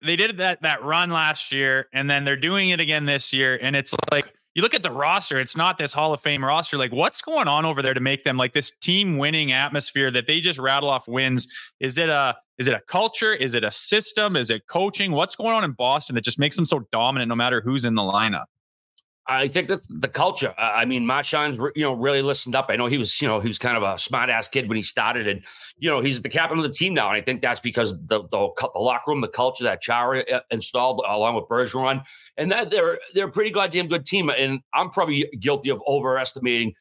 They 0.02 0.16
did 0.16 0.38
that 0.38 0.64
that 0.64 0.84
run 0.84 1.12
last 1.12 1.54
year, 1.54 1.88
and 1.94 2.10
then 2.10 2.26
they're 2.26 2.36
doing 2.36 2.70
it 2.70 2.80
again 2.80 3.06
this 3.06 3.32
year, 3.32 3.60
and 3.62 3.76
it's 3.76 3.94
like 4.12 4.34
you 4.56 4.62
look 4.62 4.74
at 4.74 4.84
the 4.84 4.92
roster, 4.92 5.38
it's 5.38 5.58
not 5.58 5.78
this 5.78 5.92
Hall 5.92 6.14
of 6.14 6.22
Fame 6.22 6.44
roster. 6.44 6.78
Like, 6.78 6.94
what's 6.94 7.22
going 7.22 7.50
on 7.50 7.66
over 7.66 7.82
there 7.82 7.94
to 7.94 8.00
make 8.00 8.24
them 8.24 8.38
like 8.38 8.54
this 8.54 8.72
team 8.72 9.18
winning 9.18 9.52
atmosphere 9.52 10.10
that 10.12 10.28
they 10.28 10.40
just 10.40 10.58
rattle 10.58 10.90
off 10.90 11.08
wins? 11.08 11.48
Is 11.82 11.98
it 11.98 12.08
a 12.08 12.36
is 12.58 12.70
it 12.70 12.74
a 12.74 12.80
culture? 12.88 13.34
Is 13.34 13.54
it 13.54 13.66
a 13.66 13.72
system? 13.72 14.38
Is 14.38 14.50
it 14.50 14.66
coaching? 14.68 15.12
What's 15.12 15.36
going 15.36 15.54
on 15.54 15.66
in 15.66 15.74
Boston 15.74 16.16
that 16.16 16.24
just 16.24 16.40
makes 16.40 16.56
them 16.56 16.64
so 16.64 16.88
dominant 16.94 17.28
no 17.28 17.36
matter 17.36 17.60
who's 17.60 17.84
in 17.84 17.96
the 17.96 18.02
lineup? 18.02 18.46
I 19.28 19.48
think 19.48 19.68
that's 19.68 19.88
the 19.90 20.08
culture. 20.08 20.54
I 20.58 20.86
mean, 20.86 21.06
Marchand's 21.06 21.60
you 21.76 21.84
know 21.84 21.94
really 21.94 22.22
listened 22.22 22.54
up. 22.54 22.68
I 22.70 22.76
know 22.76 22.86
he 22.86 22.98
was 22.98 23.20
you 23.22 23.28
know 23.28 23.40
he 23.40 23.48
was 23.48 23.58
kind 23.58 23.76
of 23.76 23.82
a 23.82 23.98
smart 23.98 24.30
ass 24.30 24.48
kid 24.48 24.68
when 24.70 24.76
he 24.76 24.84
started, 24.84 25.28
and 25.28 25.44
you 25.78 25.90
know 25.90 26.02
he's 26.02 26.22
the 26.22 26.30
captain 26.30 26.58
of 26.58 26.64
the 26.64 26.70
team 26.70 26.94
now. 26.94 27.08
And 27.08 27.18
I 27.18 27.22
think 27.22 27.42
that's 27.42 27.60
because 27.60 27.98
the 28.06 28.22
the, 28.30 28.50
the 28.74 28.80
locker 28.80 29.12
room, 29.12 29.22
the 29.22 29.28
culture 29.28 29.64
that 29.64 29.82
Chara 29.82 30.24
uh, 30.32 30.42
installed 30.52 31.04
along 31.08 31.36
with 31.36 31.46
Bergeron, 31.46 32.04
and 32.38 32.52
that 32.52 32.70
they're 32.70 33.00
they're 33.16 33.28
a 33.28 33.32
pretty 33.32 33.50
goddamn 33.50 33.88
good 33.88 34.06
team. 34.06 34.30
And 34.30 34.60
I'm 34.74 34.90
probably 34.90 35.28
guilty 35.40 35.70
of 35.70 35.82
overestimating. 35.88 36.74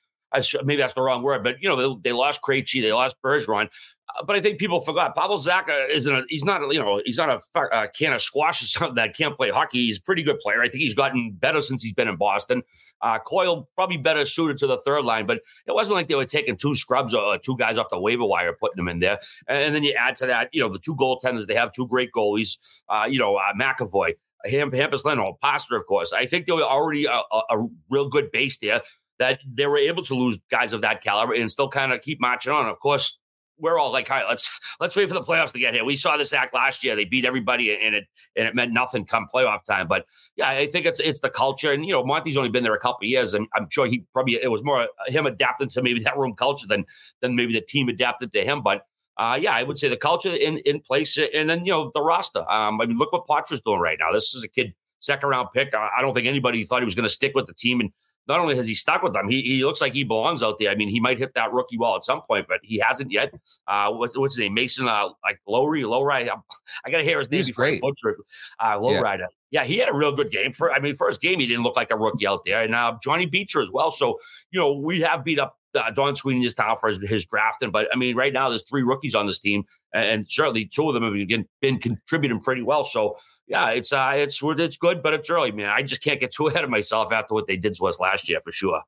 Maybe 0.64 0.77
that's 0.77 0.94
the 0.94 1.03
wrong 1.03 1.23
word, 1.23 1.44
but 1.44 1.57
you 1.61 1.68
know 1.68 1.94
they, 1.94 2.11
they 2.11 2.12
lost 2.12 2.40
Krejci, 2.42 2.83
they 2.83 2.92
lost 2.92 3.16
Bergeron. 3.23 3.68
Uh, 4.16 4.25
but 4.25 4.37
I 4.37 4.40
think 4.40 4.59
people 4.59 4.81
forgot 4.81 5.16
Pavel 5.16 5.38
Zacha 5.38 5.88
isn't 5.88 6.12
a 6.12 6.25
he's 6.29 6.44
not 6.44 6.62
a, 6.62 6.73
you 6.73 6.79
know 6.79 7.01
he's 7.05 7.16
not 7.16 7.31
a, 7.31 7.61
a 7.73 7.88
can 7.88 8.12
of 8.12 8.20
squash 8.20 8.62
or 8.62 8.66
something 8.66 8.97
that 8.97 9.16
can't 9.16 9.37
play 9.37 9.51
hockey. 9.51 9.87
He's 9.87 9.99
a 9.99 10.03
pretty 10.03 10.23
good 10.23 10.38
player. 10.40 10.61
I 10.62 10.68
think 10.68 10.83
he's 10.83 10.94
gotten 10.94 11.33
better 11.33 11.61
since 11.61 11.83
he's 11.83 11.94
been 11.94 12.09
in 12.09 12.16
Boston. 12.16 12.62
Uh, 13.01 13.18
Coyle 13.18 13.68
probably 13.75 13.97
better 13.97 14.25
suited 14.25 14.57
to 14.59 14.66
the 14.66 14.81
third 14.83 15.05
line, 15.05 15.27
but 15.27 15.40
it 15.66 15.75
wasn't 15.75 15.97
like 15.97 16.09
they 16.09 16.14
were 16.14 16.25
taking 16.25 16.57
two 16.57 16.75
scrubs 16.75 17.14
or 17.14 17.38
two 17.38 17.57
guys 17.57 17.79
off 17.79 17.90
the 17.90 17.99
waiver 17.99 18.25
wire 18.25 18.53
putting 18.53 18.77
them 18.77 18.88
in 18.88 19.01
there. 19.01 19.18
And, 19.49 19.75
then 19.75 19.83
you 19.83 19.92
add 19.99 20.14
to 20.16 20.27
that, 20.27 20.51
you 20.53 20.61
know, 20.61 20.68
the 20.68 20.79
two 20.79 20.94
goaltenders 20.94 21.47
they 21.47 21.55
have 21.55 21.73
two 21.73 21.88
great 21.88 22.11
goalies. 22.12 22.59
Uh, 22.88 23.07
you 23.09 23.18
know, 23.18 23.37
uh, 23.37 23.53
McAvoy, 23.59 24.14
Ham, 24.47 24.70
Hampus 24.70 25.05
Lindholm, 25.05 25.35
Pasta, 25.40 25.75
of 25.75 25.87
course. 25.87 26.12
I 26.12 26.27
think 26.27 26.47
they 26.47 26.53
were 26.53 26.62
already 26.62 27.07
a, 27.07 27.23
a, 27.33 27.42
a 27.51 27.66
real 27.90 28.09
good 28.09 28.31
base 28.31 28.59
there 28.59 28.83
that 29.18 29.40
they 29.46 29.66
were 29.66 29.79
able 29.79 30.03
to 30.05 30.14
lose 30.14 30.38
guys 30.50 30.72
of 30.72 30.81
that 30.83 31.03
caliber 31.03 31.35
and 31.35 31.50
still 31.50 31.68
kind 31.68 31.92
of 31.92 32.03
keep 32.03 32.20
marching 32.20 32.53
on. 32.53 32.68
Of 32.68 32.81
course, 32.81 33.20
we're 33.59 33.79
all 33.79 33.92
like, 33.92 34.11
all 34.11 34.16
right, 34.16 34.27
let's 34.29 34.50
let's 34.81 34.96
wait 34.96 35.09
for 35.09 35.14
the 35.14 35.22
playoffs 35.22 35.53
to 35.53 35.59
get 35.59 35.74
here. 35.74 35.85
We 35.85 35.96
saw 35.96 36.16
this 36.16 36.33
act 36.33 36.55
last 36.55 36.85
year; 36.85 36.96
they 36.96 37.05
beat 37.05 37.24
everybody, 37.24 37.77
and 37.77 37.94
it 37.94 38.05
and 38.37 38.46
it 38.46 38.55
meant 38.55 38.72
nothing 38.72 39.05
come 39.05 39.27
playoff 39.33 39.64
time. 39.64 39.87
But 39.87 40.07
yeah, 40.37 40.48
I 40.48 40.66
think 40.66 40.87
it's 40.87 41.00
it's 41.00 41.20
the 41.20 41.31
culture, 41.31 41.72
and 41.72 41.85
you 41.85 41.92
know, 41.92 42.05
Monty's 42.05 42.37
only 42.37 42.48
been 42.48 42.64
there 42.64 42.74
a 42.74 42.81
couple 42.81 43.07
years, 43.07 43.35
and 43.35 43.46
I'm 43.55 43.68
sure 43.70 43.87
he 43.87 44.05
probably 44.12 44.35
it 44.35 44.50
was 44.50 44.64
more 44.64 44.88
him 45.07 45.27
adapting 45.27 45.68
to 45.70 45.83
maybe 45.83 46.00
that 46.05 46.16
room 46.16 46.35
culture 46.35 46.66
than 46.66 46.85
than 47.20 47.37
maybe 47.37 47.53
the 47.53 47.61
team 47.61 47.88
adapted 47.88 48.33
to 48.33 48.44
him. 48.44 48.62
But 48.62 48.87
uh, 49.16 49.38
yeah, 49.40 49.53
I 49.53 49.62
would 49.62 49.79
say 49.79 49.88
the 49.88 49.96
culture 49.96 50.35
in 50.35 50.59
in 50.59 50.81
place, 50.81 51.16
and 51.16 51.48
then 51.48 51.64
you 51.64 51.72
know 51.72 51.90
the 51.94 52.03
roster. 52.03 52.50
Um, 52.50 52.81
I 52.81 52.87
mean, 52.87 52.98
look 52.98 53.12
what 53.12 53.27
Poitras's 53.27 53.61
doing 53.61 53.81
right 53.81 53.98
now. 54.00 54.12
This 54.12 54.35
is 54.35 54.42
a 54.42 54.48
kid 54.48 54.74
second 55.00 55.29
round 55.29 55.48
pick. 55.55 55.74
I 55.74 56.00
don't 56.00 56.14
think 56.14 56.27
anybody 56.27 56.64
thought 56.64 56.81
he 56.81 56.85
was 56.85 56.94
going 56.94 57.05
to 57.05 57.11
stick 57.11 57.33
with 57.35 57.46
the 57.46 57.53
team 57.53 57.81
and 57.81 57.92
not 58.26 58.40
only 58.40 58.56
has 58.56 58.66
he 58.66 58.74
stuck 58.74 59.02
with 59.02 59.12
them, 59.12 59.28
he, 59.28 59.42
he 59.42 59.64
looks 59.64 59.80
like 59.80 59.92
he 59.92 60.04
belongs 60.04 60.42
out 60.42 60.58
there. 60.58 60.70
I 60.70 60.74
mean, 60.74 60.88
he 60.88 61.00
might 61.00 61.18
hit 61.18 61.34
that 61.34 61.52
rookie 61.52 61.76
wall 61.76 61.96
at 61.96 62.04
some 62.04 62.22
point, 62.22 62.46
but 62.48 62.58
he 62.62 62.78
hasn't 62.78 63.12
yet. 63.12 63.32
Uh, 63.68 63.90
what's, 63.90 64.16
what's 64.16 64.34
his 64.34 64.40
name? 64.40 64.54
Mason, 64.54 64.88
uh, 64.88 65.08
like 65.22 65.40
Lowry, 65.46 65.84
Lowry. 65.84 66.30
I 66.84 66.90
got 66.90 66.98
to 66.98 67.04
hear 67.04 67.18
his 67.18 67.30
name 67.30 67.38
He's 67.38 67.48
before 67.48 67.66
great. 67.66 67.76
I 67.76 67.80
butcher 67.80 68.16
Uh, 68.58 68.78
Lowrider. 68.78 69.26
Yeah. 69.50 69.62
yeah. 69.62 69.64
he 69.64 69.78
had 69.78 69.88
a 69.88 69.94
real 69.94 70.12
good 70.12 70.30
game. 70.30 70.52
For 70.52 70.72
I 70.72 70.80
mean, 70.80 70.94
first 70.94 71.20
game 71.20 71.40
he 71.40 71.46
didn't 71.46 71.64
look 71.64 71.76
like 71.76 71.90
a 71.90 71.96
rookie 71.96 72.26
out 72.26 72.44
there, 72.44 72.62
and 72.62 72.74
uh, 72.74 72.96
Johnny 73.02 73.26
Beecher 73.26 73.60
as 73.60 73.70
well. 73.70 73.90
So 73.90 74.18
you 74.50 74.60
know, 74.60 74.72
we 74.72 75.00
have 75.00 75.24
beat 75.24 75.38
up 75.38 75.58
uh, 75.74 75.90
Don 75.90 76.16
Sweeney 76.16 76.44
this 76.44 76.54
town 76.54 76.76
for 76.80 76.88
his, 76.88 76.98
his, 77.08 77.26
drafting, 77.26 77.70
but 77.70 77.88
I 77.92 77.96
mean, 77.96 78.16
right 78.16 78.32
now 78.32 78.48
there's 78.48 78.64
three 78.68 78.82
rookies 78.82 79.14
on 79.14 79.26
this 79.26 79.40
team, 79.40 79.64
and, 79.92 80.06
and 80.06 80.30
certainly 80.30 80.66
two 80.66 80.88
of 80.88 80.94
them 80.94 81.02
have 81.02 81.28
been, 81.28 81.46
been 81.60 81.78
contributing 81.78 82.40
pretty 82.40 82.62
well. 82.62 82.84
So 82.84 83.16
yeah, 83.46 83.70
it's 83.70 83.92
uh, 83.92 84.12
it's 84.14 84.40
it's 84.42 84.76
good, 84.76 85.02
but 85.02 85.14
it's 85.14 85.28
early, 85.28 85.52
man. 85.52 85.68
I 85.68 85.83
just 85.83 86.02
can't 86.02 86.20
get 86.20 86.33
too 86.33 86.46
ahead 86.48 86.64
of 86.64 86.70
myself 86.70 87.12
after 87.12 87.35
what 87.35 87.46
they 87.46 87.57
did 87.57 87.74
to 87.74 87.87
us 87.87 88.00
last 88.00 88.28
year 88.28 88.40
for 88.42 88.52
sure. 88.52 88.83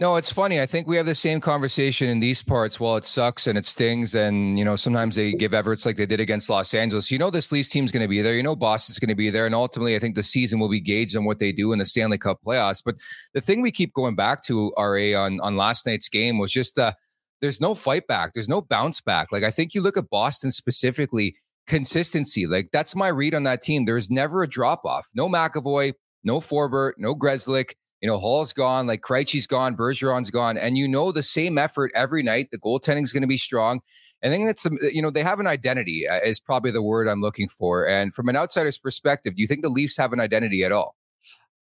No, 0.00 0.16
it's 0.16 0.32
funny. 0.32 0.58
I 0.58 0.64
think 0.64 0.86
we 0.86 0.96
have 0.96 1.04
the 1.04 1.14
same 1.14 1.38
conversation 1.38 2.08
in 2.08 2.18
these 2.18 2.42
parts. 2.42 2.80
Well, 2.80 2.96
it 2.96 3.04
sucks 3.04 3.46
and 3.46 3.58
it 3.58 3.66
stings, 3.66 4.14
and 4.14 4.58
you 4.58 4.64
know 4.64 4.74
sometimes 4.74 5.16
they 5.16 5.32
give 5.32 5.52
efforts 5.52 5.84
like 5.84 5.96
they 5.96 6.06
did 6.06 6.18
against 6.18 6.48
Los 6.48 6.72
Angeles. 6.72 7.10
You 7.10 7.18
know 7.18 7.28
this 7.28 7.52
Leafs 7.52 7.68
team's 7.68 7.92
going 7.92 8.02
to 8.02 8.08
be 8.08 8.22
there. 8.22 8.34
You 8.34 8.42
know 8.42 8.56
Boston's 8.56 8.98
going 8.98 9.10
to 9.10 9.14
be 9.14 9.28
there, 9.28 9.44
and 9.44 9.54
ultimately, 9.54 9.94
I 9.94 9.98
think 9.98 10.14
the 10.14 10.22
season 10.22 10.58
will 10.58 10.70
be 10.70 10.80
gauged 10.80 11.14
on 11.14 11.26
what 11.26 11.38
they 11.38 11.52
do 11.52 11.72
in 11.72 11.78
the 11.78 11.84
Stanley 11.84 12.16
Cup 12.16 12.40
playoffs. 12.44 12.82
But 12.82 12.96
the 13.34 13.42
thing 13.42 13.60
we 13.60 13.70
keep 13.70 13.92
going 13.92 14.16
back 14.16 14.42
to, 14.44 14.72
Ra, 14.78 15.24
on 15.24 15.40
on 15.40 15.56
last 15.56 15.86
night's 15.86 16.08
game 16.08 16.38
was 16.38 16.50
just 16.50 16.78
uh, 16.78 16.94
there's 17.42 17.60
no 17.60 17.74
fight 17.74 18.06
back. 18.06 18.32
There's 18.32 18.48
no 18.48 18.62
bounce 18.62 19.02
back. 19.02 19.30
Like 19.30 19.42
I 19.42 19.50
think 19.50 19.74
you 19.74 19.82
look 19.82 19.98
at 19.98 20.08
Boston 20.08 20.50
specifically, 20.52 21.36
consistency. 21.66 22.46
Like 22.46 22.70
that's 22.72 22.94
my 22.96 23.08
read 23.08 23.34
on 23.34 23.44
that 23.44 23.62
team. 23.62 23.84
There's 23.84 24.10
never 24.10 24.42
a 24.42 24.48
drop 24.48 24.84
off. 24.84 25.08
No 25.14 25.28
McAvoy, 25.28 25.94
no 26.24 26.38
Forbort, 26.38 26.92
no 26.98 27.14
Grzelcyk 27.14 27.72
you 28.02 28.08
know, 28.08 28.18
Hall's 28.18 28.52
gone, 28.52 28.88
like 28.88 29.00
Krejci's 29.00 29.46
gone, 29.46 29.76
Bergeron's 29.76 30.30
gone, 30.30 30.58
and 30.58 30.76
you 30.76 30.88
know 30.88 31.12
the 31.12 31.22
same 31.22 31.56
effort 31.56 31.92
every 31.94 32.22
night. 32.22 32.48
The 32.50 32.58
goaltending 32.58 33.04
is 33.04 33.12
going 33.12 33.22
to 33.22 33.28
be 33.28 33.36
strong. 33.36 33.80
I 34.24 34.28
think 34.28 34.46
that's 34.46 34.66
you 34.92 35.00
know 35.00 35.10
they 35.10 35.22
have 35.22 35.38
an 35.38 35.46
identity 35.46 36.06
uh, 36.08 36.18
is 36.24 36.40
probably 36.40 36.72
the 36.72 36.82
word 36.82 37.08
I'm 37.08 37.20
looking 37.20 37.48
for. 37.48 37.86
And 37.86 38.12
from 38.12 38.28
an 38.28 38.36
outsider's 38.36 38.76
perspective, 38.76 39.36
do 39.36 39.40
you 39.40 39.46
think 39.46 39.62
the 39.62 39.68
Leafs 39.68 39.96
have 39.96 40.12
an 40.12 40.20
identity 40.20 40.64
at 40.64 40.72
all? 40.72 40.96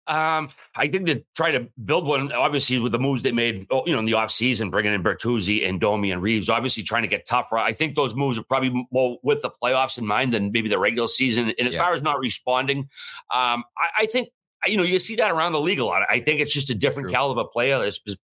Um, 0.08 0.50
I 0.76 0.88
think 0.88 1.08
to 1.08 1.24
try 1.36 1.52
to 1.52 1.68
build 1.84 2.06
one, 2.06 2.32
obviously 2.32 2.78
with 2.78 2.92
the 2.92 3.00
moves 3.00 3.24
they 3.24 3.32
made, 3.32 3.66
oh, 3.72 3.84
you 3.86 3.94
know, 3.94 4.00
in 4.00 4.06
the 4.06 4.12
offseason, 4.14 4.70
bringing 4.70 4.94
in 4.94 5.02
Bertuzzi 5.02 5.68
and 5.68 5.80
Domi 5.80 6.12
and 6.12 6.22
Reaves, 6.22 6.50
obviously 6.50 6.84
trying 6.84 7.02
to 7.02 7.08
get 7.08 7.26
tougher. 7.26 7.58
I 7.58 7.74
think 7.74 7.96
those 7.96 8.14
moves 8.14 8.38
are 8.38 8.44
probably 8.44 8.86
more 8.92 9.18
with 9.24 9.42
the 9.42 9.50
playoffs 9.50 9.98
in 9.98 10.06
mind 10.06 10.34
than 10.34 10.52
maybe 10.52 10.70
the 10.70 10.78
regular 10.78 11.08
season. 11.08 11.54
And 11.58 11.68
as 11.68 11.74
yeah. 11.74 11.82
far 11.82 11.94
as 11.94 12.04
not 12.04 12.20
responding, 12.20 12.90
um, 13.34 13.64
I, 13.78 14.02
I, 14.02 14.06
think 14.06 14.30
you 14.68 14.78
know, 14.78 14.84
you 14.84 15.00
see 15.00 15.16
that 15.16 15.32
around 15.32 15.54
the 15.54 15.62
league 15.62 15.80
a 15.80 15.86
lot. 15.86 16.04
I 16.10 16.20
think 16.20 16.40
it's 16.40 16.54
just 16.54 16.70
a 16.70 16.76
different 16.76 17.08
True. 17.08 17.14
caliber 17.14 17.44
player. 17.46 17.90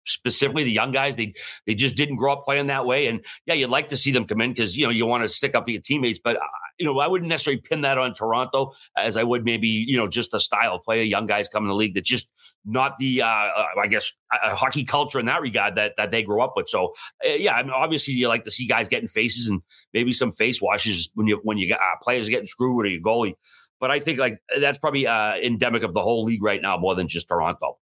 Specifically, 0.05 0.63
the 0.63 0.71
young 0.71 0.91
guys 0.91 1.15
they 1.15 1.33
they 1.67 1.75
just 1.75 1.95
didn't 1.95 2.15
grow 2.15 2.33
up 2.33 2.43
playing 2.43 2.67
that 2.67 2.85
way. 2.85 3.07
And 3.07 3.23
yeah, 3.45 3.53
you'd 3.53 3.69
like 3.69 3.89
to 3.89 3.97
see 3.97 4.11
them 4.11 4.25
come 4.25 4.41
in 4.41 4.51
because 4.51 4.75
you 4.75 4.83
know 4.83 4.89
you 4.89 5.05
want 5.05 5.23
to 5.23 5.29
stick 5.29 5.53
up 5.53 5.65
for 5.65 5.71
your 5.71 5.81
teammates. 5.81 6.19
But 6.23 6.37
uh, 6.37 6.45
you 6.79 6.85
know, 6.85 6.99
I 6.99 7.07
wouldn't 7.07 7.29
necessarily 7.29 7.61
pin 7.61 7.81
that 7.81 7.99
on 7.99 8.13
Toronto 8.13 8.73
as 8.97 9.15
I 9.15 9.23
would 9.23 9.45
maybe 9.45 9.67
you 9.67 9.97
know 9.97 10.07
just 10.07 10.31
the 10.31 10.39
style 10.39 10.73
of 10.75 10.83
player. 10.83 11.03
Young 11.03 11.27
guys 11.27 11.47
come 11.47 11.63
in 11.63 11.69
the 11.69 11.75
league 11.75 11.93
that 11.93 12.03
just 12.03 12.33
not 12.65 12.97
the 12.97 13.21
uh, 13.21 13.27
uh, 13.27 13.65
I 13.81 13.87
guess 13.87 14.11
uh, 14.31 14.55
hockey 14.55 14.83
culture 14.83 15.19
in 15.19 15.27
that 15.27 15.41
regard 15.41 15.75
that 15.75 15.93
that 15.97 16.11
they 16.11 16.23
grow 16.23 16.41
up 16.41 16.53
with. 16.55 16.67
So 16.69 16.93
uh, 17.25 17.33
yeah, 17.33 17.53
I 17.53 17.63
mean, 17.63 17.71
obviously 17.71 18.15
you 18.15 18.27
like 18.27 18.43
to 18.43 18.51
see 18.51 18.67
guys 18.67 18.87
getting 18.87 19.07
faces 19.07 19.47
and 19.47 19.61
maybe 19.93 20.13
some 20.13 20.31
face 20.31 20.61
washes 20.61 21.11
when 21.15 21.27
you 21.27 21.39
when 21.43 21.57
you 21.57 21.69
got 21.69 21.79
uh, 21.79 21.95
players 22.01 22.29
getting 22.29 22.47
screwed 22.47 22.77
with 22.77 22.91
your 22.91 23.01
goalie. 23.01 23.35
But 23.81 23.91
I 23.91 23.99
think 23.99 24.19
like 24.19 24.39
that's 24.59 24.77
probably 24.77 25.07
uh, 25.07 25.35
endemic 25.35 25.83
of 25.83 25.93
the 25.93 26.01
whole 26.01 26.23
league 26.23 26.43
right 26.43 26.61
now, 26.61 26.77
more 26.77 26.95
than 26.95 27.09
just 27.09 27.27
Toronto. 27.27 27.79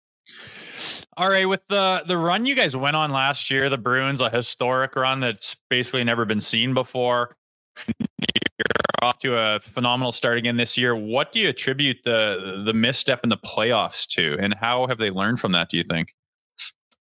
All 1.17 1.29
right, 1.29 1.47
with 1.47 1.61
the 1.69 2.03
the 2.09 2.17
run 2.17 2.47
you 2.47 2.55
guys 2.55 2.75
went 2.75 2.97
on 2.97 3.11
last 3.11 3.51
year, 3.51 3.69
the 3.69 3.79
Bruins, 3.79 4.21
a 4.21 4.31
historic 4.31 4.97
run 4.97 5.21
that's 5.21 5.55
basically 5.69 6.03
never 6.03 6.25
been 6.25 6.41
seen 6.41 6.73
before. 6.75 7.37
You're 7.87 9.03
off 9.03 9.19
to 9.19 9.37
a 9.37 9.61
phenomenal 9.61 10.13
start 10.13 10.39
again 10.39 10.57
this 10.57 10.79
year. 10.79 10.97
What 10.97 11.33
do 11.33 11.41
you 11.41 11.51
attribute 11.51 11.99
the 12.05 12.63
the 12.65 12.73
misstep 12.73 13.21
in 13.23 13.29
the 13.29 13.37
playoffs 13.37 14.07
to, 14.15 14.37
and 14.41 14.55
how 14.55 14.87
have 14.87 14.99
they 14.99 15.11
learned 15.11 15.41
from 15.41 15.53
that? 15.53 15.69
Do 15.69 15.77
you 15.77 15.85
think? 15.85 16.15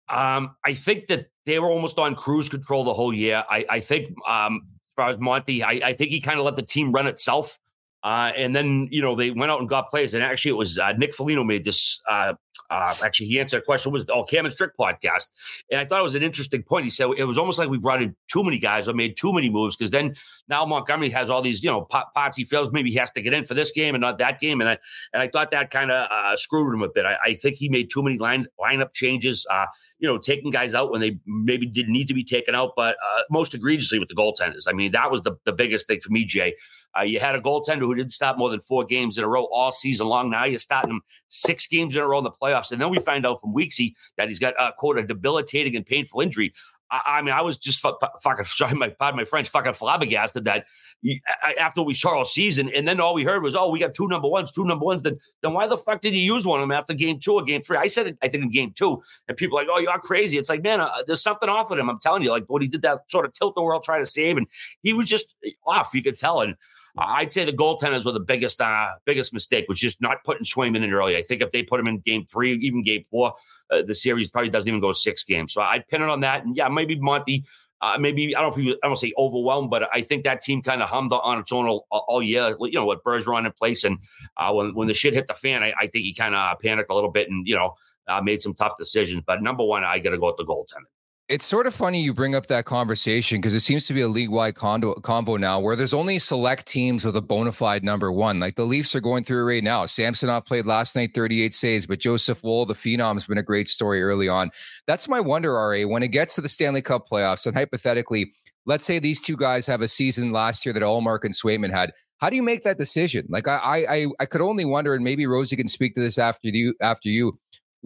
Um, 0.08 0.56
I 0.64 0.72
think 0.72 1.08
that 1.08 1.26
they 1.44 1.58
were 1.58 1.68
almost 1.68 1.98
on 1.98 2.14
cruise 2.14 2.48
control 2.48 2.84
the 2.84 2.94
whole 2.94 3.12
year. 3.12 3.44
I, 3.50 3.66
I 3.68 3.80
think, 3.80 4.14
um, 4.26 4.62
as 4.66 4.72
far 4.96 5.10
as 5.10 5.18
Monty, 5.18 5.62
I, 5.62 5.72
I 5.72 5.92
think 5.92 6.10
he 6.10 6.20
kind 6.22 6.38
of 6.38 6.46
let 6.46 6.56
the 6.56 6.62
team 6.62 6.92
run 6.92 7.06
itself. 7.06 7.58
Uh, 8.02 8.32
and 8.36 8.54
then, 8.54 8.88
you 8.90 9.02
know, 9.02 9.16
they 9.16 9.30
went 9.30 9.50
out 9.50 9.60
and 9.60 9.68
got 9.68 9.90
players. 9.90 10.14
And 10.14 10.22
actually, 10.22 10.50
it 10.50 10.56
was 10.56 10.78
uh, 10.78 10.92
Nick 10.92 11.14
Foligno 11.14 11.44
made 11.44 11.64
this. 11.64 12.00
Uh, 12.08 12.34
uh, 12.70 12.94
actually, 13.02 13.26
he 13.26 13.40
answered 13.40 13.58
a 13.58 13.62
question. 13.62 13.92
Was 13.92 14.04
oh, 14.08 14.24
Cam 14.24 14.44
and 14.44 14.52
Strick 14.52 14.76
podcast. 14.76 15.32
And 15.70 15.80
I 15.80 15.84
thought 15.84 16.00
it 16.00 16.02
was 16.02 16.14
an 16.14 16.22
interesting 16.22 16.62
point. 16.62 16.84
He 16.84 16.90
said 16.90 17.08
it 17.16 17.24
was 17.24 17.38
almost 17.38 17.58
like 17.58 17.68
we 17.68 17.78
brought 17.78 18.02
in 18.02 18.14
too 18.30 18.44
many 18.44 18.58
guys 18.58 18.88
or 18.88 18.94
made 18.94 19.16
too 19.16 19.32
many 19.32 19.50
moves 19.50 19.76
because 19.76 19.90
then 19.90 20.14
now 20.48 20.64
Montgomery 20.64 21.10
has 21.10 21.30
all 21.30 21.42
these, 21.42 21.62
you 21.62 21.70
know, 21.70 21.82
pots 21.82 22.36
he 22.36 22.44
feels 22.44 22.70
maybe 22.72 22.90
he 22.90 22.96
has 22.96 23.10
to 23.12 23.22
get 23.22 23.32
in 23.32 23.44
for 23.44 23.54
this 23.54 23.70
game 23.70 23.94
and 23.94 24.02
not 24.02 24.18
that 24.18 24.40
game. 24.40 24.60
And 24.60 24.70
I 24.70 24.78
and 25.12 25.22
I 25.22 25.28
thought 25.28 25.50
that 25.52 25.70
kind 25.70 25.90
of 25.90 26.08
uh, 26.10 26.36
screwed 26.36 26.74
him 26.74 26.82
a 26.82 26.88
bit. 26.88 27.06
I, 27.06 27.16
I, 27.24 27.34
think 27.34 27.56
he 27.56 27.68
made 27.68 27.90
too 27.90 28.02
many 28.02 28.18
line 28.18 28.46
lineup 28.60 28.92
changes. 28.92 29.46
Uh, 29.50 29.66
you 29.98 30.08
know, 30.08 30.18
taking 30.18 30.50
guys 30.50 30.74
out 30.74 30.90
when 30.90 31.00
they 31.00 31.18
maybe 31.26 31.66
didn't 31.66 31.92
need 31.92 32.08
to 32.08 32.14
be 32.14 32.24
taken 32.24 32.54
out, 32.54 32.72
but 32.76 32.96
uh, 32.96 33.22
most 33.30 33.54
egregiously 33.54 33.98
with 33.98 34.08
the 34.08 34.14
goaltenders. 34.14 34.64
I 34.68 34.72
mean, 34.72 34.92
that 34.92 35.10
was 35.10 35.22
the, 35.22 35.36
the 35.44 35.52
biggest 35.52 35.88
thing 35.88 36.00
for 36.00 36.12
me, 36.12 36.24
Jay. 36.24 36.54
Uh, 36.98 37.02
you 37.02 37.20
had 37.20 37.34
a 37.34 37.40
goaltender 37.40 37.80
who 37.80 37.94
didn't 37.94 38.12
stop 38.12 38.38
more 38.38 38.50
than 38.50 38.60
four 38.60 38.84
games 38.84 39.18
in 39.18 39.24
a 39.24 39.28
row 39.28 39.44
all 39.52 39.72
season 39.72 40.06
long. 40.06 40.30
Now 40.30 40.44
you're 40.44 40.58
starting 40.58 40.92
him 40.92 41.02
six 41.28 41.66
games 41.66 41.96
in 41.96 42.02
a 42.02 42.06
row 42.06 42.18
in 42.18 42.24
the 42.24 42.30
playoffs. 42.30 42.47
And 42.54 42.80
then 42.80 42.90
we 42.90 42.98
find 42.98 43.26
out 43.26 43.40
from 43.40 43.54
Weeksy 43.54 43.94
that 44.16 44.28
he's 44.28 44.38
got, 44.38 44.58
uh, 44.58 44.72
quote, 44.72 44.98
a 44.98 45.02
debilitating 45.02 45.76
and 45.76 45.84
painful 45.84 46.20
injury. 46.20 46.52
I, 46.90 47.18
I 47.18 47.22
mean, 47.22 47.34
I 47.34 47.42
was 47.42 47.58
just 47.58 47.80
fu- 47.80 47.96
fucking 48.22 48.44
sorry, 48.46 48.74
my 48.74 48.88
pardon 48.88 49.16
my 49.16 49.24
French, 49.24 49.48
fucking 49.48 49.74
flabbergasted 49.74 50.44
that 50.44 50.66
he, 51.02 51.20
after 51.60 51.82
we 51.82 51.94
saw 51.94 52.18
all 52.18 52.24
season, 52.24 52.70
and 52.74 52.86
then 52.86 53.00
all 53.00 53.14
we 53.14 53.24
heard 53.24 53.42
was, 53.42 53.54
"Oh, 53.54 53.70
we 53.70 53.78
got 53.78 53.94
two 53.94 54.08
number 54.08 54.28
ones, 54.28 54.50
two 54.50 54.64
number 54.64 54.84
ones." 54.84 55.02
Then, 55.02 55.18
then 55.42 55.52
why 55.52 55.66
the 55.66 55.78
fuck 55.78 56.00
did 56.00 56.12
he 56.12 56.20
use 56.20 56.46
one 56.46 56.60
of 56.60 56.62
them 56.62 56.72
after 56.72 56.94
game 56.94 57.20
two 57.20 57.34
or 57.34 57.44
game 57.44 57.62
three? 57.62 57.76
I 57.76 57.88
said 57.88 58.06
it, 58.08 58.18
I 58.22 58.28
think 58.28 58.44
in 58.44 58.50
game 58.50 58.72
two, 58.72 59.02
and 59.28 59.36
people 59.36 59.56
like, 59.56 59.68
"Oh, 59.70 59.78
you're 59.78 59.98
crazy." 59.98 60.38
It's 60.38 60.48
like, 60.48 60.62
man, 60.62 60.80
uh, 60.80 60.90
there's 61.06 61.22
something 61.22 61.48
off 61.48 61.70
with 61.70 61.78
him. 61.78 61.90
I'm 61.90 61.98
telling 61.98 62.22
you, 62.22 62.30
like 62.30 62.46
what 62.46 62.62
he 62.62 62.68
did 62.68 62.82
that 62.82 63.10
sort 63.10 63.26
of 63.26 63.32
tilt 63.32 63.54
the 63.54 63.62
world 63.62 63.82
trying 63.82 64.04
to 64.04 64.10
save, 64.10 64.36
and 64.36 64.46
he 64.82 64.92
was 64.92 65.08
just 65.08 65.36
off. 65.66 65.90
You 65.94 66.02
could 66.02 66.16
tell, 66.16 66.40
and 66.40 66.56
I'd 67.00 67.32
say 67.32 67.44
the 67.44 67.52
goaltenders 67.52 68.04
were 68.04 68.12
the 68.12 68.20
biggest 68.20 68.60
uh, 68.60 68.88
biggest 69.04 69.32
mistake 69.32 69.66
was 69.68 69.78
just 69.78 70.00
not 70.02 70.24
putting 70.24 70.44
Swayman 70.44 70.82
in 70.82 70.92
early. 70.92 71.16
I 71.16 71.22
think 71.22 71.42
if 71.42 71.50
they 71.50 71.62
put 71.62 71.80
him 71.80 71.88
in 71.88 71.98
game 71.98 72.26
three, 72.26 72.54
even 72.54 72.82
game 72.82 73.04
four, 73.10 73.34
uh, 73.70 73.82
the 73.82 73.94
series 73.94 74.30
probably 74.30 74.50
doesn't 74.50 74.68
even 74.68 74.80
go 74.80 74.92
six 74.92 75.24
games. 75.24 75.52
So 75.52 75.62
I'd 75.62 75.86
pin 75.88 76.02
it 76.02 76.08
on 76.08 76.20
that. 76.20 76.44
And 76.44 76.56
yeah, 76.56 76.68
maybe 76.68 76.98
Monty, 76.98 77.44
uh, 77.80 77.96
maybe 78.00 78.34
I 78.34 78.40
don't 78.40 78.50
know 78.50 78.62
if 78.62 78.64
he, 78.64 78.76
I 78.82 78.86
don't 78.86 78.96
say 78.96 79.12
overwhelmed, 79.16 79.70
but 79.70 79.88
I 79.94 80.02
think 80.02 80.24
that 80.24 80.42
team 80.42 80.62
kind 80.62 80.82
of 80.82 80.88
hummed 80.88 81.12
on 81.12 81.38
its 81.38 81.52
own 81.52 81.66
all, 81.66 81.86
all, 81.90 82.22
year. 82.22 82.56
You 82.60 82.72
know, 82.72 82.86
with 82.86 83.02
Bergeron 83.04 83.46
in 83.46 83.52
place, 83.52 83.84
and 83.84 83.98
uh, 84.36 84.52
when 84.52 84.74
when 84.74 84.88
the 84.88 84.94
shit 84.94 85.14
hit 85.14 85.26
the 85.26 85.34
fan, 85.34 85.62
I, 85.62 85.72
I 85.78 85.86
think 85.86 86.04
he 86.04 86.14
kind 86.14 86.34
of 86.34 86.58
panicked 86.58 86.90
a 86.90 86.94
little 86.94 87.10
bit 87.10 87.30
and 87.30 87.46
you 87.46 87.56
know 87.56 87.74
uh, 88.08 88.20
made 88.20 88.42
some 88.42 88.54
tough 88.54 88.76
decisions. 88.78 89.22
But 89.26 89.42
number 89.42 89.64
one, 89.64 89.84
I 89.84 89.98
got 90.00 90.10
to 90.10 90.18
go 90.18 90.26
with 90.26 90.36
the 90.38 90.44
goaltender. 90.44 90.86
It's 91.28 91.44
sort 91.44 91.66
of 91.66 91.74
funny 91.74 92.00
you 92.00 92.14
bring 92.14 92.34
up 92.34 92.46
that 92.46 92.64
conversation 92.64 93.38
because 93.38 93.54
it 93.54 93.60
seems 93.60 93.86
to 93.86 93.92
be 93.92 94.00
a 94.00 94.08
league 94.08 94.30
wide 94.30 94.54
convo 94.54 95.38
now 95.38 95.60
where 95.60 95.76
there's 95.76 95.92
only 95.92 96.18
select 96.18 96.66
teams 96.66 97.04
with 97.04 97.14
a 97.16 97.20
bona 97.20 97.52
fide 97.52 97.84
number 97.84 98.10
one. 98.10 98.40
Like 98.40 98.54
the 98.54 98.64
Leafs 98.64 98.94
are 98.96 99.00
going 99.00 99.24
through 99.24 99.42
it 99.42 99.54
right 99.56 99.62
now. 99.62 99.84
Samsonov 99.84 100.46
played 100.46 100.64
last 100.64 100.96
night, 100.96 101.10
38 101.14 101.52
saves, 101.52 101.86
but 101.86 101.98
Joseph 101.98 102.42
Woll, 102.42 102.64
the 102.64 102.72
Phenom, 102.72 103.12
has 103.12 103.26
been 103.26 103.36
a 103.36 103.42
great 103.42 103.68
story 103.68 104.02
early 104.02 104.26
on. 104.26 104.50
That's 104.86 105.06
my 105.06 105.20
wonder, 105.20 105.52
RA. 105.52 105.82
When 105.82 106.02
it 106.02 106.08
gets 106.08 106.34
to 106.36 106.40
the 106.40 106.48
Stanley 106.48 106.80
Cup 106.80 107.06
playoffs, 107.06 107.44
and 107.44 107.54
hypothetically, 107.54 108.32
let's 108.64 108.86
say 108.86 108.98
these 108.98 109.20
two 109.20 109.36
guys 109.36 109.66
have 109.66 109.82
a 109.82 109.88
season 109.88 110.32
last 110.32 110.64
year 110.64 110.72
that 110.72 110.82
Ullmark 110.82 111.24
and 111.24 111.34
Swayman 111.34 111.70
had. 111.70 111.92
How 112.18 112.30
do 112.30 112.36
you 112.36 112.42
make 112.42 112.64
that 112.64 112.78
decision? 112.78 113.26
Like 113.28 113.46
I, 113.46 113.84
I, 113.86 114.06
I 114.18 114.24
could 114.24 114.40
only 114.40 114.64
wonder, 114.64 114.94
and 114.94 115.04
maybe 115.04 115.26
Rosie 115.26 115.56
can 115.56 115.68
speak 115.68 115.94
to 115.94 116.00
this 116.00 116.16
after 116.16 116.48
you. 116.48 116.74
After 116.80 117.10
you, 117.10 117.38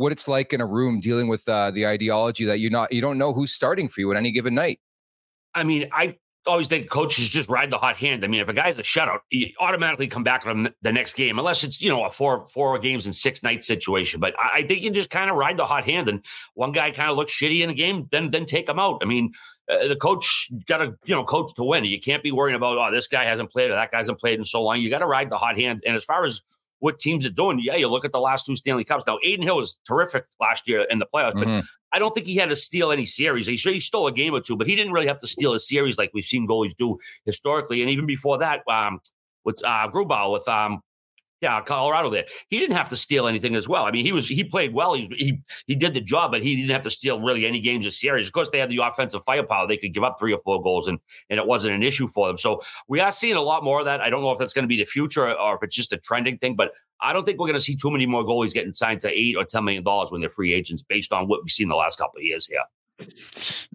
what 0.03 0.11
it's 0.11 0.27
like 0.27 0.53
in 0.53 0.61
a 0.61 0.67
room 0.67 0.99
dealing 0.99 1.29
with 1.29 1.49
uh, 1.49 1.71
the 1.71 1.87
ideology 1.87 2.45
that 2.45 2.59
you're 2.59 2.73
not 2.73 2.93
you 2.93 3.01
don't 3.01 3.19
know 3.19 3.33
who's 3.33 3.53
starting 3.53 3.89
for 3.89 4.01
you 4.01 4.11
at 4.11 4.17
any 4.17 4.33
given 4.33 4.53
night. 4.53 4.81
I 5.55 5.63
mean, 5.63 5.89
I 5.93 6.17
always 6.45 6.67
think 6.67 6.91
coaches 6.91 7.29
just 7.29 7.49
ride 7.49 7.71
the 7.71 7.79
hot 7.79 7.97
hand. 7.97 8.25
I 8.25 8.27
mean, 8.27 8.41
if 8.41 8.49
a 8.49 8.53
guy's 8.53 8.81
a 8.81 8.83
shutout, 8.83 9.21
you 9.31 9.51
automatically 9.61 10.09
come 10.09 10.25
back 10.25 10.45
on 10.45 10.75
the 10.83 10.93
next 10.93 11.15
game, 11.15 11.39
unless 11.39 11.63
it's 11.63 11.81
you 11.81 11.89
know 11.89 12.05
a 12.05 12.11
four 12.11 12.49
four 12.49 12.77
games 12.81 13.07
and 13.07 13.15
six 13.15 13.45
night 13.45 13.63
situation. 13.63 14.19
But 14.19 14.35
I, 14.41 14.59
I 14.59 14.67
think 14.67 14.83
you 14.83 14.91
just 14.91 15.11
kind 15.11 15.31
of 15.31 15.37
ride 15.37 15.57
the 15.57 15.67
hot 15.67 15.85
hand, 15.85 16.09
and 16.09 16.25
one 16.55 16.73
guy 16.73 16.91
kind 16.91 17.09
of 17.09 17.17
looks 17.17 17.33
shitty 17.33 17.63
in 17.63 17.71
a 17.71 17.75
game, 17.75 18.09
then 18.11 18.33
then 18.33 18.45
take 18.45 18.69
him 18.69 18.81
out. 18.81 18.99
I 19.03 19.05
mean, 19.05 19.33
uh, 19.71 19.87
the 19.87 19.95
coach 19.95 20.51
got 20.67 20.79
to 20.79 20.97
you 21.05 21.15
know 21.15 21.23
coach 21.23 21.55
to 21.55 21.63
win. 21.63 21.85
You 21.85 22.01
can't 22.01 22.25
be 22.25 22.33
worrying 22.33 22.57
about 22.57 22.77
oh 22.77 22.91
this 22.93 23.07
guy 23.07 23.25
hasn't 23.25 23.53
played 23.53 23.71
or 23.71 23.75
that 23.75 23.93
guy 23.93 23.99
hasn't 23.99 24.19
played 24.19 24.41
in 24.41 24.45
so 24.45 24.65
long. 24.65 24.81
You 24.81 24.91
got 24.91 24.99
to 24.99 25.07
ride 25.07 25.31
the 25.31 25.39
hot 25.39 25.57
hand. 25.57 25.85
And 25.87 25.97
as 25.97 26.03
far 26.03 26.25
as 26.25 26.43
what 26.83 26.99
teams 26.99 27.25
are 27.25 27.31
doing. 27.31 27.61
Yeah, 27.63 27.77
you 27.77 27.87
look 27.87 28.05
at 28.05 28.11
the 28.11 28.19
last 28.19 28.45
two 28.45 28.57
Stanley 28.57 28.83
Cups. 28.83 29.05
Now, 29.07 29.17
Adin 29.25 29.43
Hill 29.43 29.57
was 29.57 29.79
terrific 29.87 30.25
last 30.41 30.69
year 30.69 30.85
in 30.91 30.99
the 30.99 31.07
playoffs, 31.07 31.35
but 31.35 31.47
mm-hmm. 31.47 31.61
I 31.93 32.01
don't 32.01 32.13
think 32.13 32.27
he 32.27 32.35
had 32.35 32.49
to 32.49 32.57
steal 32.57 32.91
any 32.91 33.05
series. 33.05 33.47
He 33.47 33.57
sure 33.57 33.73
he 33.73 33.79
stole 33.79 34.09
a 34.09 34.13
game 34.13 34.35
or 34.35 34.41
two, 34.41 34.57
but 34.57 34.67
he 34.67 34.75
didn't 34.75 34.93
really 34.93 35.07
have 35.07 35.19
to 35.19 35.29
steal 35.29 35.55
a 35.55 35.61
series 35.61 35.97
like 35.97 36.11
we've 36.13 36.25
seen 36.25 36.49
goalies 36.49 36.75
do 36.77 36.99
historically. 37.25 37.83
And 37.83 37.91
even 37.91 38.05
before 38.05 38.37
that, 38.39 38.63
um, 38.69 39.01
with 39.45 39.63
uh, 39.65 39.89
Grubauer, 39.91 40.33
with 40.33 40.49
um, 40.49 40.83
yeah, 41.43 41.61
Colorado 41.61 42.09
there. 42.09 42.25
He 42.49 42.61
didn't 42.61 42.77
have 42.77 42.89
to 42.91 42.97
steal 42.97 43.27
anything 43.27 43.57
as 43.57 43.69
well. 43.69 43.85
I 43.85 43.91
mean, 43.91 44.05
he 44.05 44.13
was 44.13 44.29
he 44.29 44.45
played 44.45 44.73
well. 44.73 44.95
He 44.95 45.09
he 45.11 45.41
he 45.67 45.75
did 45.75 45.93
the 45.93 46.01
job, 46.01 46.31
but 46.31 46.41
he 46.41 46.55
didn't 46.55 46.71
have 46.71 46.83
to 46.83 46.91
steal 46.91 47.21
really 47.21 47.47
any 47.47 47.59
games 47.59 47.85
or 47.85 47.91
series. 47.91 48.29
Of 48.29 48.33
course, 48.33 48.49
they 48.51 48.61
had 48.61 48.71
the 48.71 48.79
offensive 48.79 49.25
firepower; 49.27 49.67
they 49.67 49.77
could 49.77 49.93
give 49.93 50.05
up 50.05 50.19
three 50.21 50.33
or 50.33 50.41
four 50.45 50.63
goals, 50.63 50.87
and 50.87 51.01
and 51.31 51.41
it 51.41 51.47
wasn't 51.47 51.75
an 51.75 51.83
issue 51.83 52.07
for 52.07 52.29
them. 52.29 52.39
So 52.39 52.63
we 52.87 53.01
are 53.01 53.11
seeing 53.11 53.35
a 53.35 53.43
lot 53.43 53.65
more 53.65 53.81
of 53.81 53.87
that. 53.87 54.01
I 54.01 54.09
don't 54.09 54.23
know 54.23 54.31
if 54.31 54.39
that's 54.39 54.53
going 54.53 54.63
to 54.63 54.69
be 54.69 54.77
the 54.77 54.85
future 54.85 55.37
or 55.37 55.57
if 55.57 55.63
it's 55.65 55.75
just 55.75 55.93
a 55.93 55.99
trending 55.99 56.39
thing, 56.39 56.55
but 56.55 56.71
I 57.01 57.13
don't 57.13 57.25
think 57.25 57.41
we're 57.41 57.49
going 57.49 57.55
to 57.55 57.61
see 57.61 57.75
too 57.75 57.91
many 57.91 58.07
more 58.07 58.25
goalies 58.25 58.55
getting 58.55 58.73
signed 58.73 59.01
to 59.01 59.11
eight 59.11 59.37
or 59.37 59.45
ten 59.45 59.65
million 59.65 59.83
dollars 59.83 60.13
when 60.13 60.21
they're 60.21 60.31
free 60.31 60.53
agents, 60.53 60.83
based 60.83 61.13
on 61.13 61.27
what 61.27 61.43
we've 61.43 61.51
seen 61.51 61.69
the 61.69 61.75
last 61.75 61.99
couple 61.99 62.19
of 62.19 62.25
years 62.25 62.47
here. 62.47 62.63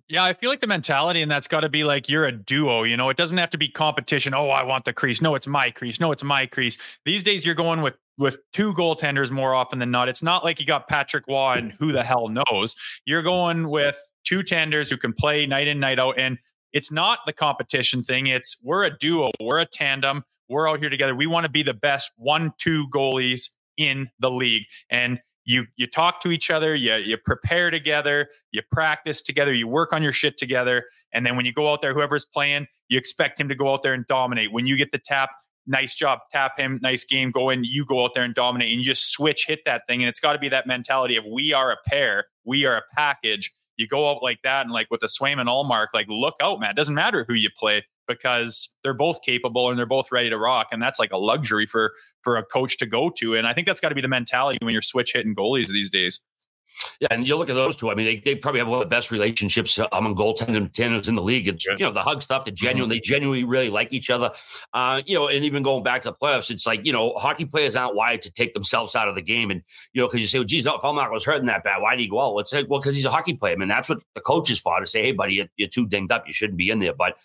Yeah, 0.10 0.24
I 0.24 0.34
feel 0.34 0.50
like 0.50 0.62
the 0.62 0.68
mentality 0.68 1.22
and 1.22 1.30
that's 1.30 1.48
got 1.48 1.62
to 1.62 1.70
be 1.70 1.84
like 1.84 2.08
you're 2.08 2.26
a 2.26 2.32
duo. 2.32 2.84
You 2.84 2.96
know, 2.96 3.10
it 3.10 3.18
doesn't 3.18 3.38
have 3.38 3.50
to 3.50 3.58
be 3.58 3.68
competition. 3.68 4.34
Oh, 4.34 4.50
I 4.50 4.64
want 4.64 4.86
the 4.86 4.94
crease. 4.94 5.22
No, 5.22 5.36
it's 5.36 5.48
my 5.48 5.70
crease. 5.70 6.00
No, 6.00 6.12
it's 6.12 6.24
my 6.24 6.46
crease. 6.46 6.78
These 7.06 7.24
days, 7.24 7.46
you're 7.46 7.56
going 7.56 7.82
with 7.82 7.98
with 8.18 8.40
two 8.54 8.74
goaltenders 8.74 9.32
more 9.32 9.54
often 9.54 9.80
than 9.80 9.92
not. 9.92 10.10
It's 10.10 10.24
not 10.24 10.44
like 10.44 10.60
you 10.60 10.66
got 10.66 10.88
Patrick 10.88 11.26
Roy 11.28 11.54
and 11.54 11.74
who 11.74 11.92
the 11.92 12.04
hell 12.04 12.30
knows. 12.30 12.76
You're 13.06 13.22
going 13.22 13.70
with 13.70 14.00
two 14.24 14.44
tenders 14.44 14.90
who 14.90 14.98
can 14.98 15.14
play 15.14 15.46
night 15.46 15.68
in 15.68 15.80
night 15.80 16.00
out, 16.00 16.18
and 16.18 16.38
it's 16.74 16.92
not 16.92 17.20
the 17.26 17.34
competition 17.34 18.04
thing. 18.04 18.28
It's 18.28 18.58
we're 18.64 18.86
a 18.86 18.98
duo. 18.98 19.32
We're 19.42 19.60
a 19.60 19.66
tandem. 19.66 20.24
We're 20.50 20.70
out 20.70 20.80
here 20.80 20.90
together. 20.90 21.16
We 21.16 21.28
want 21.28 21.46
to 21.46 21.52
be 21.52 21.64
the 21.64 21.74
best 21.74 22.12
one, 22.16 22.54
two 22.58 22.88
goalies 22.90 23.50
in 23.76 24.10
the 24.20 24.32
league, 24.32 24.64
and 24.90 25.20
you 25.48 25.66
you 25.78 25.88
talk 25.88 26.20
to 26.22 26.32
each 26.32 26.52
other, 26.52 26.76
you 26.76 26.94
you 26.96 27.18
prepare 27.18 27.72
together, 27.72 28.28
you 28.52 28.62
practice 28.72 29.22
together, 29.22 29.54
you 29.54 29.68
work 29.68 29.94
on 29.94 30.04
your 30.04 30.12
shit 30.12 30.38
together, 30.38 30.84
and 31.14 31.26
then 31.26 31.36
when 31.38 31.46
you 31.46 31.54
go 31.54 31.72
out 31.72 31.82
there, 31.82 31.94
whoever's 31.94 32.26
playing, 32.26 32.68
you 32.90 32.98
expect 32.98 33.40
him 33.40 33.48
to 33.48 33.56
go 33.56 33.74
out 33.74 33.82
there 33.82 33.94
and 33.94 34.06
dominate. 34.08 34.52
When 34.52 34.68
you 34.68 34.76
get 34.76 34.92
the 34.92 35.00
tap, 35.00 35.30
nice 35.66 35.96
job, 35.96 36.20
tap 36.32 36.60
him, 36.60 36.80
nice 36.84 37.06
game, 37.06 37.32
go 37.32 37.50
in, 37.50 37.64
you 37.64 37.86
go 37.86 38.04
out 38.04 38.14
there 38.14 38.24
and 38.24 38.36
dominate, 38.36 38.72
and 38.74 38.80
you 38.80 38.86
just 38.86 39.10
switch, 39.12 39.46
hit 39.48 39.62
that 39.66 39.84
thing, 39.88 40.02
and 40.04 40.10
it's 40.10 40.20
got 40.20 40.34
to 40.34 40.40
be 40.40 40.50
that 40.50 40.68
mentality 40.68 41.16
of 41.16 41.24
we 41.26 41.54
are 41.54 41.72
a 41.72 41.78
pair, 41.88 42.26
we 42.44 42.66
are 42.66 42.76
a 42.76 42.84
package. 42.94 43.54
You 43.78 43.88
go 43.88 44.12
out 44.12 44.22
like 44.22 44.40
that, 44.44 44.66
and 44.66 44.74
like 44.74 44.92
with 44.92 45.00
the 45.00 45.08
Swayman 45.08 45.46
Ullmark, 45.46 45.88
like 45.94 46.08
look 46.10 46.36
out, 46.42 46.60
man. 46.60 46.72
It 46.72 46.76
doesn't 46.76 46.96
matter 46.96 47.24
who 47.26 47.36
you 47.36 47.50
play 47.58 47.86
because 48.08 48.76
they're 48.84 48.94
both 48.94 49.22
capable 49.22 49.70
and 49.70 49.78
they're 49.78 49.86
both 49.86 50.12
ready 50.12 50.30
to 50.30 50.38
rock 50.38 50.68
and 50.72 50.82
that's 50.82 51.00
like 51.00 51.12
a 51.12 51.18
luxury 51.18 51.66
for 51.66 51.94
for 52.22 52.38
a 52.38 52.44
coach 52.44 52.78
to 52.78 52.86
go 52.86 53.10
to 53.10 53.36
and 53.36 53.48
i 53.48 53.54
think 53.54 53.68
that's 53.68 53.80
got 53.80 53.90
to 53.90 53.96
be 53.96 54.02
the 54.02 54.08
mentality 54.08 54.58
when 54.62 54.74
you're 54.74 54.82
switch 54.82 55.14
hitting 55.14 55.36
goalies 55.36 55.68
these 55.68 55.90
days 55.90 56.20
yeah, 57.00 57.08
and 57.12 57.28
you 57.28 57.36
look 57.36 57.50
at 57.50 57.56
those 57.56 57.76
two. 57.76 57.90
I 57.90 57.96
mean, 57.96 58.06
they, 58.06 58.18
they 58.18 58.36
probably 58.36 58.60
have 58.60 58.68
one 58.68 58.80
of 58.80 58.86
the 58.86 58.90
best 58.90 59.12
relationships 59.12 59.78
uh, 59.80 59.88
among 59.92 60.16
goaltending 60.16 60.72
tandems 60.72 61.08
in 61.08 61.16
the 61.16 61.22
league. 61.22 61.48
It's 61.48 61.66
you 61.66 61.78
know 61.80 61.92
the 61.92 62.02
hug 62.02 62.22
stuff, 62.22 62.46
the 62.46 62.52
mm-hmm. 62.52 62.66
genuine, 62.66 62.90
they 62.90 63.00
genuinely 63.00 63.44
really 63.44 63.70
like 63.70 63.94
each 63.94 64.10
other. 64.10 64.32
Uh, 64.74 65.02
you 65.06 65.16
know, 65.16 65.28
and 65.28 65.44
even 65.44 65.64
going 65.64 65.84
back 65.84 66.02
to 66.02 66.10
the 66.10 66.16
playoffs, 66.16 66.52
it's 66.52 66.66
like 66.66 66.86
you 66.86 66.94
know 66.94 67.14
hockey 67.18 67.46
players 67.46 67.76
aren't 67.76 67.96
wired 67.96 68.22
to 68.24 68.32
take 68.32 68.54
themselves 68.54 68.96
out 68.96 69.08
of 69.08 69.16
the 69.16 69.22
game, 69.22 69.52
and 69.52 69.64
you 69.94 70.02
know 70.02 70.08
because 70.08 70.22
you 70.22 70.28
say, 70.28 70.40
well, 70.40 70.46
geez, 70.46 70.68
oh, 70.68 70.76
if 70.76 70.82
Ullmark 70.82 71.12
was 71.12 71.26
hurting 71.26 71.48
that 71.48 71.64
bad, 71.64 71.82
why 71.82 71.96
did 71.96 72.02
he 72.02 72.08
go 72.08 72.20
out? 72.20 72.34
Well, 72.34 72.42
it's 72.42 72.54
like, 72.54 72.68
well, 72.70 72.80
because 72.80 72.96
he's 72.96 73.06
a 73.06 73.12
hockey 73.12 73.34
player. 73.34 73.54
I 73.54 73.58
mean, 73.58 73.68
that's 73.68 73.90
what 73.90 74.00
the 74.14 74.22
coaches 74.22 74.60
fought 74.60 74.80
to 74.80 74.86
say, 74.86 75.04
hey, 75.04 75.12
buddy, 75.12 75.36
you're, 75.36 75.48
you're 75.58 75.70
too 75.70 75.88
dinged 75.88 76.12
up, 76.12 76.26
you 76.28 76.34
shouldn't 76.34 76.58
be 76.58 76.70
in 76.70 76.80
there, 76.80 76.94
but 76.94 77.18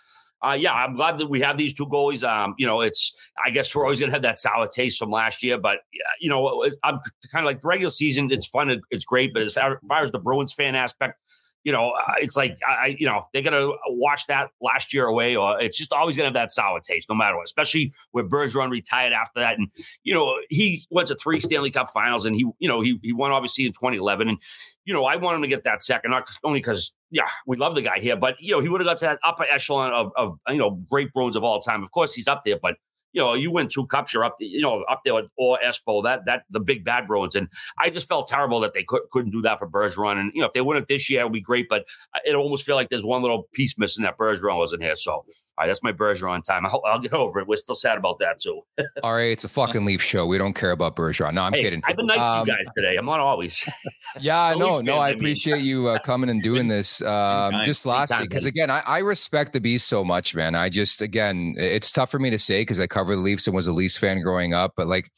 uh, 0.44 0.56
yeah, 0.58 0.72
I'm 0.72 0.96
glad 0.96 1.18
that 1.18 1.28
we 1.28 1.40
have 1.40 1.56
these 1.56 1.72
two 1.72 1.86
goalies. 1.86 2.26
Um, 2.26 2.54
you 2.58 2.66
know, 2.66 2.80
it's 2.80 3.16
I 3.44 3.50
guess 3.50 3.74
we're 3.74 3.84
always 3.84 4.00
to 4.00 4.10
have 4.10 4.22
that 4.22 4.38
sour 4.38 4.68
taste 4.68 4.98
from 4.98 5.10
last 5.10 5.42
year, 5.42 5.58
but 5.58 5.78
you 6.20 6.28
know, 6.28 6.68
I'm 6.82 7.00
kind 7.30 7.44
of 7.44 7.46
like 7.46 7.60
the 7.60 7.68
regular 7.68 7.90
season. 7.90 8.30
It's 8.30 8.46
fun, 8.46 8.80
it's 8.90 9.04
great, 9.04 9.32
but 9.32 9.42
as 9.42 9.54
far, 9.54 9.74
as, 9.74 9.88
far 9.88 10.02
as 10.02 10.10
the 10.10 10.18
Bruins 10.18 10.52
fan 10.52 10.74
aspect, 10.74 11.18
you 11.64 11.72
know, 11.72 11.90
uh, 11.90 12.14
it's 12.16 12.36
like 12.36 12.58
I, 12.66 12.96
you 12.98 13.06
know, 13.06 13.28
they're 13.32 13.42
gonna 13.42 13.70
watch 13.86 14.26
that 14.26 14.50
last 14.60 14.92
year 14.92 15.06
away, 15.06 15.36
or 15.36 15.60
it's 15.60 15.78
just 15.78 15.92
always 15.92 16.16
gonna 16.16 16.26
have 16.26 16.34
that 16.34 16.50
sour 16.50 16.80
taste, 16.80 17.08
no 17.08 17.14
matter 17.14 17.36
what. 17.36 17.44
Especially 17.44 17.92
with 18.12 18.28
Bergeron 18.28 18.70
retired 18.70 19.12
after 19.12 19.40
that, 19.40 19.58
and 19.58 19.68
you 20.02 20.12
know, 20.12 20.36
he 20.50 20.84
went 20.90 21.08
to 21.08 21.14
three 21.14 21.38
Stanley 21.38 21.70
Cup 21.70 21.90
Finals, 21.90 22.26
and 22.26 22.34
he, 22.34 22.44
you 22.58 22.68
know, 22.68 22.80
he 22.80 22.98
he 23.02 23.12
won 23.12 23.30
obviously 23.30 23.64
in 23.66 23.72
2011, 23.72 24.28
and 24.28 24.38
you 24.84 24.92
know, 24.94 25.04
I 25.04 25.16
want 25.16 25.36
him 25.36 25.42
to 25.42 25.48
get 25.48 25.64
that 25.64 25.82
second, 25.82 26.10
not 26.10 26.28
only 26.44 26.60
because 26.60 26.92
yeah, 27.10 27.28
we 27.46 27.56
love 27.56 27.74
the 27.74 27.82
guy 27.82 27.98
here, 27.98 28.16
but 28.16 28.40
you 28.40 28.52
know, 28.52 28.60
he 28.60 28.68
would 28.68 28.80
have 28.80 28.86
got 28.86 28.98
to 28.98 29.04
that 29.06 29.18
upper 29.24 29.44
echelon 29.44 29.92
of, 29.92 30.12
of 30.16 30.38
you 30.48 30.56
know 30.56 30.80
great 30.90 31.12
Bruins 31.12 31.36
of 31.36 31.44
all 31.44 31.60
time. 31.60 31.82
Of 31.82 31.90
course, 31.92 32.14
he's 32.14 32.28
up 32.28 32.42
there, 32.44 32.58
but 32.60 32.76
you 33.12 33.20
know, 33.20 33.34
you 33.34 33.50
win 33.50 33.68
two 33.68 33.86
cups, 33.86 34.14
you're 34.14 34.24
up, 34.24 34.36
you 34.40 34.60
know, 34.60 34.82
up 34.84 35.02
there 35.04 35.14
with 35.14 35.30
or 35.36 35.58
Espo, 35.64 36.02
that 36.02 36.24
that 36.26 36.44
the 36.50 36.60
big 36.60 36.84
bad 36.84 37.06
Bruins. 37.06 37.34
And 37.34 37.48
I 37.78 37.90
just 37.90 38.08
felt 38.08 38.26
terrible 38.26 38.60
that 38.60 38.74
they 38.74 38.84
could, 38.84 39.02
couldn't 39.12 39.32
do 39.32 39.42
that 39.42 39.58
for 39.58 39.68
Bergeron. 39.68 40.18
And 40.18 40.32
you 40.34 40.40
know, 40.40 40.46
if 40.46 40.52
they 40.52 40.62
win 40.62 40.78
it 40.78 40.88
this 40.88 41.10
year, 41.10 41.20
it 41.20 41.24
would 41.24 41.32
be 41.32 41.40
great. 41.40 41.68
But 41.68 41.84
uh, 42.14 42.20
it 42.24 42.34
almost 42.34 42.64
feel 42.64 42.76
like 42.76 42.88
there's 42.88 43.04
one 43.04 43.22
little 43.22 43.48
piece 43.52 43.78
missing 43.78 44.04
that 44.04 44.18
Bergeron 44.18 44.58
wasn't 44.58 44.82
here. 44.82 44.96
So, 44.96 45.24
all 45.58 45.64
right, 45.64 45.66
that's 45.68 45.82
my 45.82 45.92
Bergeron 45.92 46.42
time. 46.42 46.64
I'll, 46.64 46.80
I'll 46.86 46.98
get 46.98 47.12
over 47.12 47.40
it. 47.40 47.46
We're 47.46 47.56
still 47.56 47.74
sad 47.74 47.98
about 47.98 48.18
that 48.20 48.38
too. 48.38 48.62
all 49.02 49.14
right, 49.14 49.30
it's 49.32 49.44
a 49.44 49.48
fucking 49.48 49.84
Leaf 49.84 50.00
show. 50.00 50.26
We 50.26 50.38
don't 50.38 50.54
care 50.54 50.70
about 50.70 50.96
Bergeron. 50.96 51.34
No, 51.34 51.42
I'm 51.42 51.52
hey, 51.52 51.60
kidding. 51.60 51.82
I've 51.84 51.96
been 51.96 52.06
nice 52.06 52.20
um, 52.20 52.46
to 52.46 52.50
you 52.50 52.54
um, 52.54 52.58
guys 52.58 52.72
today. 52.74 52.96
I'm 52.96 53.04
not 53.04 53.20
always. 53.20 53.62
yeah, 54.20 54.54
no, 54.56 54.80
no. 54.80 54.96
I 54.96 55.10
appreciate 55.10 55.60
you 55.60 55.88
uh, 55.88 55.98
coming 56.04 56.30
and 56.30 56.42
doing 56.42 56.68
this. 56.68 57.02
Um, 57.02 57.54
just 57.64 57.84
lastly, 57.84 58.26
because 58.26 58.46
again, 58.46 58.70
I, 58.70 58.82
I 58.86 58.98
respect 59.00 59.52
the 59.52 59.60
beast 59.60 59.88
so 59.88 60.02
much, 60.02 60.34
man. 60.34 60.54
I 60.54 60.70
just 60.70 61.02
again, 61.02 61.54
it's 61.58 61.92
tough 61.92 62.10
for 62.10 62.18
me 62.18 62.30
to 62.30 62.38
say 62.38 62.62
because 62.62 62.80
I 62.80 62.86
cover 62.86 63.14
the 63.14 63.20
Leafs 63.20 63.46
and 63.46 63.54
was 63.54 63.66
a 63.66 63.72
Leafs 63.72 63.98
fan 63.98 64.22
growing 64.22 64.54
up, 64.54 64.72
but 64.74 64.86
like 64.86 65.10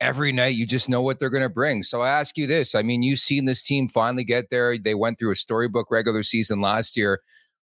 every 0.00 0.32
night 0.32 0.54
you 0.54 0.66
just 0.66 0.88
know 0.88 1.02
what 1.02 1.18
they're 1.18 1.30
going 1.30 1.42
to 1.42 1.48
bring. 1.48 1.82
So 1.82 2.00
I 2.00 2.10
ask 2.10 2.38
you 2.38 2.46
this. 2.46 2.74
I 2.74 2.82
mean, 2.82 3.02
you've 3.02 3.18
seen 3.18 3.44
this 3.44 3.64
team 3.64 3.88
finally 3.88 4.24
get 4.24 4.50
there. 4.50 4.78
They 4.78 4.94
went 4.94 5.18
through 5.18 5.32
a 5.32 5.36
storybook 5.36 5.90
regular 5.90 6.22
season 6.22 6.60
last 6.60 6.96
year. 6.96 7.20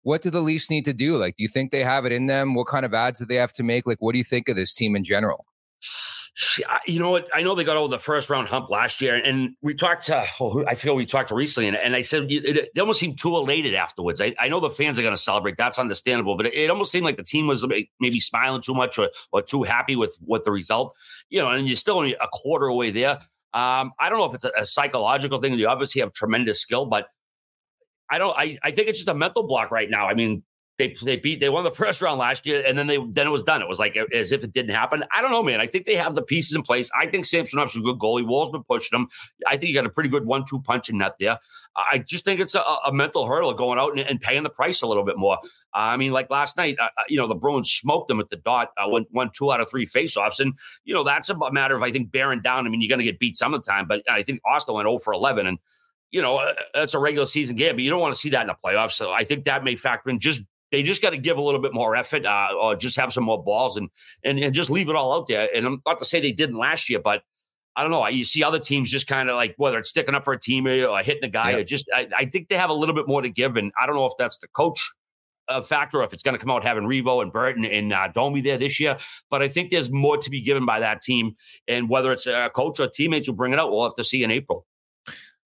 What 0.03 0.23
do 0.23 0.31
the 0.31 0.41
Leafs 0.41 0.71
need 0.71 0.85
to 0.87 0.93
do? 0.93 1.17
Like, 1.17 1.37
do 1.37 1.43
you 1.43 1.49
think 1.49 1.71
they 1.71 1.85
have 1.85 2.05
it 2.05 2.13
in 2.13 2.27
them? 2.27 2.55
What 2.55 2.67
kind 2.67 2.85
of 2.85 2.93
ads 2.93 3.21
do 3.21 3.27
they 3.27 3.37
have 3.37 3.53
to 3.55 3.63
make? 3.63 3.87
Like, 3.87 3.99
what 4.01 4.13
do 4.13 4.19
you 4.19 4.25
think 4.25 4.49
of 4.49 4.57
this 4.57 4.75
team 4.75 4.97
in 4.97 5.05
general? 5.05 5.47
You 6.87 6.99
know 6.99 7.11
what? 7.11 7.29
I 7.35 7.43
know 7.43 7.55
they 7.55 7.63
got 7.63 7.77
over 7.77 7.91
the 7.91 7.99
first 7.99 8.31
round 8.31 8.49
hump 8.49 8.71
last 8.71 9.03
year, 9.03 9.15
and 9.15 9.51
we 9.61 9.75
talked 9.75 10.07
to. 10.07 10.25
Oh, 10.41 10.65
I 10.67 10.75
feel 10.77 10.97
we 10.97 11.05
talked 11.05 11.29
to 11.29 11.35
recently, 11.35 11.69
and, 11.69 11.77
and 11.77 11.95
I 11.95 12.01
said 12.01 12.25
it, 12.31 12.71
it, 12.75 12.79
almost 12.79 13.01
seemed 13.01 13.19
too 13.21 13.37
elated 13.37 13.75
afterwards. 13.75 14.19
I, 14.21 14.35
I 14.41 14.49
know 14.49 14.59
the 14.59 14.71
fans 14.71 14.99
are 14.99 15.03
going 15.03 15.15
to 15.15 15.21
celebrate. 15.21 15.59
That's 15.59 15.79
understandable, 15.79 16.37
but 16.37 16.47
it, 16.47 16.55
it, 16.55 16.71
almost 16.71 16.91
seemed 16.91 17.05
like 17.05 17.19
the 17.19 17.23
team 17.23 17.47
was 17.47 17.67
maybe 18.01 18.19
smiling 18.19 18.63
too 18.63 18.75
much 18.75 18.99
or, 18.99 19.11
or 19.31 19.43
too 19.43 19.63
happy 19.63 19.95
with 19.95 20.17
with 20.27 20.45
the 20.45 20.53
result. 20.53 20.97
You 21.29 21.41
know, 21.41 21.51
and 21.51 21.67
you're 21.67 21.77
still 21.77 21.99
only 21.99 22.15
a 22.15 22.29
quarter 22.33 22.67
away 22.67 22.91
there. 22.91 23.19
Um, 23.53 23.93
I 24.01 24.09
don't 24.09 24.19
know 24.19 24.25
if 24.25 24.35
it's 24.35 24.45
a, 24.45 24.53
a 24.57 24.65
psychological 24.65 25.39
thing. 25.39 25.53
You 25.59 25.69
obviously 25.69 26.01
have 26.01 26.15
tremendous 26.15 26.61
skill, 26.61 26.87
but 26.87 27.09
I 28.13 28.19
don't. 28.19 28.37
I, 28.37 28.59
I 28.63 28.73
think 28.73 28.89
it's 28.89 28.99
just 28.99 29.09
a 29.09 29.15
mental 29.15 29.43
block 29.43 29.71
right 29.71 29.89
now. 29.89 30.07
I 30.07 30.13
mean, 30.13 30.43
they 30.77 30.95
they 31.03 31.17
beat 31.17 31.41
they 31.41 31.49
won 31.49 31.65
the 31.65 31.71
first 31.83 32.03
round 32.03 32.19
last 32.19 32.45
year, 32.45 32.63
and 32.67 32.77
then 32.77 32.87
they 32.87 32.99
then 32.99 33.27
it 33.27 33.31
was 33.31 33.43
done. 33.43 33.63
It 33.63 33.69
was 33.69 33.79
like 33.79 33.97
as 34.13 34.33
if 34.33 34.45
it 34.45 34.53
didn't 34.53 34.75
happen. 34.75 35.03
I 35.17 35.23
don't 35.23 35.31
know, 35.31 35.43
man. 35.43 35.61
I 35.61 35.67
think 35.67 35.87
they 35.87 35.97
have 35.97 36.15
the 36.15 36.21
pieces 36.21 36.55
in 36.55 36.61
place. 36.61 36.91
I 36.99 37.07
think 37.07 37.25
Samsonov's 37.25 37.75
a 37.75 37.81
good 37.81 37.99
goalie. 37.99 38.27
Woll's 38.27 38.51
been 38.51 38.65
pushing 38.65 38.99
him. 38.99 39.09
I 39.47 39.57
think 39.57 39.71
you 39.71 39.75
got 39.75 39.87
a 39.87 39.91
pretty 39.91 40.11
good 40.11 40.27
one-two 40.27 40.61
punch 40.61 40.91
in 40.91 40.99
net 40.99 41.15
there. 41.19 41.39
I 41.75 42.05
just 42.07 42.27
think 42.27 42.39
it's 42.39 42.55
a, 42.55 42.61
a 42.61 42.93
mental 42.93 43.27
hurdle 43.27 43.55
going 43.55 43.79
out 43.79 43.93
and, 43.93 44.01
and, 44.01 44.21
paying 44.21 44.43
the 44.43 44.51
price 44.51 44.83
a 44.83 44.87
little 44.87 45.05
bit 45.05 45.17
more. 45.17 45.39
I 45.73 45.97
mean, 45.97 46.13
like 46.13 46.29
last 46.29 46.59
night, 46.59 46.77
uh, 46.79 46.91
uh, 46.99 47.05
you 47.09 47.17
know, 47.17 47.27
the 47.27 47.35
Bruins 47.35 47.73
smoked 47.73 48.09
them 48.09 48.21
at 48.21 48.29
the 48.29 48.37
dot, 48.37 48.73
uh, 48.77 48.87
won, 48.87 49.07
won 49.11 49.31
two 49.33 49.51
out 49.51 49.63
of 49.63 49.71
three 49.71 49.87
faceoffs, 49.87 50.39
and 50.39 50.53
you 50.85 50.93
know 50.93 51.03
that's 51.03 51.31
a 51.31 51.51
matter 51.51 51.77
of 51.77 51.83
I 51.83 51.91
think 51.91 52.13
bearing 52.13 52.43
down. 52.43 52.67
I 52.67 52.69
mean, 52.69 52.83
you're 52.83 52.91
going 52.91 52.99
to 52.99 53.11
get 53.11 53.19
beat 53.19 53.39
some 53.39 53.55
of 53.55 53.63
the 53.63 53.71
time, 53.71 53.87
but 53.89 54.03
I 54.11 54.23
think 54.23 54.43
Austin 54.47 54.75
went 54.75 54.85
0 54.85 54.99
for 54.99 55.15
11, 55.15 55.47
and 55.47 55.59
you 56.13 56.23
know, 56.23 56.37
uh, 56.37 56.53
that's 56.75 56.95
a 56.95 56.99
regular 56.99 57.27
season 57.27 57.57
game, 57.57 57.75
but 57.75 57.83
you 57.83 57.91
don't 57.91 58.01
want 58.01 58.15
to 58.15 58.21
see 58.21 58.31
that 58.31 58.43
in 58.43 58.47
the 58.47 58.57
playoffs. 58.65 58.93
So 58.93 59.11
I 59.11 59.25
think 59.25 59.45
that 59.45 59.65
may 59.65 59.75
factor 59.75 60.11
in 60.11 60.21
just 60.21 60.47
they 60.71 60.83
just 60.83 61.03
got 61.03 61.11
to 61.11 61.19
give 61.19 61.37
a 61.37 61.43
little 61.43 61.61
bit 61.61 61.75
more 61.75 61.97
effort, 61.97 62.25
uh, 62.25 62.49
or 62.59 62.77
just 62.77 62.97
have 62.97 63.13
some 63.13 63.25
more 63.25 63.43
balls, 63.43 63.77
and 63.77 63.91
and 64.23 64.39
and 64.39 64.55
just 64.55 64.71
leave 64.71 64.89
it 64.89 64.95
all 64.95 65.13
out 65.15 65.27
there. 65.27 65.49
And 65.55 65.67
I'm 65.67 65.83
not 65.85 65.99
to 65.99 66.05
say 66.05 66.21
they 66.21 66.33
didn't 66.33 66.57
last 66.57 66.89
year, 66.89 67.01
but 67.03 67.23
I 67.75 67.83
don't 67.83 67.91
know. 67.91 68.07
You 68.07 68.25
see 68.25 68.45
other 68.45 68.59
teams 68.59 68.91
just 68.91 69.07
kind 69.07 69.31
of 69.31 69.37
like 69.37 69.55
whether 69.57 69.79
it's 69.79 69.89
sticking 69.89 70.15
up 70.15 70.25
for 70.25 70.35
a 70.35 70.39
teammate 70.39 70.89
or 70.89 70.99
hitting 71.03 71.25
a 71.25 71.29
guy, 71.29 71.53
or 71.53 71.65
just 71.65 71.91
I, 71.95 72.09
I, 72.17 72.25
think 72.27 72.49
they 72.49 72.57
have 72.57 72.71
a 72.71 72.75
little 72.75 72.95
bit 72.95 73.09
more 73.09 73.23
to 73.23 73.31
give. 73.31 73.57
And 73.57 73.73
I 73.81 73.87
don't 73.87 73.97
know 73.97 74.07
if 74.07 74.13
that's 74.19 74.39
the 74.39 74.49
coach 74.49 74.93
uh, 75.49 75.63
factor, 75.63 76.01
or 76.01 76.05
if 76.05 76.13
it's 76.13 76.23
going 76.23 76.35
to 76.35 76.39
come 76.39 76.51
out 76.51 76.65
having 76.65 76.85
Revo 76.85 77.23
and 77.23 77.33
Burton 77.33 77.65
and 77.65 77.93
uh, 77.93 78.09
Domi 78.09 78.43
there 78.43 78.59
this 78.59 78.79
year. 78.79 78.99
But 79.31 79.43
I 79.43 79.49
think 79.49 79.71
there's 79.71 79.91
more 79.91 80.19
to 80.19 80.31
be 80.31 80.43
given 80.43 80.67
by 80.67 80.81
that 80.81 81.01
team, 81.01 81.37
and 81.67 81.89
whether 81.89 82.13
it's 82.13 82.27
a 82.27 82.51
coach 82.55 82.81
or 82.81 82.89
teammates 82.89 83.27
who 83.27 83.33
bring 83.33 83.53
it 83.53 83.59
out, 83.59 83.73
we'll 83.73 83.85
have 83.85 83.95
to 83.97 84.05
see 84.05 84.23
in 84.23 84.31
April. 84.31 84.67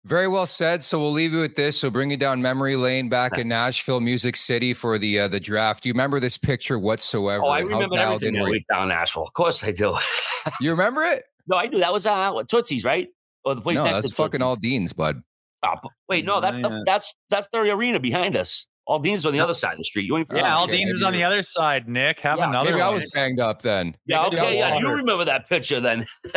Very 0.04 0.26
well 0.26 0.46
said. 0.46 0.82
So 0.82 0.98
we'll 0.98 1.12
leave 1.12 1.32
you 1.32 1.40
with 1.40 1.54
this. 1.54 1.78
So 1.78 1.88
bring 1.88 2.10
you 2.10 2.16
down 2.16 2.42
memory 2.42 2.74
lane 2.74 3.08
back 3.08 3.38
in 3.38 3.46
Nashville, 3.46 4.00
Music 4.00 4.36
City 4.36 4.72
for 4.72 4.98
the 4.98 5.20
uh, 5.20 5.28
the 5.28 5.38
draft. 5.38 5.84
Do 5.84 5.88
you 5.88 5.92
remember 5.92 6.18
this 6.18 6.36
picture 6.36 6.78
whatsoever? 6.78 7.44
Oh, 7.44 7.48
I 7.48 7.60
remember 7.60 7.96
everything 7.96 8.34
that 8.34 8.44
week 8.44 8.64
down 8.72 8.88
Nashville. 8.88 9.22
Of 9.22 9.32
course 9.34 9.62
I 9.62 9.70
do. 9.70 9.96
you 10.60 10.72
remember 10.72 11.02
it? 11.02 11.24
No, 11.46 11.56
I 11.56 11.68
do. 11.68 11.78
That 11.78 11.92
was 11.92 12.06
uh, 12.06 12.32
Tootsie's, 12.48 12.84
right? 12.84 13.08
Or 13.44 13.54
the 13.54 13.60
place 13.60 13.76
no, 13.76 13.84
next 13.84 13.96
that's 13.96 14.08
to 14.10 14.14
fucking 14.14 14.40
Aldean's, 14.40 14.92
bud. 14.92 15.22
Oh, 15.64 15.74
wait, 16.08 16.24
no, 16.24 16.40
that's 16.40 16.58
the, 16.58 16.82
that's 16.84 17.14
that's 17.30 17.48
the 17.52 17.60
arena 17.60 18.00
behind 18.00 18.36
us. 18.36 18.66
Aldean's 18.88 19.24
on 19.24 19.32
the 19.32 19.38
other 19.38 19.54
side 19.54 19.72
of 19.72 19.78
the 19.78 19.84
street. 19.84 20.06
You 20.06 20.16
ain't 20.16 20.28
yeah, 20.34 20.56
Aldean's 20.56 20.96
is 20.96 21.02
on 21.04 21.12
the 21.12 21.22
other 21.22 21.42
side. 21.42 21.88
Nick, 21.88 22.18
have 22.20 22.38
yeah, 22.38 22.48
another. 22.48 22.64
Maybe 22.70 22.80
one. 22.80 22.88
I 22.88 22.94
was 22.94 23.12
banged 23.12 23.38
up 23.38 23.62
then. 23.62 23.96
Yeah, 24.06 24.26
okay, 24.26 24.58
yeah, 24.58 24.78
you 24.78 24.88
remember 24.88 25.24
that 25.24 25.48
picture 25.48 25.80
then, 25.80 26.06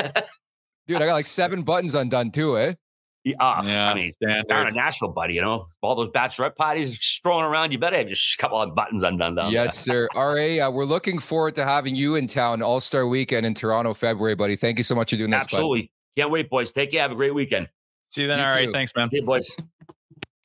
dude. 0.87 1.01
I 1.01 1.05
got 1.05 1.13
like 1.13 1.25
seven 1.25 1.63
buttons 1.63 1.95
undone 1.95 2.29
too, 2.29 2.57
eh? 2.59 2.73
Uh, 3.27 3.63
yeah, 3.65 3.89
I 3.89 3.93
mean, 3.95 4.11
standard. 4.11 4.47
down 4.47 4.67
in 4.67 4.75
Nashville, 4.75 5.09
buddy, 5.09 5.33
you 5.33 5.41
know, 5.41 5.67
all 5.81 5.95
those 5.95 6.09
bachelorette 6.09 6.55
parties 6.55 6.95
strolling 7.01 7.45
around, 7.45 7.71
you 7.71 7.79
better 7.79 7.97
have 7.97 8.07
just 8.07 8.35
a 8.35 8.37
couple 8.37 8.61
of 8.61 8.75
buttons 8.75 9.01
undone 9.01 9.33
down 9.33 9.51
Yes, 9.51 9.75
sir. 9.77 10.07
RA, 10.15 10.67
uh, 10.67 10.69
we're 10.69 10.85
looking 10.85 11.17
forward 11.17 11.55
to 11.55 11.63
having 11.63 11.95
you 11.95 12.15
in 12.15 12.27
town 12.27 12.61
All 12.61 12.79
Star 12.79 13.07
Weekend 13.07 13.45
in 13.45 13.55
Toronto, 13.55 13.95
February, 13.95 14.35
buddy. 14.35 14.55
Thank 14.55 14.77
you 14.77 14.83
so 14.83 14.93
much 14.93 15.09
for 15.09 15.17
doing 15.17 15.31
this. 15.31 15.41
Absolutely. 15.41 15.81
Bud. 15.81 16.21
Can't 16.21 16.31
wait, 16.31 16.49
boys. 16.49 16.71
Take 16.71 16.91
care. 16.91 17.01
Have 17.01 17.11
a 17.11 17.15
great 17.15 17.33
weekend. 17.33 17.67
See 18.05 18.21
you 18.21 18.27
then. 18.27 18.39
You 18.39 18.45
all 18.45 18.71
Thanks, 18.71 18.91
man. 18.95 19.09
Hey, 19.11 19.21
boys. 19.21 19.49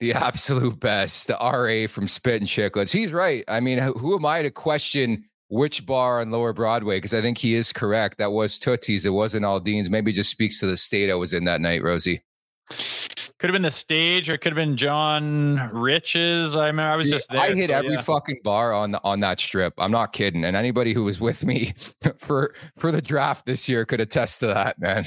The 0.01 0.14
absolute 0.14 0.81
best, 0.81 1.28
the 1.28 1.35
RA 1.35 1.87
from 1.87 2.09
Spittin' 2.09 2.47
Chiclets. 2.47 2.91
He's 2.91 3.12
right. 3.12 3.45
I 3.47 3.61
mean, 3.61 3.78
who 3.78 4.16
am 4.16 4.24
I 4.24 4.41
to 4.41 4.51
question 4.51 5.24
which 5.49 5.85
bar 5.85 6.22
on 6.22 6.31
Lower 6.31 6.55
Broadway? 6.55 6.97
Because 6.97 7.12
I 7.12 7.20
think 7.20 7.37
he 7.37 7.55
is 7.55 7.70
correct. 7.70 8.16
That 8.16 8.33
was 8.33 8.59
Tootsie's. 8.59 9.05
It 9.05 9.11
wasn't 9.11 9.45
Aldean's. 9.45 9.91
Maybe 9.91 10.11
just 10.12 10.31
speaks 10.31 10.59
to 10.61 10.66
the 10.66 10.78
state 10.78 11.11
I 11.11 11.14
was 11.14 11.35
in 11.35 11.45
that 11.45 11.61
night, 11.61 11.83
Rosie. 11.83 12.22
Could 12.71 13.49
have 13.49 13.55
been 13.55 13.62
the 13.62 13.71
stage, 13.71 14.29
or 14.29 14.35
it 14.35 14.43
could 14.43 14.53
have 14.53 14.57
been 14.57 14.77
John 14.77 15.71
Rich's. 15.73 16.57
I 16.57 16.71
mean, 16.73 16.81
I 16.81 16.95
was 16.95 17.07
Dude, 17.07 17.14
just 17.14 17.31
there. 17.31 17.41
I 17.41 17.55
hit 17.55 17.71
so, 17.71 17.77
every 17.77 17.95
yeah. 17.95 18.01
fucking 18.03 18.41
bar 18.45 18.75
on 18.75 18.93
the, 18.93 19.01
on 19.03 19.21
that 19.21 19.41
strip. 19.41 19.73
I'm 19.79 19.91
not 19.91 20.12
kidding. 20.12 20.45
And 20.45 20.55
anybody 20.55 20.93
who 20.93 21.05
was 21.05 21.21
with 21.21 21.45
me 21.45 21.75
for 22.18 22.55
for 22.77 22.93
the 22.93 23.01
draft 23.01 23.47
this 23.47 23.68
year 23.68 23.87
could 23.87 24.01
attest 24.01 24.41
to 24.41 24.49
that, 24.49 24.79
man. 24.79 25.07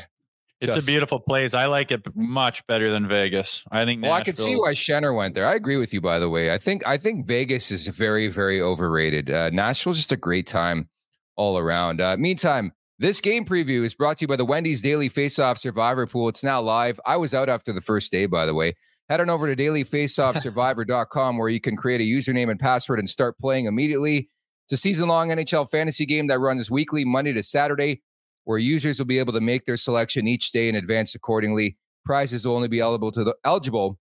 It's 0.62 0.76
just, 0.76 0.88
a 0.88 0.92
beautiful 0.92 1.20
place. 1.20 1.54
I 1.54 1.66
like 1.66 1.92
it 1.92 2.02
much 2.16 2.66
better 2.68 2.90
than 2.90 3.08
Vegas. 3.08 3.64
I 3.72 3.86
think. 3.86 4.02
Well, 4.02 4.14
I 4.14 4.22
can 4.22 4.34
see 4.34 4.56
why 4.56 4.74
Shenner 4.74 5.16
went 5.16 5.36
there. 5.36 5.46
I 5.46 5.56
agree 5.56 5.78
with 5.78 5.94
you, 5.94 6.02
by 6.02 6.20
the 6.20 6.30
way. 6.30 6.52
I 6.52 6.58
think 6.58 6.88
I 6.88 6.98
think 6.98 7.28
Vegas 7.28 7.70
is 7.70 7.88
very 7.88 8.30
very 8.30 8.62
overrated. 8.62 9.30
Uh, 9.30 9.50
Nashville's 9.52 9.98
just 9.98 10.12
a 10.12 10.18
great 10.18 10.48
time 10.48 10.90
all 11.36 11.58
around. 11.58 12.02
Uh, 12.02 12.18
meantime, 12.18 12.72
this 13.04 13.20
game 13.20 13.44
preview 13.44 13.84
is 13.84 13.96
brought 13.96 14.18
to 14.18 14.24
you 14.24 14.30
by 14.30 14.38
the 14.38 14.46
Wendy's 14.46 14.82
Daily 14.82 15.10
Faceoff 15.10 15.58
Survivor 15.58 16.08
Pool. 16.08 16.30
It's 16.30 16.42
now 16.42 16.62
live. 16.62 17.02
I 17.06 17.18
was 17.18 17.34
out 17.34 17.50
after 17.50 17.74
the 17.74 17.82
first 17.82 18.14
day, 18.14 18.28
by 18.28 18.46
the 18.46 18.54
way. 18.54 18.76
Head 19.10 19.20
on 19.20 19.30
over 19.30 19.54
to 19.54 19.62
dailyfaceoffsurvivor.com 19.62 21.38
where 21.38 21.50
you 21.50 21.60
can 21.60 21.76
create 21.76 22.00
a 22.00 22.06
username 22.06 22.50
and 22.50 22.58
password 22.58 23.00
and 23.00 23.10
start 23.10 23.38
playing 23.40 23.66
immediately. 23.66 24.30
It's 24.66 24.72
a 24.72 24.78
season 24.78 25.10
long 25.10 25.32
NHL 25.32 25.70
fantasy 25.70 26.06
game 26.06 26.28
that 26.28 26.40
runs 26.40 26.72
weekly, 26.72 27.04
Monday 27.04 27.34
to 27.34 27.44
Saturday, 27.44 28.02
where 28.46 28.58
users 28.58 29.00
will 29.00 29.06
be 29.06 29.20
able 29.20 29.34
to 29.34 29.42
make 29.42 29.66
their 29.66 29.76
selection 29.76 30.26
each 30.26 30.54
day 30.54 30.70
in 30.70 30.76
advance 30.76 31.14
accordingly. 31.14 31.76
Prizes 32.06 32.48
will 32.48 32.56
only 32.56 32.70
be 32.70 32.80
eligible 32.80 33.12
to 33.12 33.26
the, 33.26 33.36
eligible 33.44 34.00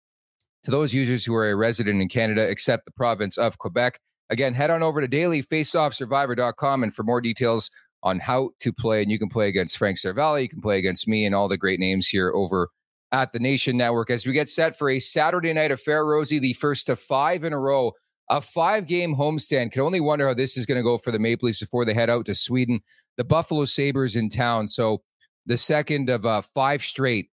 to 0.64 0.72
those 0.72 0.92
users 0.92 1.24
who 1.24 1.36
are 1.36 1.52
a 1.52 1.56
resident 1.56 2.02
in 2.02 2.10
Canada, 2.10 2.50
except 2.50 2.86
the 2.86 2.92
province 2.94 3.38
of 3.38 3.60
Quebec. 3.60 4.00
Again, 4.32 4.56
head 4.56 4.72
on 4.72 4.82
over 4.82 5.06
to 5.06 5.08
dailyfaceoffsurvivor.com 5.08 6.82
and 6.82 6.96
for 6.96 7.04
more 7.04 7.22
details 7.22 7.70
on 8.04 8.20
how 8.20 8.52
to 8.60 8.72
play. 8.72 9.02
And 9.02 9.12
you 9.12 9.20
can 9.20 9.30
play 9.30 9.48
against 9.48 9.78
Frank 9.78 9.98
Seravalli, 9.98 10.44
you 10.44 10.50
can 10.50 10.62
play 10.62 10.78
against 10.78 11.08
me 11.08 11.26
and 11.26 11.36
all 11.36 11.48
the 11.48 11.58
great 11.58 11.80
names 11.80 12.08
here 12.08 12.32
over 12.34 12.70
at 13.12 13.32
the 13.32 13.40
Nation 13.40 13.78
Network 13.78 14.10
as 14.10 14.26
we 14.26 14.34
get 14.34 14.50
set 14.50 14.78
for 14.78 14.90
a 14.90 15.00
Saturday 15.00 15.54
night 15.54 15.72
affair, 15.72 16.06
Rosie, 16.06 16.40
the 16.40 16.54
first 16.54 16.90
of 16.90 17.00
five 17.00 17.44
in 17.44 17.54
a 17.54 17.60
row. 17.60 17.94
A 18.30 18.42
five 18.42 18.88
game 18.88 19.16
homestand. 19.16 19.72
Can 19.72 19.84
only 19.84 20.02
wonder 20.02 20.28
how 20.28 20.34
this 20.34 20.58
is 20.58 20.66
going 20.66 20.78
to 20.78 20.84
go 20.84 20.98
for 20.98 21.12
the 21.12 21.20
Maple 21.20 21.46
Leafs 21.46 21.62
before 21.62 21.86
they 21.86 21.94
head 21.94 22.10
out 22.10 22.26
to 22.26 22.36
Sweden. 22.36 22.82
The 23.16 23.24
Buffalo 23.24 23.64
Sabres 23.64 24.18
in 24.18 24.28
town. 24.28 24.68
So 24.68 25.02
the 25.46 25.56
second 25.56 26.10
of 26.10 26.26
uh, 26.26 26.42
five 26.42 26.82
straight 26.82 27.30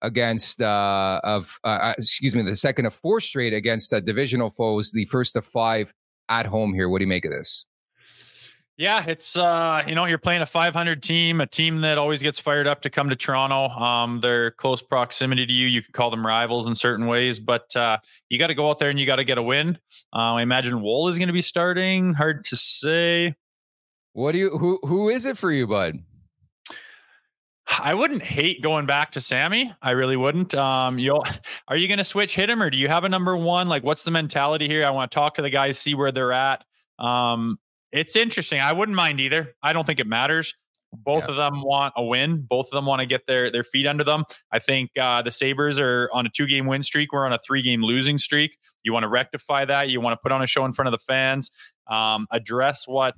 against 0.00 0.62
uh, 0.62 1.20
of 1.22 1.58
uh, 1.64 1.78
uh 1.82 1.94
excuse 1.98 2.34
me, 2.34 2.40
the 2.42 2.56
second 2.56 2.86
of 2.86 2.94
four 2.94 3.20
straight 3.20 3.52
against 3.52 3.92
uh, 3.92 4.00
divisional 4.00 4.48
foes. 4.48 4.90
The 4.92 5.04
first 5.04 5.36
of 5.36 5.44
five 5.44 5.92
at 6.30 6.46
home 6.46 6.72
here. 6.72 6.88
What 6.88 7.00
do 7.00 7.04
you 7.04 7.08
make 7.08 7.26
of 7.26 7.30
this? 7.30 7.66
Yeah, 8.78 9.04
it's 9.08 9.36
uh, 9.36 9.82
you 9.88 9.96
know, 9.96 10.04
you're 10.04 10.18
playing 10.18 10.40
a 10.40 10.46
500 10.46 11.02
team, 11.02 11.40
a 11.40 11.46
team 11.46 11.80
that 11.80 11.98
always 11.98 12.22
gets 12.22 12.38
fired 12.38 12.68
up 12.68 12.82
to 12.82 12.90
come 12.90 13.08
to 13.10 13.16
Toronto. 13.16 13.70
Um, 13.70 14.20
they're 14.20 14.52
close 14.52 14.80
proximity 14.80 15.44
to 15.44 15.52
you. 15.52 15.66
You 15.66 15.82
could 15.82 15.92
call 15.92 16.10
them 16.12 16.24
rivals 16.24 16.68
in 16.68 16.76
certain 16.76 17.08
ways, 17.08 17.40
but 17.40 17.74
uh, 17.74 17.98
you 18.28 18.38
got 18.38 18.46
to 18.46 18.54
go 18.54 18.70
out 18.70 18.78
there 18.78 18.88
and 18.88 19.00
you 19.00 19.04
got 19.04 19.16
to 19.16 19.24
get 19.24 19.36
a 19.36 19.42
win. 19.42 19.80
Uh, 20.14 20.34
I 20.34 20.42
imagine 20.42 20.80
Woll 20.80 21.08
is 21.08 21.18
going 21.18 21.26
to 21.26 21.32
be 21.32 21.42
starting. 21.42 22.14
Hard 22.14 22.44
to 22.44 22.56
say. 22.56 23.34
What 24.12 24.30
do 24.30 24.38
you 24.38 24.56
who 24.56 24.78
who 24.84 25.08
is 25.08 25.26
it 25.26 25.36
for 25.36 25.50
you, 25.50 25.66
bud? 25.66 25.96
I 27.80 27.94
wouldn't 27.94 28.22
hate 28.22 28.62
going 28.62 28.86
back 28.86 29.10
to 29.12 29.20
Sammy. 29.20 29.74
I 29.82 29.90
really 29.90 30.16
wouldn't. 30.16 30.54
Um, 30.54 31.00
you 31.00 31.20
are 31.68 31.76
you 31.76 31.88
going 31.88 31.98
to 31.98 32.04
switch 32.04 32.36
hit 32.36 32.48
him 32.48 32.62
or 32.62 32.70
do 32.70 32.76
you 32.76 32.86
have 32.86 33.02
a 33.02 33.08
number 33.08 33.36
one? 33.36 33.68
Like, 33.68 33.82
what's 33.82 34.04
the 34.04 34.12
mentality 34.12 34.68
here? 34.68 34.86
I 34.86 34.90
want 34.90 35.10
to 35.10 35.14
talk 35.16 35.34
to 35.34 35.42
the 35.42 35.50
guys, 35.50 35.80
see 35.80 35.96
where 35.96 36.12
they're 36.12 36.32
at. 36.32 36.64
Um, 37.00 37.58
it's 37.92 38.16
interesting. 38.16 38.60
I 38.60 38.72
wouldn't 38.72 38.96
mind 38.96 39.20
either. 39.20 39.54
I 39.62 39.72
don't 39.72 39.86
think 39.86 40.00
it 40.00 40.06
matters. 40.06 40.54
Both 40.92 41.24
yeah. 41.24 41.32
of 41.32 41.36
them 41.36 41.62
want 41.62 41.92
a 41.96 42.04
win. 42.04 42.46
Both 42.48 42.66
of 42.66 42.72
them 42.72 42.86
want 42.86 43.00
to 43.00 43.06
get 43.06 43.26
their 43.26 43.50
their 43.50 43.64
feet 43.64 43.86
under 43.86 44.04
them. 44.04 44.24
I 44.50 44.58
think 44.58 44.90
uh, 44.98 45.20
the 45.20 45.30
Sabres 45.30 45.78
are 45.78 46.08
on 46.14 46.24
a 46.26 46.30
two 46.30 46.46
game 46.46 46.66
win 46.66 46.82
streak. 46.82 47.12
We're 47.12 47.26
on 47.26 47.32
a 47.32 47.38
three 47.38 47.62
game 47.62 47.82
losing 47.82 48.16
streak. 48.16 48.56
You 48.82 48.92
want 48.92 49.04
to 49.04 49.08
rectify 49.08 49.66
that. 49.66 49.90
You 49.90 50.00
want 50.00 50.14
to 50.14 50.22
put 50.22 50.32
on 50.32 50.42
a 50.42 50.46
show 50.46 50.64
in 50.64 50.72
front 50.72 50.88
of 50.88 50.92
the 50.92 51.04
fans. 51.04 51.50
Um, 51.88 52.26
address 52.30 52.88
what 52.88 53.14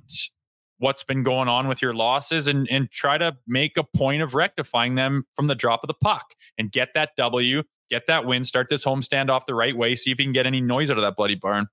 what's 0.79 1.03
been 1.03 1.23
going 1.23 1.47
on 1.47 1.67
with 1.67 1.81
your 1.81 1.93
losses 1.93 2.47
and 2.47 2.67
and 2.69 2.91
try 2.91 3.17
to 3.17 3.37
make 3.47 3.77
a 3.77 3.83
point 3.83 4.21
of 4.21 4.33
rectifying 4.33 4.95
them 4.95 5.23
from 5.35 5.47
the 5.47 5.55
drop 5.55 5.81
of 5.83 5.87
the 5.87 5.93
puck 5.93 6.33
and 6.57 6.73
get 6.73 6.89
that 6.95 7.11
W, 7.15 7.63
get 7.89 8.07
that 8.07 8.25
win, 8.25 8.43
start 8.43 8.67
this 8.69 8.83
homestand 8.83 9.29
off 9.29 9.45
the 9.45 9.55
right 9.55 9.77
way, 9.77 9.95
see 9.95 10.11
if 10.11 10.19
you 10.19 10.25
can 10.25 10.33
get 10.33 10.45
any 10.45 10.59
noise 10.59 10.91
out 10.91 10.97
of 10.97 11.03
that 11.03 11.15
bloody 11.15 11.35
barn. 11.35 11.67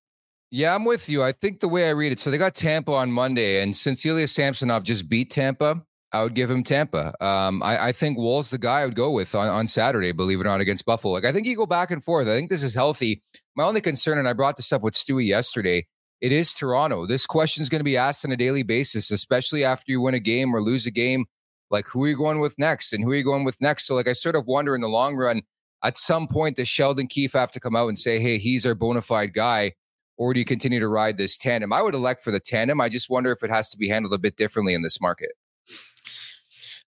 Yeah, 0.50 0.74
I'm 0.74 0.84
with 0.84 1.08
you. 1.08 1.22
I 1.22 1.32
think 1.32 1.60
the 1.60 1.68
way 1.68 1.88
I 1.88 1.92
read 1.92 2.12
it, 2.12 2.18
so 2.18 2.30
they 2.30 2.38
got 2.38 2.54
Tampa 2.54 2.92
on 2.92 3.12
Monday, 3.12 3.62
and 3.62 3.76
since 3.76 4.04
Ilya 4.06 4.28
Samsonov 4.28 4.82
just 4.82 5.08
beat 5.08 5.30
Tampa, 5.30 5.82
I 6.10 6.22
would 6.22 6.34
give 6.34 6.50
him 6.50 6.62
Tampa. 6.62 7.12
Um, 7.22 7.62
I, 7.62 7.88
I, 7.88 7.92
think 7.92 8.16
Woll's 8.16 8.48
the 8.48 8.56
guy 8.56 8.80
I 8.80 8.86
would 8.86 8.94
go 8.94 9.10
with 9.10 9.34
on, 9.34 9.46
on 9.46 9.66
Saturday, 9.66 10.12
believe 10.12 10.40
it 10.40 10.42
or 10.42 10.44
not, 10.44 10.62
against 10.62 10.86
Buffalo. 10.86 11.12
Like 11.12 11.26
I 11.26 11.32
think 11.32 11.46
you 11.46 11.54
go 11.54 11.66
back 11.66 11.90
and 11.90 12.02
forth. 12.02 12.26
I 12.26 12.34
think 12.34 12.48
this 12.48 12.62
is 12.62 12.74
healthy. 12.74 13.22
My 13.56 13.64
only 13.64 13.82
concern, 13.82 14.16
and 14.16 14.26
I 14.26 14.32
brought 14.32 14.56
this 14.56 14.72
up 14.72 14.80
with 14.80 14.94
Stewie 14.94 15.26
yesterday, 15.26 15.86
it 16.20 16.32
is 16.32 16.54
Toronto. 16.54 17.06
This 17.06 17.26
question 17.26 17.62
is 17.62 17.68
going 17.68 17.80
to 17.80 17.84
be 17.84 17.96
asked 17.96 18.24
on 18.24 18.32
a 18.32 18.36
daily 18.36 18.62
basis, 18.62 19.10
especially 19.10 19.64
after 19.64 19.92
you 19.92 20.00
win 20.00 20.14
a 20.14 20.20
game 20.20 20.54
or 20.54 20.62
lose 20.62 20.86
a 20.86 20.90
game. 20.90 21.26
Like, 21.70 21.86
who 21.86 22.04
are 22.04 22.08
you 22.08 22.16
going 22.16 22.40
with 22.40 22.58
next? 22.58 22.92
And 22.92 23.04
who 23.04 23.10
are 23.10 23.16
you 23.16 23.24
going 23.24 23.44
with 23.44 23.60
next? 23.60 23.86
So, 23.86 23.94
like, 23.94 24.08
I 24.08 24.14
sort 24.14 24.34
of 24.34 24.46
wonder 24.46 24.74
in 24.74 24.80
the 24.80 24.88
long 24.88 25.14
run, 25.14 25.42
at 25.84 25.98
some 25.98 26.26
point, 26.26 26.56
does 26.56 26.66
Sheldon 26.66 27.06
Keefe 27.06 27.34
have 27.34 27.52
to 27.52 27.60
come 27.60 27.76
out 27.76 27.88
and 27.88 27.98
say, 27.98 28.18
hey, 28.18 28.38
he's 28.38 28.64
our 28.64 28.74
bona 28.74 29.02
fide 29.02 29.34
guy? 29.34 29.74
Or 30.18 30.34
do 30.34 30.40
you 30.40 30.44
continue 30.44 30.80
to 30.80 30.88
ride 30.88 31.16
this 31.16 31.38
tandem? 31.38 31.72
I 31.72 31.80
would 31.80 31.94
elect 31.94 32.22
for 32.22 32.32
the 32.32 32.40
tandem. 32.40 32.80
I 32.80 32.88
just 32.88 33.08
wonder 33.08 33.30
if 33.30 33.42
it 33.44 33.50
has 33.50 33.70
to 33.70 33.78
be 33.78 33.88
handled 33.88 34.12
a 34.12 34.18
bit 34.18 34.36
differently 34.36 34.74
in 34.74 34.82
this 34.82 35.00
market. 35.00 35.30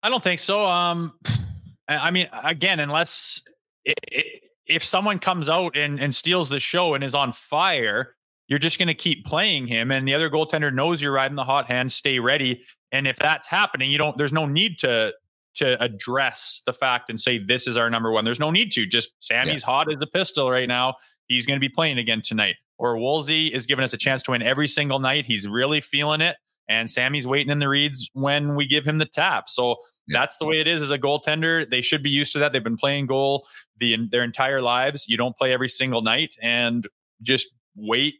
I 0.02 0.08
don't 0.08 0.22
think 0.22 0.38
so. 0.38 0.64
Um, 0.64 1.12
I 1.88 2.12
mean, 2.12 2.28
again, 2.44 2.78
unless 2.78 3.42
it, 3.84 3.98
it, 4.04 4.42
if 4.66 4.84
someone 4.84 5.18
comes 5.18 5.48
out 5.48 5.76
and, 5.76 6.00
and 6.00 6.14
steals 6.14 6.48
the 6.48 6.60
show 6.60 6.94
and 6.94 7.02
is 7.02 7.16
on 7.16 7.32
fire, 7.32 8.14
you're 8.46 8.60
just 8.60 8.78
going 8.78 8.88
to 8.88 8.94
keep 8.94 9.26
playing 9.26 9.66
him. 9.66 9.90
And 9.90 10.06
the 10.06 10.14
other 10.14 10.30
goaltender 10.30 10.72
knows 10.72 11.02
you're 11.02 11.12
riding 11.12 11.34
the 11.34 11.44
hot 11.44 11.66
hand, 11.66 11.90
stay 11.90 12.20
ready. 12.20 12.62
And 12.92 13.08
if 13.08 13.16
that's 13.16 13.48
happening, 13.48 13.90
you 13.90 13.98
don't, 13.98 14.16
there's 14.16 14.32
no 14.32 14.46
need 14.46 14.78
to, 14.78 15.12
to 15.54 15.82
address 15.82 16.62
the 16.64 16.72
fact 16.72 17.10
and 17.10 17.18
say, 17.18 17.38
this 17.38 17.66
is 17.66 17.76
our 17.76 17.90
number 17.90 18.12
one. 18.12 18.24
There's 18.24 18.38
no 18.38 18.52
need 18.52 18.70
to 18.72 18.86
just 18.86 19.14
Sammy's 19.18 19.62
yeah. 19.62 19.66
hot 19.66 19.92
as 19.92 20.00
a 20.00 20.06
pistol 20.06 20.48
right 20.48 20.68
now. 20.68 20.94
He's 21.26 21.44
going 21.44 21.56
to 21.56 21.60
be 21.60 21.68
playing 21.68 21.98
again 21.98 22.22
tonight. 22.22 22.54
Or 22.78 22.98
Woolsey 22.98 23.48
is 23.48 23.66
giving 23.66 23.84
us 23.84 23.92
a 23.92 23.98
chance 23.98 24.22
to 24.24 24.32
win 24.32 24.42
every 24.42 24.68
single 24.68 24.98
night. 24.98 25.26
He's 25.26 25.48
really 25.48 25.80
feeling 25.80 26.20
it. 26.20 26.36
And 26.68 26.90
Sammy's 26.90 27.26
waiting 27.26 27.52
in 27.52 27.58
the 27.58 27.68
reads 27.68 28.10
when 28.12 28.56
we 28.56 28.66
give 28.66 28.84
him 28.84 28.98
the 28.98 29.06
tap. 29.06 29.48
So 29.48 29.76
yeah. 30.08 30.20
That's 30.20 30.36
the 30.38 30.44
way 30.44 30.60
it 30.60 30.68
is 30.68 30.82
as 30.82 30.90
a 30.90 30.98
goaltender. 30.98 31.68
They 31.68 31.82
should 31.82 32.02
be 32.02 32.10
used 32.10 32.32
to 32.34 32.38
that. 32.38 32.52
They've 32.52 32.62
been 32.62 32.76
playing 32.76 33.06
goal 33.06 33.46
the 33.78 33.96
their 34.10 34.22
entire 34.22 34.62
lives. 34.62 35.06
You 35.08 35.16
don't 35.16 35.36
play 35.36 35.52
every 35.52 35.68
single 35.68 36.02
night 36.02 36.36
and 36.40 36.86
just 37.22 37.48
wait 37.74 38.14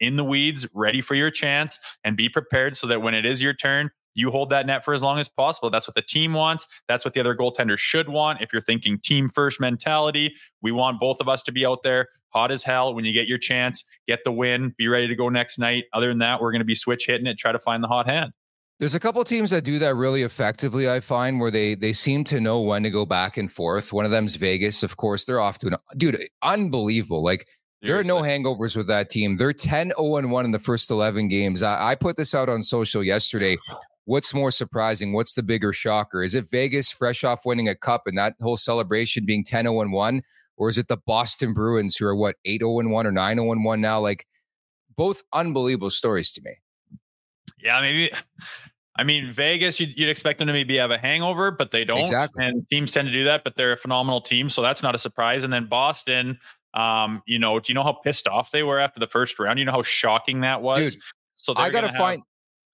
in 0.00 0.16
the 0.16 0.24
weeds, 0.24 0.66
ready 0.74 1.00
for 1.00 1.14
your 1.14 1.30
chance 1.30 1.78
and 2.04 2.16
be 2.16 2.28
prepared 2.28 2.76
so 2.76 2.86
that 2.86 3.02
when 3.02 3.14
it 3.14 3.26
is 3.26 3.42
your 3.42 3.52
turn, 3.52 3.90
you 4.14 4.30
hold 4.30 4.50
that 4.50 4.66
net 4.66 4.84
for 4.84 4.92
as 4.92 5.02
long 5.02 5.18
as 5.18 5.28
possible. 5.28 5.70
That's 5.70 5.86
what 5.86 5.94
the 5.94 6.02
team 6.02 6.32
wants. 6.32 6.66
That's 6.88 7.04
what 7.04 7.14
the 7.14 7.20
other 7.20 7.34
goaltender 7.34 7.78
should 7.78 8.08
want. 8.08 8.40
If 8.40 8.52
you're 8.52 8.62
thinking 8.62 8.98
team 8.98 9.28
first 9.28 9.60
mentality, 9.60 10.34
we 10.62 10.72
want 10.72 11.00
both 11.00 11.20
of 11.20 11.28
us 11.28 11.42
to 11.44 11.52
be 11.52 11.64
out 11.64 11.82
there 11.82 12.08
hot 12.30 12.50
as 12.50 12.62
hell. 12.62 12.94
When 12.94 13.04
you 13.04 13.12
get 13.12 13.28
your 13.28 13.38
chance, 13.38 13.84
get 14.08 14.24
the 14.24 14.32
win, 14.32 14.74
be 14.78 14.88
ready 14.88 15.06
to 15.08 15.14
go 15.14 15.28
next 15.28 15.58
night. 15.58 15.84
Other 15.92 16.08
than 16.08 16.18
that, 16.18 16.40
we're 16.40 16.52
going 16.52 16.60
to 16.60 16.66
be 16.66 16.74
switch 16.74 17.06
hitting 17.06 17.26
it, 17.26 17.38
try 17.38 17.52
to 17.52 17.58
find 17.58 17.82
the 17.82 17.88
hot 17.88 18.06
hand. 18.06 18.32
There's 18.78 18.94
a 18.94 19.00
couple 19.00 19.22
teams 19.24 19.50
that 19.50 19.62
do 19.62 19.78
that 19.78 19.94
really 19.94 20.22
effectively. 20.22 20.88
I 20.88 21.00
find 21.00 21.38
where 21.38 21.50
they 21.50 21.74
they 21.74 21.92
seem 21.92 22.24
to 22.24 22.40
know 22.40 22.60
when 22.62 22.82
to 22.84 22.90
go 22.90 23.04
back 23.04 23.36
and 23.36 23.52
forth. 23.52 23.92
One 23.92 24.06
of 24.06 24.10
them's 24.10 24.36
Vegas, 24.36 24.82
of 24.82 24.96
course. 24.96 25.26
They're 25.26 25.40
off 25.40 25.58
to 25.58 25.66
an 25.66 25.76
dude, 25.98 26.26
unbelievable. 26.40 27.22
Like 27.22 27.46
there 27.82 27.98
are 27.98 28.04
no 28.04 28.22
hangovers 28.22 28.76
with 28.76 28.86
that 28.86 29.10
team. 29.10 29.36
They're 29.36 29.52
10 29.52 29.92
0 29.98 30.28
1 30.28 30.44
in 30.46 30.50
the 30.50 30.58
first 30.58 30.90
11 30.90 31.28
games. 31.28 31.62
I, 31.62 31.90
I 31.90 31.94
put 31.94 32.16
this 32.16 32.34
out 32.34 32.48
on 32.48 32.62
social 32.62 33.04
yesterday. 33.04 33.58
What's 34.06 34.32
more 34.32 34.50
surprising? 34.50 35.12
What's 35.12 35.34
the 35.34 35.42
bigger 35.42 35.74
shocker? 35.74 36.22
Is 36.22 36.34
it 36.34 36.50
Vegas 36.50 36.90
fresh 36.90 37.22
off 37.22 37.44
winning 37.44 37.68
a 37.68 37.74
cup 37.74 38.06
and 38.06 38.16
that 38.16 38.34
whole 38.40 38.56
celebration 38.56 39.26
being 39.26 39.44
10 39.44 39.64
0 39.64 39.88
1? 39.88 40.22
Or 40.60 40.68
is 40.68 40.76
it 40.76 40.88
the 40.88 40.98
Boston 40.98 41.54
Bruins 41.54 41.96
who 41.96 42.04
are 42.04 42.14
what, 42.14 42.36
8 42.44 42.60
0 42.60 42.70
1 42.70 43.06
or 43.06 43.10
9 43.10 43.36
0 43.36 43.58
1 43.58 43.80
now? 43.80 43.98
Like 43.98 44.26
both 44.94 45.22
unbelievable 45.32 45.88
stories 45.88 46.32
to 46.34 46.42
me. 46.44 46.52
Yeah, 47.58 47.80
maybe 47.80 48.10
I 48.94 49.04
mean, 49.04 49.32
Vegas, 49.32 49.80
you'd, 49.80 49.98
you'd, 49.98 50.10
expect 50.10 50.38
them 50.38 50.48
to 50.48 50.52
maybe 50.52 50.76
have 50.76 50.90
a 50.90 50.98
hangover, 50.98 51.50
but 51.50 51.70
they 51.70 51.86
don't. 51.86 52.00
Exactly. 52.00 52.44
And 52.44 52.68
teams 52.68 52.90
tend 52.90 53.08
to 53.08 53.12
do 53.12 53.24
that, 53.24 53.42
but 53.42 53.56
they're 53.56 53.72
a 53.72 53.76
phenomenal 53.76 54.20
team. 54.20 54.50
So 54.50 54.60
that's 54.60 54.82
not 54.82 54.94
a 54.94 54.98
surprise. 54.98 55.42
And 55.44 55.50
then 55.50 55.64
Boston, 55.64 56.38
um, 56.74 57.22
you 57.24 57.38
know, 57.38 57.58
do 57.58 57.72
you 57.72 57.74
know 57.74 57.82
how 57.82 57.92
pissed 57.92 58.28
off 58.28 58.50
they 58.50 58.62
were 58.62 58.78
after 58.78 59.00
the 59.00 59.06
first 59.06 59.38
round? 59.38 59.58
You 59.58 59.64
know 59.64 59.72
how 59.72 59.82
shocking 59.82 60.42
that 60.42 60.60
was? 60.60 60.96
Dude, 60.96 61.02
so 61.32 61.54
I 61.56 61.70
got 61.70 61.82
to 61.82 61.92
find. 61.92 62.22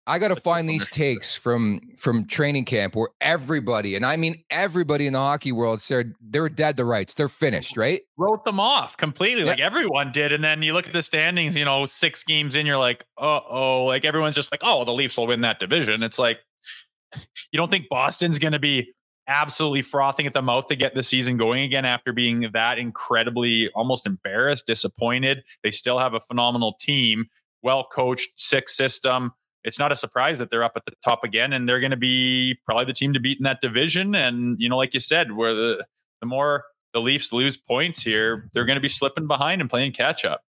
I 0.08 0.20
got 0.20 0.28
to 0.28 0.36
find 0.36 0.68
these 0.68 0.88
takes 0.88 1.34
from 1.34 1.80
from 1.96 2.26
training 2.26 2.64
camp 2.64 2.94
where 2.94 3.08
everybody, 3.20 3.96
and 3.96 4.06
I 4.06 4.16
mean 4.16 4.44
everybody 4.50 5.06
in 5.06 5.14
the 5.14 5.18
hockey 5.18 5.50
world, 5.50 5.80
said 5.80 6.14
they're 6.20 6.48
dead 6.48 6.76
to 6.76 6.84
rights. 6.84 7.14
They're 7.14 7.28
finished, 7.28 7.76
right? 7.76 8.02
Wrote 8.16 8.44
them 8.44 8.60
off 8.60 8.96
completely, 8.96 9.42
yeah. 9.42 9.50
like 9.50 9.60
everyone 9.60 10.12
did. 10.12 10.32
And 10.32 10.44
then 10.44 10.62
you 10.62 10.74
look 10.74 10.86
at 10.86 10.92
the 10.92 11.02
standings, 11.02 11.56
you 11.56 11.64
know, 11.64 11.86
six 11.86 12.22
games 12.22 12.54
in, 12.54 12.66
you're 12.66 12.78
like, 12.78 13.04
uh 13.18 13.40
oh, 13.50 13.84
like 13.86 14.04
everyone's 14.04 14.36
just 14.36 14.52
like, 14.52 14.60
oh, 14.62 14.84
the 14.84 14.92
Leafs 14.92 15.16
will 15.16 15.26
win 15.26 15.40
that 15.40 15.58
division. 15.58 16.04
It's 16.04 16.20
like 16.20 16.38
you 17.50 17.56
don't 17.56 17.70
think 17.70 17.88
Boston's 17.88 18.38
going 18.38 18.52
to 18.52 18.60
be 18.60 18.92
absolutely 19.28 19.82
frothing 19.82 20.24
at 20.28 20.32
the 20.32 20.42
mouth 20.42 20.66
to 20.66 20.76
get 20.76 20.94
the 20.94 21.02
season 21.02 21.36
going 21.36 21.64
again 21.64 21.84
after 21.84 22.12
being 22.12 22.48
that 22.52 22.78
incredibly 22.78 23.70
almost 23.74 24.06
embarrassed, 24.06 24.68
disappointed. 24.68 25.42
They 25.64 25.72
still 25.72 25.98
have 25.98 26.14
a 26.14 26.20
phenomenal 26.20 26.76
team, 26.78 27.26
well 27.62 27.82
coached, 27.90 28.30
sick 28.36 28.68
system 28.68 29.32
it's 29.66 29.78
not 29.80 29.90
a 29.90 29.96
surprise 29.96 30.38
that 30.38 30.50
they're 30.50 30.62
up 30.62 30.72
at 30.76 30.84
the 30.86 30.92
top 31.04 31.24
again, 31.24 31.52
and 31.52 31.68
they're 31.68 31.80
going 31.80 31.90
to 31.90 31.96
be 31.96 32.56
probably 32.64 32.84
the 32.84 32.92
team 32.92 33.12
to 33.12 33.20
beat 33.20 33.38
in 33.38 33.44
that 33.44 33.60
division. 33.60 34.14
And 34.14 34.56
you 34.60 34.68
know, 34.68 34.76
like 34.76 34.94
you 34.94 35.00
said, 35.00 35.32
where 35.32 35.54
the 35.54 35.84
the 36.20 36.26
more 36.26 36.64
the 36.94 37.00
Leafs 37.00 37.32
lose 37.32 37.56
points 37.56 38.02
here, 38.02 38.48
they're 38.54 38.64
going 38.64 38.76
to 38.76 38.80
be 38.80 38.88
slipping 38.88 39.26
behind 39.26 39.60
and 39.60 39.68
playing 39.68 39.92
catch 39.92 40.24
up. 40.24 40.42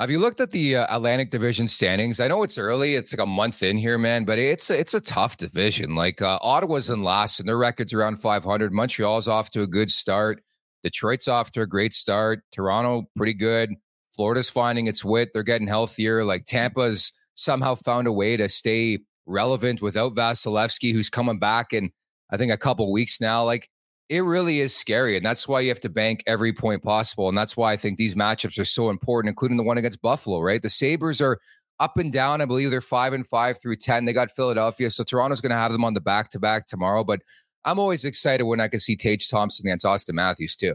Have 0.00 0.10
you 0.10 0.18
looked 0.18 0.40
at 0.40 0.50
the 0.50 0.76
uh, 0.76 0.96
Atlantic 0.96 1.30
Division 1.30 1.68
standings? 1.68 2.20
I 2.20 2.28
know 2.28 2.42
it's 2.42 2.58
early; 2.58 2.96
it's 2.96 3.12
like 3.12 3.24
a 3.24 3.26
month 3.26 3.62
in 3.62 3.78
here, 3.78 3.98
man. 3.98 4.24
But 4.24 4.38
it's 4.38 4.68
a, 4.68 4.78
it's 4.78 4.94
a 4.94 5.00
tough 5.00 5.36
division. 5.36 5.94
Like 5.94 6.20
uh, 6.20 6.38
Ottawa's 6.42 6.90
in 6.90 7.04
last, 7.04 7.38
and 7.38 7.48
their 7.48 7.58
record's 7.58 7.94
around 7.94 8.16
500. 8.16 8.72
Montreal's 8.72 9.28
off 9.28 9.50
to 9.52 9.62
a 9.62 9.66
good 9.66 9.90
start. 9.90 10.42
Detroit's 10.82 11.28
off 11.28 11.52
to 11.52 11.62
a 11.62 11.66
great 11.66 11.94
start. 11.94 12.42
Toronto, 12.50 13.08
pretty 13.14 13.34
good. 13.34 13.74
Florida's 14.10 14.50
finding 14.50 14.86
its 14.86 15.04
wit. 15.04 15.30
They're 15.32 15.42
getting 15.42 15.68
healthier. 15.68 16.24
Like 16.24 16.46
Tampa's 16.46 17.12
somehow 17.34 17.74
found 17.74 18.06
a 18.06 18.12
way 18.12 18.36
to 18.36 18.48
stay 18.48 18.98
relevant 19.26 19.80
without 19.82 20.14
Vasilevskiy, 20.14 20.92
who's 20.92 21.10
coming 21.10 21.38
back 21.38 21.72
in, 21.72 21.90
I 22.30 22.36
think, 22.36 22.52
a 22.52 22.56
couple 22.56 22.90
weeks 22.92 23.20
now. 23.20 23.44
Like, 23.44 23.68
it 24.08 24.20
really 24.20 24.60
is 24.60 24.74
scary. 24.74 25.16
And 25.16 25.24
that's 25.24 25.46
why 25.46 25.60
you 25.60 25.68
have 25.68 25.80
to 25.80 25.88
bank 25.88 26.24
every 26.26 26.52
point 26.52 26.82
possible. 26.82 27.28
And 27.28 27.38
that's 27.38 27.56
why 27.56 27.72
I 27.72 27.76
think 27.76 27.96
these 27.96 28.16
matchups 28.16 28.58
are 28.58 28.64
so 28.64 28.90
important, 28.90 29.30
including 29.30 29.56
the 29.56 29.62
one 29.62 29.78
against 29.78 30.02
Buffalo, 30.02 30.40
right? 30.40 30.60
The 30.60 30.68
Sabres 30.68 31.20
are 31.20 31.38
up 31.78 31.96
and 31.96 32.12
down. 32.12 32.40
I 32.40 32.44
believe 32.44 32.72
they're 32.72 32.80
five 32.80 33.12
and 33.12 33.26
five 33.26 33.60
through 33.62 33.76
10. 33.76 34.04
They 34.04 34.12
got 34.12 34.32
Philadelphia. 34.32 34.90
So 34.90 35.04
Toronto's 35.04 35.40
going 35.40 35.50
to 35.50 35.56
have 35.56 35.70
them 35.70 35.84
on 35.84 35.94
the 35.94 36.00
back 36.00 36.28
to 36.30 36.40
back 36.40 36.66
tomorrow. 36.66 37.04
But 37.04 37.20
I'm 37.64 37.78
always 37.78 38.04
excited 38.04 38.44
when 38.44 38.60
I 38.60 38.66
can 38.66 38.80
see 38.80 38.96
Tage 38.96 39.28
Thompson 39.28 39.66
against 39.66 39.86
Austin 39.86 40.16
Matthews, 40.16 40.56
too. 40.56 40.74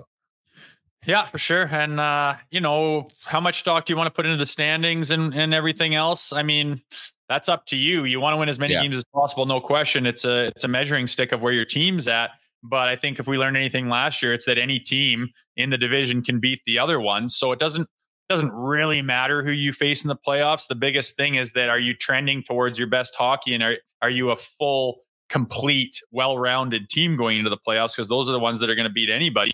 Yeah, 1.05 1.25
for 1.25 1.37
sure. 1.37 1.67
And 1.71 1.99
uh, 1.99 2.35
you 2.49 2.59
know, 2.59 3.09
how 3.23 3.39
much 3.39 3.59
stock 3.59 3.85
do 3.85 3.93
you 3.93 3.97
want 3.97 4.07
to 4.07 4.11
put 4.11 4.25
into 4.25 4.37
the 4.37 4.45
standings 4.45 5.11
and, 5.11 5.33
and 5.33 5.53
everything 5.53 5.95
else? 5.95 6.33
I 6.33 6.43
mean, 6.43 6.81
that's 7.29 7.49
up 7.49 7.65
to 7.67 7.75
you. 7.75 8.05
You 8.05 8.19
want 8.19 8.33
to 8.33 8.37
win 8.37 8.49
as 8.49 8.59
many 8.59 8.73
yeah. 8.73 8.81
games 8.81 8.97
as 8.97 9.03
possible, 9.13 9.45
no 9.45 9.59
question. 9.59 10.05
It's 10.05 10.25
a 10.25 10.45
it's 10.45 10.63
a 10.63 10.67
measuring 10.67 11.07
stick 11.07 11.31
of 11.31 11.41
where 11.41 11.53
your 11.53 11.65
team's 11.65 12.07
at. 12.07 12.31
But 12.63 12.89
I 12.89 12.95
think 12.95 13.19
if 13.19 13.27
we 13.27 13.37
learned 13.37 13.57
anything 13.57 13.89
last 13.89 14.23
year, 14.23 14.33
it's 14.33 14.45
that 14.45 14.57
any 14.57 14.79
team 14.79 15.29
in 15.55 15.69
the 15.69 15.77
division 15.77 16.23
can 16.23 16.39
beat 16.39 16.61
the 16.65 16.79
other 16.79 16.99
one. 16.99 17.29
So 17.29 17.51
it 17.51 17.59
doesn't 17.59 17.87
doesn't 18.27 18.51
really 18.51 19.03
matter 19.03 19.43
who 19.43 19.51
you 19.51 19.71
face 19.71 20.03
in 20.03 20.07
the 20.07 20.15
playoffs. 20.15 20.67
The 20.67 20.75
biggest 20.75 21.15
thing 21.15 21.35
is 21.35 21.51
that 21.51 21.69
are 21.69 21.77
you 21.77 21.93
trending 21.93 22.43
towards 22.43 22.79
your 22.79 22.87
best 22.87 23.13
hockey 23.15 23.53
and 23.53 23.61
are 23.61 23.77
are 24.01 24.09
you 24.09 24.31
a 24.31 24.35
full 24.35 25.01
complete, 25.29 25.99
well-rounded 26.11 26.89
team 26.89 27.15
going 27.15 27.37
into 27.37 27.49
the 27.49 27.57
playoffs 27.57 27.95
because 27.95 28.07
those 28.07 28.29
are 28.29 28.31
the 28.31 28.39
ones 28.39 28.59
that 28.59 28.69
are 28.69 28.75
going 28.75 28.87
to 28.87 28.93
beat 28.93 29.09
anybody. 29.09 29.51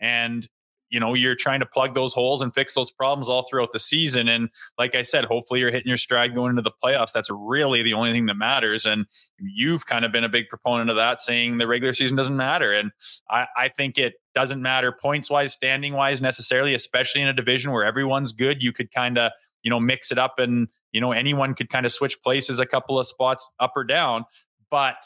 And 0.00 0.46
you 0.92 1.00
know 1.00 1.14
you're 1.14 1.34
trying 1.34 1.58
to 1.58 1.66
plug 1.66 1.94
those 1.94 2.12
holes 2.12 2.42
and 2.42 2.54
fix 2.54 2.74
those 2.74 2.90
problems 2.90 3.28
all 3.28 3.44
throughout 3.48 3.72
the 3.72 3.78
season. 3.78 4.28
And 4.28 4.50
like 4.78 4.94
i 4.94 5.02
said 5.02 5.24
hopefully 5.24 5.58
you're 5.58 5.72
hitting 5.72 5.88
your 5.88 5.96
stride 5.96 6.34
going 6.34 6.50
into 6.50 6.62
the 6.62 6.70
playoffs. 6.84 7.12
That's 7.12 7.30
really 7.30 7.82
the 7.82 7.94
only 7.94 8.12
thing 8.12 8.26
that 8.26 8.34
matters. 8.34 8.84
And 8.84 9.06
you've 9.40 9.86
kind 9.86 10.04
of 10.04 10.12
been 10.12 10.22
a 10.22 10.28
big 10.28 10.48
proponent 10.48 10.90
of 10.90 10.96
that 10.96 11.20
saying 11.20 11.58
the 11.58 11.66
regular 11.66 11.94
season 11.94 12.16
doesn't 12.16 12.36
matter. 12.36 12.72
And 12.72 12.92
i, 13.30 13.46
I 13.56 13.68
think 13.68 13.96
it 13.96 14.14
doesn't 14.34 14.60
matter 14.60 14.92
points 14.92 15.30
wise 15.30 15.54
standing 15.54 15.94
wise 15.94 16.20
necessarily 16.20 16.74
especially 16.74 17.22
in 17.22 17.28
a 17.28 17.32
division 17.32 17.72
where 17.72 17.84
everyone's 17.84 18.32
good. 18.32 18.62
You 18.62 18.72
could 18.72 18.92
kind 18.92 19.18
of 19.18 19.32
you 19.62 19.70
know 19.70 19.80
mix 19.80 20.12
it 20.12 20.18
up 20.18 20.38
and 20.38 20.68
you 20.92 21.00
know 21.00 21.12
anyone 21.12 21.54
could 21.54 21.70
kind 21.70 21.86
of 21.86 21.92
switch 21.92 22.20
places 22.22 22.60
a 22.60 22.66
couple 22.66 22.98
of 22.98 23.06
spots 23.06 23.50
up 23.58 23.72
or 23.74 23.84
down. 23.84 24.26
But 24.70 24.96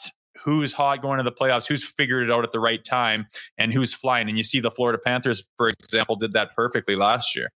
who's 0.43 0.73
hot 0.73 1.01
going 1.01 1.17
to 1.17 1.23
the 1.23 1.31
playoffs, 1.31 1.67
who's 1.67 1.83
figured 1.83 2.29
it 2.29 2.31
out 2.31 2.43
at 2.43 2.51
the 2.51 2.59
right 2.59 2.83
time, 2.83 3.27
and 3.57 3.73
who's 3.73 3.93
flying. 3.93 4.29
And 4.29 4.37
you 4.37 4.43
see 4.43 4.59
the 4.59 4.71
Florida 4.71 4.97
Panthers, 5.03 5.43
for 5.57 5.69
example, 5.69 6.15
did 6.15 6.33
that 6.33 6.55
perfectly 6.55 6.95
last 6.95 7.35
year. 7.35 7.49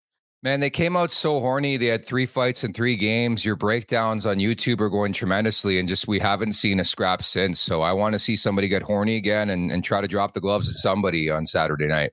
Man, 0.42 0.62
they 0.62 0.70
came 0.70 0.96
out 0.96 1.12
so 1.12 1.42
horny. 1.42 1.76
They 1.76 1.88
had 1.88 2.06
three 2.06 2.26
fights 2.26 2.64
in 2.64 2.72
three 2.72 2.96
games. 2.96 3.44
Your 3.44 3.58
breakdowns 3.58 4.26
on 4.26 4.38
YouTube 4.38 4.80
are 4.80 4.90
going 4.90 5.12
tremendously, 5.12 5.80
and 5.80 5.90
just 5.90 6.08
we 6.08 6.18
haven't 6.18 6.54
seen 6.54 6.80
a 6.80 6.86
scrap 6.86 7.24
since. 7.24 7.60
So 7.60 7.82
I 7.82 7.92
want 7.92 8.14
to 8.14 8.20
see 8.20 8.38
somebody 8.38 8.70
get 8.70 8.82
horny 8.82 9.18
again 9.18 9.50
and, 9.50 9.70
and 9.70 9.84
try 9.84 10.00
to 10.00 10.08
drop 10.08 10.34
the 10.34 10.40
gloves 10.40 10.70
at 10.70 10.76
somebody 10.76 11.30
on 11.30 11.46
Saturday 11.46 11.88
night. 11.88 12.12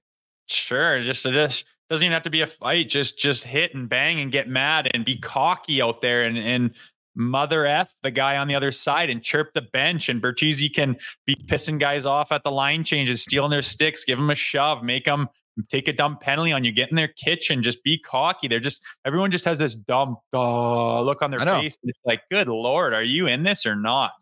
Sure, 0.49 1.03
just 1.05 1.23
just 1.25 1.67
doesn't 1.89 2.05
even 2.05 2.13
have 2.13 2.25
to 2.25 2.31
be 2.31 2.41
a 2.41 2.49
fight. 2.49 2.89
Just 2.89 3.17
just 3.17 3.45
hit 3.45 3.75
and 3.75 3.89
bang 3.89 4.19
and 4.19 4.33
get 4.33 4.49
mad 4.49 4.91
and 4.93 5.05
be 5.05 5.19
cocky 5.19 5.81
out 5.81 6.03
there 6.03 6.25
and 6.25 6.37
and 6.37 6.73
mother 7.17 7.67
F 7.67 7.93
the 8.03 8.11
guy 8.11 8.37
on 8.37 8.47
the 8.47 8.55
other 8.55 8.71
side 8.71 9.11
and 9.11 9.23
chirp 9.23 9.53
the 9.55 9.63
bench. 9.63 10.09
And 10.09 10.23
Bertuzzi 10.23 10.73
can 10.73 10.97
be 11.27 11.35
pissing 11.35 11.81
guys 11.81 12.07
off 12.07 12.31
at 12.31 12.45
the 12.45 12.51
line 12.51 12.85
changes, 12.85 13.23
stealing 13.23 13.51
their 13.51 13.63
sticks, 13.63 14.05
give 14.05 14.19
them 14.19 14.31
a 14.31 14.35
shove, 14.35 14.85
make 14.85 15.07
them 15.07 15.29
take 15.71 15.89
a 15.89 15.93
dumb 15.93 16.19
penalty 16.19 16.53
on 16.53 16.65
you, 16.65 16.73
get 16.73 16.91
in 16.91 16.97
their 16.97 17.09
kitchen, 17.09 17.63
just 17.63 17.83
be 17.83 17.99
cocky. 17.99 18.47
They're 18.47 18.61
just, 18.61 18.83
everyone 19.05 19.31
just 19.31 19.47
has 19.47 19.59
this 19.59 19.75
dumb 19.75 20.17
uh, 20.33 21.01
look 21.01 21.23
on 21.23 21.31
their 21.31 21.41
face. 21.41 21.77
It's 21.83 21.99
like, 22.05 22.23
good 22.31 22.49
Lord, 22.49 22.93
are 22.93 23.03
you 23.03 23.27
in 23.27 23.43
this 23.43 23.65
or 23.65 23.75
not? 23.75 24.13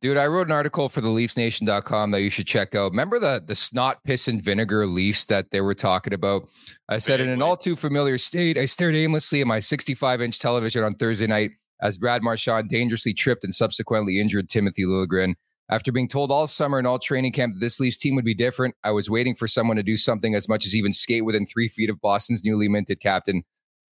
Dude, 0.00 0.18
I 0.18 0.26
wrote 0.26 0.48
an 0.48 0.52
article 0.52 0.90
for 0.90 1.00
the 1.00 1.08
leafsnation.com 1.08 2.10
that 2.10 2.20
you 2.20 2.28
should 2.28 2.46
check 2.46 2.74
out. 2.74 2.90
Remember 2.90 3.18
the 3.18 3.42
the 3.42 3.54
snot, 3.54 4.04
piss, 4.04 4.28
and 4.28 4.42
vinegar 4.42 4.84
Leafs 4.86 5.24
that 5.26 5.50
they 5.50 5.62
were 5.62 5.72
talking 5.72 6.12
about? 6.12 6.46
I 6.90 6.98
said, 6.98 7.22
in 7.22 7.30
an 7.30 7.40
all 7.40 7.56
too 7.56 7.74
familiar 7.74 8.18
state, 8.18 8.58
I 8.58 8.66
stared 8.66 8.94
aimlessly 8.94 9.40
at 9.40 9.46
my 9.46 9.60
65 9.60 10.20
inch 10.20 10.38
television 10.40 10.84
on 10.84 10.92
Thursday 10.92 11.26
night 11.26 11.52
as 11.84 11.98
Brad 11.98 12.22
Marchand 12.22 12.68
dangerously 12.68 13.14
tripped 13.14 13.44
and 13.44 13.54
subsequently 13.54 14.18
injured 14.18 14.48
Timothy 14.48 14.82
Liljegren. 14.82 15.34
After 15.70 15.92
being 15.92 16.08
told 16.08 16.30
all 16.32 16.46
summer 16.48 16.78
and 16.78 16.86
all 16.86 16.98
training 16.98 17.32
camp 17.32 17.54
that 17.54 17.60
this 17.60 17.78
Leafs 17.78 17.98
team 17.98 18.16
would 18.16 18.24
be 18.24 18.34
different, 18.34 18.74
I 18.84 18.90
was 18.90 19.08
waiting 19.08 19.34
for 19.36 19.46
someone 19.46 19.76
to 19.76 19.82
do 19.82 19.96
something 19.96 20.34
as 20.34 20.48
much 20.48 20.66
as 20.66 20.74
even 20.76 20.92
skate 20.92 21.24
within 21.24 21.46
three 21.46 21.68
feet 21.68 21.88
of 21.88 22.00
Boston's 22.00 22.44
newly 22.44 22.68
minted 22.68 23.00
captain. 23.00 23.44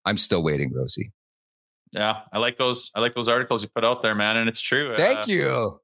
I'm 0.05 0.17
still 0.17 0.43
waiting, 0.43 0.73
Rosie. 0.73 1.13
Yeah, 1.93 2.21
I 2.33 2.39
like 2.39 2.57
those. 2.57 2.91
I 2.95 2.99
like 2.99 3.13
those 3.15 3.27
articles 3.27 3.61
you 3.63 3.69
put 3.69 3.85
out 3.85 4.01
there, 4.01 4.13
man, 4.15 4.37
and 4.37 4.49
it's 4.49 4.61
true. 4.61 4.91
Thank 4.93 5.19
Uh, 5.19 5.23
you. 5.27 5.79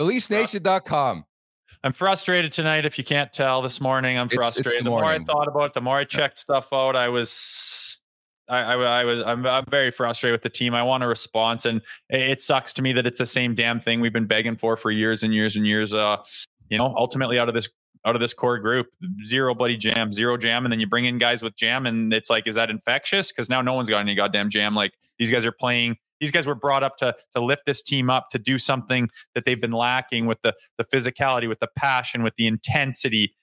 TheLeafsNation.com. 0.00 1.24
I'm 1.82 1.92
frustrated 1.92 2.50
tonight. 2.52 2.86
If 2.86 2.98
you 2.98 3.04
can't 3.04 3.32
tell, 3.32 3.60
this 3.62 3.80
morning 3.80 4.18
I'm 4.18 4.26
It's- 4.26 4.38
it's 4.38 4.56
frustrated. 4.56 4.80
the 4.80 4.84
the 4.84 4.90
more 4.90 5.04
I 5.04 5.18
thought 5.22 5.48
about 5.48 5.64
it, 5.66 5.72
the 5.74 5.80
more 5.80 5.98
I 5.98 6.04
checked 6.04 6.38
stuff 6.38 6.72
out. 6.72 6.96
I 6.96 7.08
was, 7.08 8.00
I, 8.48 8.58
I, 8.58 8.74
I 8.74 9.04
was, 9.04 9.20
I'm, 9.24 9.46
I'm 9.46 9.64
very 9.70 9.90
frustrated 9.90 10.34
with 10.34 10.42
the 10.42 10.50
team. 10.50 10.74
I 10.74 10.82
want 10.82 11.02
a 11.02 11.06
response, 11.06 11.64
and 11.64 11.80
it, 12.10 12.40
sucks 12.40 12.72
to 12.74 12.82
me 12.82 12.92
that 12.92 13.06
it's 13.06 13.18
the 13.18 13.26
same 13.26 13.54
damn 13.54 13.80
thing 13.80 14.00
we've 14.00 14.12
been 14.12 14.26
begging 14.26 14.56
for 14.56 14.76
for 14.76 14.90
years 14.90 15.22
and 15.22 15.34
years 15.34 15.56
and 15.56 15.66
years. 15.66 15.94
Uh, 15.94 16.16
you 16.68 16.78
know, 16.78 16.94
ultimately 16.96 17.38
out 17.38 17.48
of 17.48 17.54
this 17.54 17.68
out 18.06 18.14
of 18.14 18.20
this 18.20 18.34
core 18.34 18.58
group, 18.58 18.88
zero 19.24 19.54
buddy 19.54 19.76
jam, 19.76 20.12
zero 20.12 20.36
jam, 20.36 20.64
and 20.66 20.72
then 20.72 20.78
you 20.78 20.86
bring 20.86 21.06
in 21.06 21.16
guys 21.18 21.42
with 21.42 21.56
jam, 21.56 21.86
and 21.86 22.12
it's 22.12 22.28
like, 22.28 22.46
is 22.46 22.54
that 22.56 22.68
infectious? 22.68 23.32
Because 23.32 23.48
now 23.48 23.62
no 23.62 23.72
one's 23.72 23.88
got 23.88 24.00
any 24.00 24.14
goddamn 24.14 24.50
jam. 24.50 24.74
Like 24.74 24.92
these 25.18 25.30
guys 25.30 25.46
are 25.46 25.52
playing. 25.52 25.96
These 26.20 26.30
guys 26.30 26.46
were 26.46 26.54
brought 26.54 26.82
up 26.82 26.96
to 26.98 27.14
to 27.34 27.42
lift 27.42 27.64
this 27.66 27.82
team 27.82 28.10
up 28.10 28.28
to 28.30 28.38
do 28.38 28.58
something 28.58 29.08
that 29.34 29.44
they've 29.44 29.60
been 29.60 29.72
lacking 29.72 30.26
with 30.26 30.42
the 30.42 30.52
the 30.76 30.84
physicality, 30.84 31.48
with 31.48 31.60
the 31.60 31.68
passion, 31.76 32.22
with 32.22 32.34
the 32.36 32.46
intensity. 32.46 33.34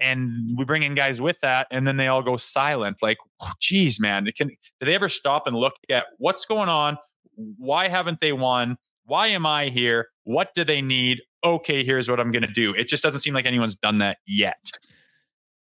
And 0.00 0.56
we 0.56 0.64
bring 0.64 0.82
in 0.82 0.94
guys 0.94 1.20
with 1.20 1.40
that, 1.40 1.66
and 1.70 1.86
then 1.86 1.96
they 1.96 2.06
all 2.06 2.22
go 2.22 2.36
silent. 2.36 2.98
Like, 3.02 3.18
geez, 3.60 3.98
man, 3.98 4.28
can 4.36 4.48
do 4.48 4.86
they 4.86 4.94
ever 4.94 5.08
stop 5.08 5.46
and 5.46 5.56
look 5.56 5.74
at 5.90 6.06
what's 6.18 6.44
going 6.44 6.68
on? 6.68 6.98
Why 7.34 7.88
haven't 7.88 8.20
they 8.20 8.32
won? 8.32 8.76
Why 9.04 9.28
am 9.28 9.46
I 9.46 9.70
here? 9.70 10.08
What 10.24 10.54
do 10.54 10.64
they 10.64 10.80
need? 10.82 11.18
Okay, 11.44 11.84
here's 11.84 12.08
what 12.08 12.20
I'm 12.20 12.30
going 12.30 12.42
to 12.42 12.52
do. 12.52 12.74
It 12.74 12.88
just 12.88 13.02
doesn't 13.02 13.20
seem 13.20 13.34
like 13.34 13.46
anyone's 13.46 13.76
done 13.76 13.98
that 13.98 14.18
yet. 14.26 14.70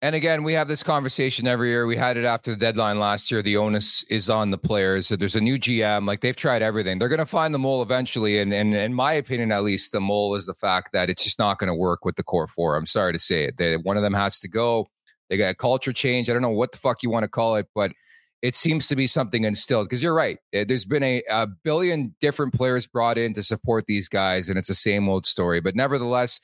And 0.08 0.16
again, 0.16 0.43
we 0.43 0.53
have 0.53 0.70
this 0.70 0.84
conversation 0.84 1.47
every 1.47 1.68
year. 1.68 1.86
We 1.86 1.97
had 1.97 2.16
it 2.16 2.24
after 2.24 2.51
the 2.51 2.55
deadline 2.55 2.97
last 2.97 3.30
year. 3.30 3.41
The 3.41 3.58
onus 3.58 4.03
is 4.03 4.30
on 4.30 4.51
the 4.51 4.58
players. 4.58 5.10
There's 5.10 5.36
a 5.36 5.41
new 5.41 5.60
GM. 5.60 6.08
Like 6.08 6.22
they've 6.22 6.34
tried 6.34 6.62
everything. 6.62 6.97
They're 6.97 7.10
going 7.10 7.20
to 7.20 7.26
find 7.26 7.53
the 7.53 7.60
mole 7.60 7.82
eventually. 7.82 8.39
And, 8.39 8.53
and 8.53 8.74
in 8.74 8.93
my 8.93 9.12
opinion, 9.12 9.51
at 9.51 9.66
least, 9.66 9.91
the 9.91 9.99
mole 9.99 10.36
is 10.36 10.45
the 10.45 10.53
fact 10.53 10.93
that 10.93 11.10
it's 11.10 11.26
just 11.26 11.39
not 11.39 11.60
going 11.60 11.68
to 11.68 11.76
work 11.76 12.05
with 12.05 12.16
the 12.16 12.24
core 12.24 12.47
four. 12.47 12.78
I'm 12.78 12.86
sorry 12.86 13.12
to 13.12 13.20
say 13.20 13.43
it. 13.43 13.58
They, 13.58 13.76
one 13.76 13.97
of 13.97 14.01
them 14.01 14.14
has 14.14 14.39
to 14.39 14.47
go. 14.47 14.88
They 15.30 15.36
got 15.36 15.51
a 15.51 15.55
culture 15.55 15.91
change. 15.91 16.30
I 16.30 16.34
don't 16.34 16.41
know 16.41 16.51
what 16.51 16.72
the 16.72 16.78
fuck 16.78 17.03
you 17.03 17.10
want 17.10 17.24
to 17.24 17.28
call 17.28 17.58
it, 17.58 17.68
but 17.76 17.91
it 18.41 18.55
seems 18.55 18.88
to 18.88 18.95
be 18.95 19.08
something 19.08 19.43
instilled. 19.43 19.89
Because 19.89 20.01
you're 20.01 20.16
right. 20.16 20.38
Eh, 20.53 20.64
There's 20.66 20.86
been 20.86 21.03
a, 21.03 21.22
a 21.30 21.47
billion 21.47 22.16
different 22.22 22.53
players 22.53 22.88
brought 22.88 23.18
in 23.18 23.34
to 23.34 23.43
support 23.43 23.88
these 23.88 24.08
guys, 24.08 24.47
and 24.47 24.58
it's 24.58 24.70
the 24.70 24.74
same 24.74 25.10
old 25.10 25.26
story. 25.26 25.60
But 25.60 25.76
nevertheless, 25.76 26.39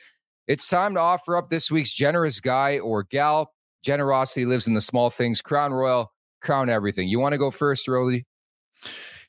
it's 0.48 0.68
time 0.68 0.94
to 0.96 1.00
offer 1.00 1.38
up 1.38 1.50
this 1.50 1.72
week's 1.72 1.94
generous 1.94 2.39
guy 2.39 2.80
or 2.80 3.04
gal. 3.04 3.54
Generosity 3.84 4.46
lives 4.46 4.68
in 4.68 4.74
the 4.74 4.82
small 4.82 5.10
things. 5.10 5.41
Crown 5.41 5.74
Royal, 5.74 6.12
crown 6.41 6.70
everything. 6.70 7.08
You 7.08 7.20
want 7.20 7.34
to 7.34 7.38
go 7.38 7.52
first, 7.52 7.88
Rolly? 7.88 8.26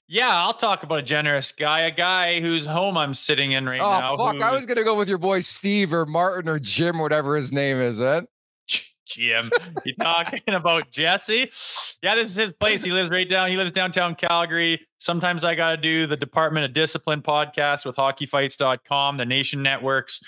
Yeah, 0.06 0.28
I'll 0.30 0.54
talk 0.54 0.82
about 0.82 0.98
a 0.98 1.02
generous 1.02 1.50
guy, 1.50 1.80
a 1.80 1.90
guy 1.90 2.40
whose 2.40 2.66
home 2.66 2.96
I'm 2.96 3.14
sitting 3.14 3.52
in 3.52 3.66
right 3.66 3.80
oh, 3.80 3.98
now. 3.98 4.16
fuck. 4.16 4.42
I 4.42 4.52
was 4.52 4.66
going 4.66 4.76
to 4.76 4.84
go 4.84 4.96
with 4.96 5.08
your 5.08 5.18
boy 5.18 5.40
Steve 5.40 5.94
or 5.94 6.04
Martin 6.04 6.48
or 6.48 6.58
Jim, 6.58 6.98
whatever 6.98 7.36
his 7.36 7.52
name 7.52 7.78
is, 7.78 8.00
eh? 8.00 8.20
man. 8.20 8.26
Jim. 9.06 9.50
You 9.84 9.94
talking 9.94 10.40
about 10.54 10.90
Jesse? 10.90 11.50
Yeah, 12.02 12.14
this 12.14 12.30
is 12.30 12.36
his 12.36 12.52
place. 12.52 12.82
He 12.82 12.92
lives 12.92 13.10
right 13.10 13.28
down. 13.28 13.50
He 13.50 13.56
lives 13.56 13.72
downtown 13.72 14.14
Calgary. 14.14 14.80
Sometimes 14.98 15.44
I 15.44 15.54
got 15.54 15.70
to 15.72 15.76
do 15.76 16.06
the 16.06 16.16
Department 16.16 16.64
of 16.64 16.72
Discipline 16.72 17.22
podcast 17.22 17.84
with 17.84 17.96
hockeyfights.com, 17.96 19.16
the 19.16 19.26
Nation 19.26 19.62
Networks 19.62 20.20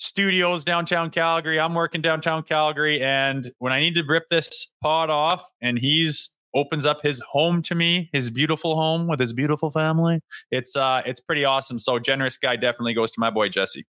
studios 0.00 0.64
downtown 0.64 1.10
Calgary. 1.10 1.60
I'm 1.60 1.74
working 1.74 2.00
downtown 2.00 2.42
Calgary. 2.42 3.00
And 3.00 3.50
when 3.58 3.72
I 3.72 3.80
need 3.80 3.94
to 3.94 4.02
rip 4.02 4.28
this 4.30 4.74
pod 4.82 5.10
off 5.10 5.44
and 5.62 5.78
he's 5.78 6.36
opens 6.54 6.84
up 6.84 7.00
his 7.02 7.20
home 7.20 7.62
to 7.62 7.74
me, 7.74 8.10
his 8.12 8.28
beautiful 8.28 8.74
home 8.74 9.06
with 9.06 9.20
his 9.20 9.32
beautiful 9.32 9.70
family, 9.70 10.20
it's 10.50 10.74
uh 10.74 11.02
it's 11.04 11.20
pretty 11.20 11.44
awesome. 11.44 11.78
So 11.78 11.98
generous 11.98 12.36
guy 12.36 12.56
definitely 12.56 12.94
goes 12.94 13.10
to 13.12 13.20
my 13.20 13.30
boy 13.30 13.48
Jesse. 13.48 13.86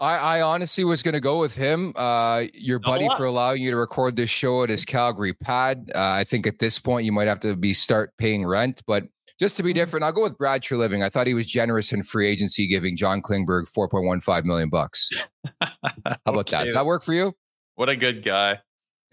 I, 0.00 0.16
I 0.16 0.40
honestly 0.42 0.82
was 0.82 1.04
going 1.04 1.12
to 1.14 1.20
go 1.20 1.38
with 1.38 1.56
him. 1.56 1.92
Uh, 1.94 2.46
your 2.52 2.80
Not 2.80 2.86
buddy 2.86 3.08
for 3.16 3.26
allowing 3.26 3.62
you 3.62 3.70
to 3.70 3.76
record 3.76 4.16
this 4.16 4.28
show 4.28 4.64
at 4.64 4.68
his 4.68 4.84
Calgary 4.84 5.32
pad. 5.32 5.90
Uh, 5.94 6.00
I 6.00 6.24
think 6.24 6.48
at 6.48 6.58
this 6.58 6.80
point 6.80 7.06
you 7.06 7.12
might 7.12 7.28
have 7.28 7.38
to 7.40 7.54
be 7.54 7.72
start 7.72 8.12
paying 8.18 8.44
rent, 8.44 8.82
but 8.88 9.04
just 9.38 9.56
to 9.56 9.62
Mm-hmm. 9.62 9.66
be 9.68 9.72
different, 9.72 10.04
I'll 10.04 10.12
go 10.12 10.22
with 10.22 10.38
Brad 10.38 10.62
Treliving. 10.62 11.02
I 11.02 11.08
thought 11.08 11.26
he 11.26 11.34
was 11.34 11.46
generous 11.46 11.92
in 11.92 12.02
free 12.02 12.28
agency, 12.28 12.66
giving 12.66 12.96
John 12.96 13.20
Klingberg 13.22 13.68
four 13.68 13.88
point 13.88 14.06
one 14.06 14.20
five 14.20 14.44
million 14.44 14.68
bucks. 14.68 15.10
How 15.60 15.70
about 16.26 16.46
that? 16.50 16.64
Does 16.64 16.74
that 16.74 16.86
work 16.86 17.02
for 17.02 17.12
you? 17.12 17.34
What 17.74 17.88
a 17.88 17.96
good 17.96 18.22
guy. 18.22 18.60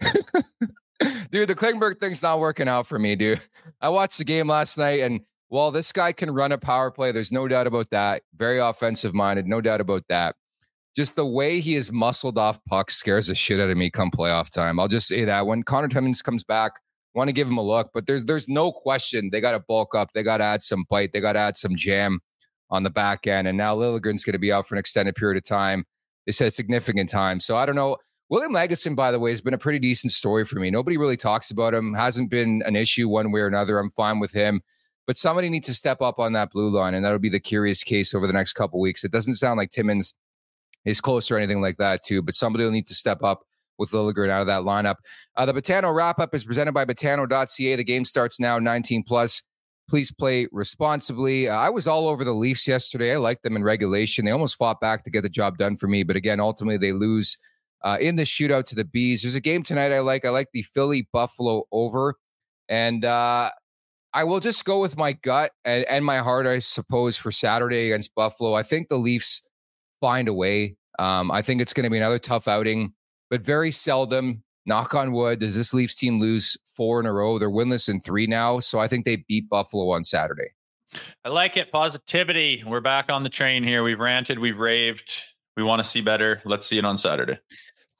dude, 1.30 1.48
the 1.48 1.54
Klingberg 1.54 1.98
thing's 2.00 2.22
not 2.22 2.40
working 2.40 2.68
out 2.68 2.86
for 2.86 2.98
me, 2.98 3.16
dude. 3.16 3.40
I 3.80 3.88
watched 3.88 4.18
the 4.18 4.24
game 4.24 4.48
last 4.48 4.78
night, 4.78 5.00
and 5.00 5.20
while 5.48 5.70
this 5.70 5.92
guy 5.92 6.12
can 6.12 6.30
run 6.30 6.52
a 6.52 6.58
power 6.58 6.90
play, 6.90 7.12
there's 7.12 7.32
no 7.32 7.48
doubt 7.48 7.66
about 7.66 7.90
that. 7.90 8.22
Very 8.36 8.58
offensive 8.58 9.14
minded, 9.14 9.46
no 9.46 9.60
doubt 9.60 9.80
about 9.80 10.04
that. 10.08 10.36
Just 10.94 11.16
the 11.16 11.26
way 11.26 11.60
he 11.60 11.74
is 11.74 11.90
muscled 11.90 12.38
off 12.38 12.62
pucks 12.66 12.94
scares 12.96 13.26
the 13.26 13.34
shit 13.34 13.58
out 13.58 13.70
of 13.70 13.76
me 13.76 13.90
come 13.90 14.10
playoff 14.10 14.50
time. 14.50 14.78
I'll 14.78 14.88
just 14.88 15.08
say 15.08 15.24
that 15.24 15.46
when 15.46 15.62
Connor 15.62 15.88
Timmins 15.88 16.22
comes 16.22 16.44
back, 16.44 16.72
want 17.14 17.28
to 17.28 17.32
give 17.32 17.48
him 17.48 17.58
a 17.58 17.62
look, 17.62 17.90
but 17.92 18.06
there's 18.06 18.24
there's 18.24 18.48
no 18.48 18.72
question 18.72 19.30
they 19.30 19.40
got 19.40 19.52
to 19.52 19.60
bulk 19.60 19.94
up. 19.94 20.10
They 20.12 20.22
got 20.22 20.38
to 20.38 20.44
add 20.44 20.62
some 20.62 20.84
bite. 20.88 21.12
They 21.12 21.20
got 21.20 21.34
to 21.34 21.40
add 21.40 21.56
some 21.56 21.76
jam 21.76 22.20
on 22.70 22.82
the 22.82 22.90
back 22.90 23.26
end. 23.26 23.46
And 23.46 23.58
now 23.58 23.76
Liljegren's 23.76 24.24
going 24.24 24.32
to 24.32 24.38
be 24.38 24.50
out 24.52 24.66
for 24.66 24.74
an 24.74 24.78
extended 24.78 25.14
period 25.14 25.36
of 25.36 25.44
time. 25.44 25.84
They 26.26 26.32
said 26.32 26.52
significant 26.52 27.10
time. 27.10 27.40
So 27.40 27.56
I 27.56 27.66
don't 27.66 27.76
know. 27.76 27.96
William 28.30 28.52
Lagesson, 28.52 28.96
by 28.96 29.10
the 29.10 29.20
way, 29.20 29.30
has 29.30 29.42
been 29.42 29.52
a 29.52 29.58
pretty 29.58 29.78
decent 29.78 30.10
story 30.10 30.46
for 30.46 30.58
me. 30.58 30.70
Nobody 30.70 30.96
really 30.96 31.18
talks 31.18 31.50
about 31.50 31.74
him. 31.74 31.92
Hasn't 31.92 32.30
been 32.30 32.62
an 32.64 32.76
issue 32.76 33.08
one 33.08 33.30
way 33.30 33.40
or 33.40 33.46
another. 33.46 33.78
I'm 33.78 33.90
fine 33.90 34.20
with 34.20 34.32
him. 34.32 34.62
But 35.06 35.16
somebody 35.16 35.50
needs 35.50 35.66
to 35.66 35.74
step 35.74 36.00
up 36.00 36.18
on 36.18 36.32
that 36.32 36.50
blue 36.50 36.70
line, 36.70 36.94
and 36.94 37.04
that'll 37.04 37.18
be 37.18 37.28
the 37.28 37.40
curious 37.40 37.82
case 37.82 38.14
over 38.14 38.26
the 38.26 38.32
next 38.32 38.54
couple 38.54 38.80
weeks. 38.80 39.04
It 39.04 39.12
doesn't 39.12 39.34
sound 39.34 39.58
like 39.58 39.70
Timmins 39.70 40.14
is 40.86 41.00
close 41.00 41.30
or 41.30 41.36
anything 41.36 41.60
like 41.60 41.76
that, 41.76 42.02
too. 42.04 42.22
But 42.22 42.34
somebody 42.34 42.64
will 42.64 42.70
need 42.70 42.86
to 42.86 42.94
step 42.94 43.22
up 43.22 43.42
with 43.78 43.90
Liljegren 43.90 44.30
out 44.30 44.40
of 44.40 44.46
that 44.46 44.62
lineup. 44.62 44.96
Uh, 45.36 45.46
the 45.46 45.54
Betano 45.54 45.94
wrap 45.94 46.18
up 46.18 46.34
is 46.34 46.44
presented 46.44 46.72
by 46.72 46.84
Betano.ca. 46.84 47.76
The 47.76 47.84
game 47.84 48.04
starts 48.04 48.40
now, 48.40 48.58
19 48.58 49.04
plus. 49.04 49.42
Please 49.88 50.12
play 50.12 50.48
responsibly. 50.52 51.48
Uh, 51.48 51.56
I 51.56 51.70
was 51.70 51.86
all 51.86 52.08
over 52.08 52.24
the 52.24 52.32
Leafs 52.32 52.66
yesterday. 52.66 53.12
I 53.12 53.16
liked 53.16 53.42
them 53.42 53.56
in 53.56 53.64
regulation. 53.64 54.24
They 54.24 54.30
almost 54.30 54.56
fought 54.56 54.80
back 54.80 55.02
to 55.04 55.10
get 55.10 55.22
the 55.22 55.28
job 55.28 55.58
done 55.58 55.76
for 55.76 55.88
me, 55.88 56.02
but 56.02 56.16
again, 56.16 56.40
ultimately 56.40 56.78
they 56.78 56.92
lose 56.92 57.36
uh, 57.84 57.98
in 58.00 58.16
the 58.16 58.22
shootout 58.22 58.64
to 58.66 58.74
the 58.74 58.84
Bees. 58.84 59.22
There's 59.22 59.34
a 59.34 59.40
game 59.40 59.62
tonight 59.62 59.92
I 59.92 60.00
like. 60.00 60.24
I 60.24 60.30
like 60.30 60.48
the 60.52 60.62
Philly 60.62 61.08
Buffalo 61.12 61.64
over, 61.72 62.14
and 62.68 63.04
uh, 63.04 63.50
I 64.14 64.24
will 64.24 64.40
just 64.40 64.64
go 64.64 64.78
with 64.78 64.96
my 64.96 65.12
gut 65.14 65.52
and, 65.64 65.84
and 65.86 66.04
my 66.04 66.18
heart, 66.18 66.46
I 66.46 66.58
suppose, 66.58 67.16
for 67.16 67.32
Saturday 67.32 67.90
against 67.90 68.14
Buffalo. 68.14 68.54
I 68.54 68.62
think 68.62 68.88
the 68.88 68.98
Leafs 68.98 69.42
find 70.00 70.28
a 70.28 70.34
way. 70.34 70.76
Um, 70.98 71.30
I 71.30 71.40
think 71.40 71.62
it's 71.62 71.72
going 71.72 71.84
to 71.84 71.90
be 71.90 71.96
another 71.96 72.18
tough 72.18 72.46
outing, 72.46 72.92
but 73.32 73.40
very 73.40 73.70
seldom. 73.70 74.42
Knock 74.66 74.94
on 74.94 75.10
wood. 75.10 75.38
Does 75.38 75.56
this 75.56 75.72
Leafs 75.72 75.96
team 75.96 76.20
lose 76.20 76.54
four 76.76 77.00
in 77.00 77.06
a 77.06 77.12
row? 77.14 77.38
They're 77.38 77.50
winless 77.50 77.88
in 77.88 77.98
three 77.98 78.26
now, 78.26 78.58
so 78.58 78.78
I 78.78 78.86
think 78.86 79.06
they 79.06 79.24
beat 79.26 79.48
Buffalo 79.48 79.90
on 79.90 80.04
Saturday. 80.04 80.48
I 81.24 81.30
like 81.30 81.56
it. 81.56 81.72
Positivity. 81.72 82.62
We're 82.66 82.82
back 82.82 83.10
on 83.10 83.22
the 83.22 83.30
train 83.30 83.64
here. 83.64 83.82
We've 83.82 83.98
ranted, 83.98 84.38
we've 84.38 84.58
raved. 84.58 85.14
We 85.56 85.62
want 85.62 85.82
to 85.82 85.84
see 85.84 86.02
better. 86.02 86.42
Let's 86.44 86.66
see 86.66 86.76
it 86.76 86.84
on 86.84 86.98
Saturday. 86.98 87.38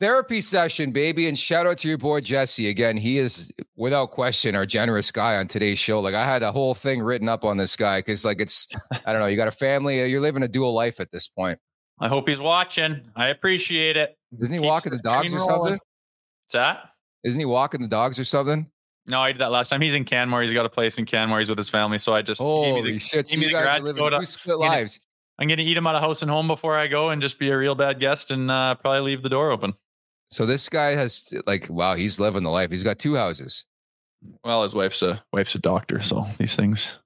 Therapy 0.01 0.43
session, 0.43 0.93
baby. 0.93 1.28
And 1.28 1.39
shout 1.39 1.66
out 1.66 1.78
to 1.78 1.89
your 1.89 1.97
boy 1.97 2.20
Jesse. 2.20 2.68
Again, 2.68 2.99
he 2.99 3.16
is 3.16 3.51
without 3.74 4.11
question 4.11 4.55
our 4.55 4.66
generous 4.66 5.11
guy 5.11 5.37
on 5.37 5.49
today's 5.49 5.78
show. 5.78 6.01
Like 6.01 6.14
I 6.14 6.26
had 6.26 6.43
a 6.43 6.53
whole 6.53 6.74
thing 6.74 7.01
written 7.01 7.30
up 7.30 7.43
on 7.43 7.57
this 7.57 7.74
guy 7.74 8.01
because, 8.01 8.22
like, 8.26 8.43
it's 8.43 8.68
I 9.07 9.12
don't 9.12 9.22
know. 9.22 9.28
You 9.28 9.39
got 9.39 9.49
a 9.49 9.51
family. 9.51 10.07
You're 10.11 10.20
living 10.20 10.43
a 10.43 10.49
dual 10.49 10.74
life 10.74 11.01
at 11.01 11.11
this 11.11 11.26
point. 11.26 11.59
I 11.99 12.09
hope 12.09 12.28
he's 12.28 12.41
watching. 12.41 13.01
I 13.16 13.28
appreciate 13.28 13.97
it. 13.97 14.18
Isn't 14.41 14.55
he 14.55 14.61
Keeps 14.61 14.68
walking 14.68 14.93
the 14.93 14.99
dogs 14.99 15.35
or 15.35 15.39
rolling. 15.39 15.55
something? 15.55 15.72
What's 15.72 16.53
that? 16.53 16.91
Isn't 17.24 17.39
he 17.41 17.45
walking 17.45 17.83
the 17.83 17.89
dogs 17.89 18.18
or 18.18 18.24
something? 18.24 18.70
No, 19.07 19.20
I 19.20 19.33
did 19.33 19.41
that 19.41 19.51
last 19.51 19.68
time. 19.68 19.80
He's 19.80 19.95
in 19.95 20.05
Canmore. 20.05 20.43
He's 20.43 20.53
got 20.53 20.64
a 20.64 20.70
place 20.70 20.99
in 20.99 21.05
Canmore. 21.07 21.39
He's 21.41 21.49
with 21.49 21.59
his 21.59 21.68
family. 21.68 21.99
So 21.99 22.14
I 22.14 22.22
just 22.22 22.41
Holy 22.41 22.93
the- 22.93 22.99
shit! 22.99 23.28
So 23.28 23.37
you 23.39 23.49
the 23.49 23.53
guys 23.53 23.80
are 23.80 23.83
living 23.83 24.11
two 24.11 24.24
split 24.24 24.59
lives. 24.59 25.01
I'm 25.39 25.49
going 25.49 25.59
to 25.59 25.64
eat 25.64 25.76
him 25.76 25.87
out 25.87 25.95
of 25.97 26.03
house 26.03 26.22
and 26.22 26.30
home 26.30 26.47
before 26.47 26.76
I 26.76 26.87
go 26.87 27.11
and 27.11 27.20
just 27.20 27.39
be 27.39 27.51
a 27.51 27.59
real 27.59 27.74
bad 27.74 27.99
guest 27.99 28.30
and 28.30 28.51
uh, 28.51 28.74
probably 28.76 29.01
leave 29.01 29.22
the 29.22 29.28
door 29.30 29.51
open. 29.51 29.72
So 30.30 30.47
this 30.47 30.68
guy 30.68 30.91
has 30.95 31.33
like, 31.47 31.68
wow, 31.68 31.95
he's 31.95 32.20
living 32.20 32.43
the 32.45 32.51
life. 32.51 32.70
He's 32.70 32.85
got 32.85 32.99
two 32.99 33.16
houses. 33.16 33.64
Well, 34.45 34.62
his 34.62 34.74
wife's 34.74 35.03
a 35.03 35.22
wife's 35.33 35.55
a 35.55 35.59
doctor, 35.59 36.01
so 36.01 36.26
these 36.39 36.55
things. 36.55 36.97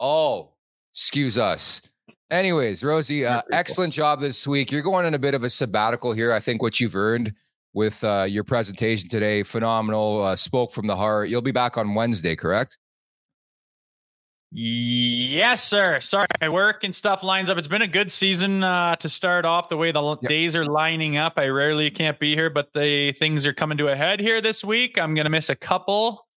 Oh, 0.00 0.54
excuse 0.92 1.38
us. 1.38 1.82
Anyways, 2.30 2.82
Rosie, 2.82 3.26
uh, 3.26 3.42
excellent 3.52 3.92
job 3.92 4.20
this 4.20 4.46
week. 4.46 4.72
You're 4.72 4.82
going 4.82 5.06
on 5.06 5.14
a 5.14 5.18
bit 5.18 5.34
of 5.34 5.44
a 5.44 5.50
sabbatical 5.50 6.12
here. 6.12 6.32
I 6.32 6.40
think 6.40 6.62
what 6.62 6.80
you've 6.80 6.96
earned 6.96 7.34
with 7.74 8.02
uh, 8.02 8.24
your 8.26 8.44
presentation 8.44 9.08
today, 9.08 9.42
phenomenal. 9.42 10.22
Uh, 10.22 10.36
spoke 10.36 10.72
from 10.72 10.86
the 10.86 10.96
heart. 10.96 11.28
You'll 11.28 11.42
be 11.42 11.52
back 11.52 11.76
on 11.76 11.94
Wednesday, 11.94 12.34
correct? 12.34 12.78
Yes, 14.56 15.64
sir. 15.64 15.98
Sorry, 15.98 16.28
my 16.40 16.48
work 16.48 16.84
and 16.84 16.94
stuff 16.94 17.24
lines 17.24 17.50
up. 17.50 17.58
It's 17.58 17.66
been 17.66 17.82
a 17.82 17.88
good 17.88 18.12
season 18.12 18.62
uh, 18.62 18.94
to 18.96 19.08
start 19.08 19.44
off. 19.44 19.68
The 19.68 19.76
way 19.76 19.90
the 19.90 20.00
yep. 20.22 20.28
days 20.28 20.54
are 20.54 20.64
lining 20.64 21.16
up, 21.16 21.34
I 21.36 21.46
rarely 21.46 21.90
can't 21.90 22.20
be 22.20 22.36
here, 22.36 22.50
but 22.50 22.72
the 22.72 23.10
things 23.12 23.44
are 23.46 23.52
coming 23.52 23.76
to 23.78 23.88
a 23.88 23.96
head 23.96 24.20
here 24.20 24.40
this 24.40 24.64
week. 24.64 24.96
I'm 24.96 25.14
going 25.14 25.24
to 25.24 25.30
miss 25.30 25.48
a 25.48 25.56
couple, 25.56 26.28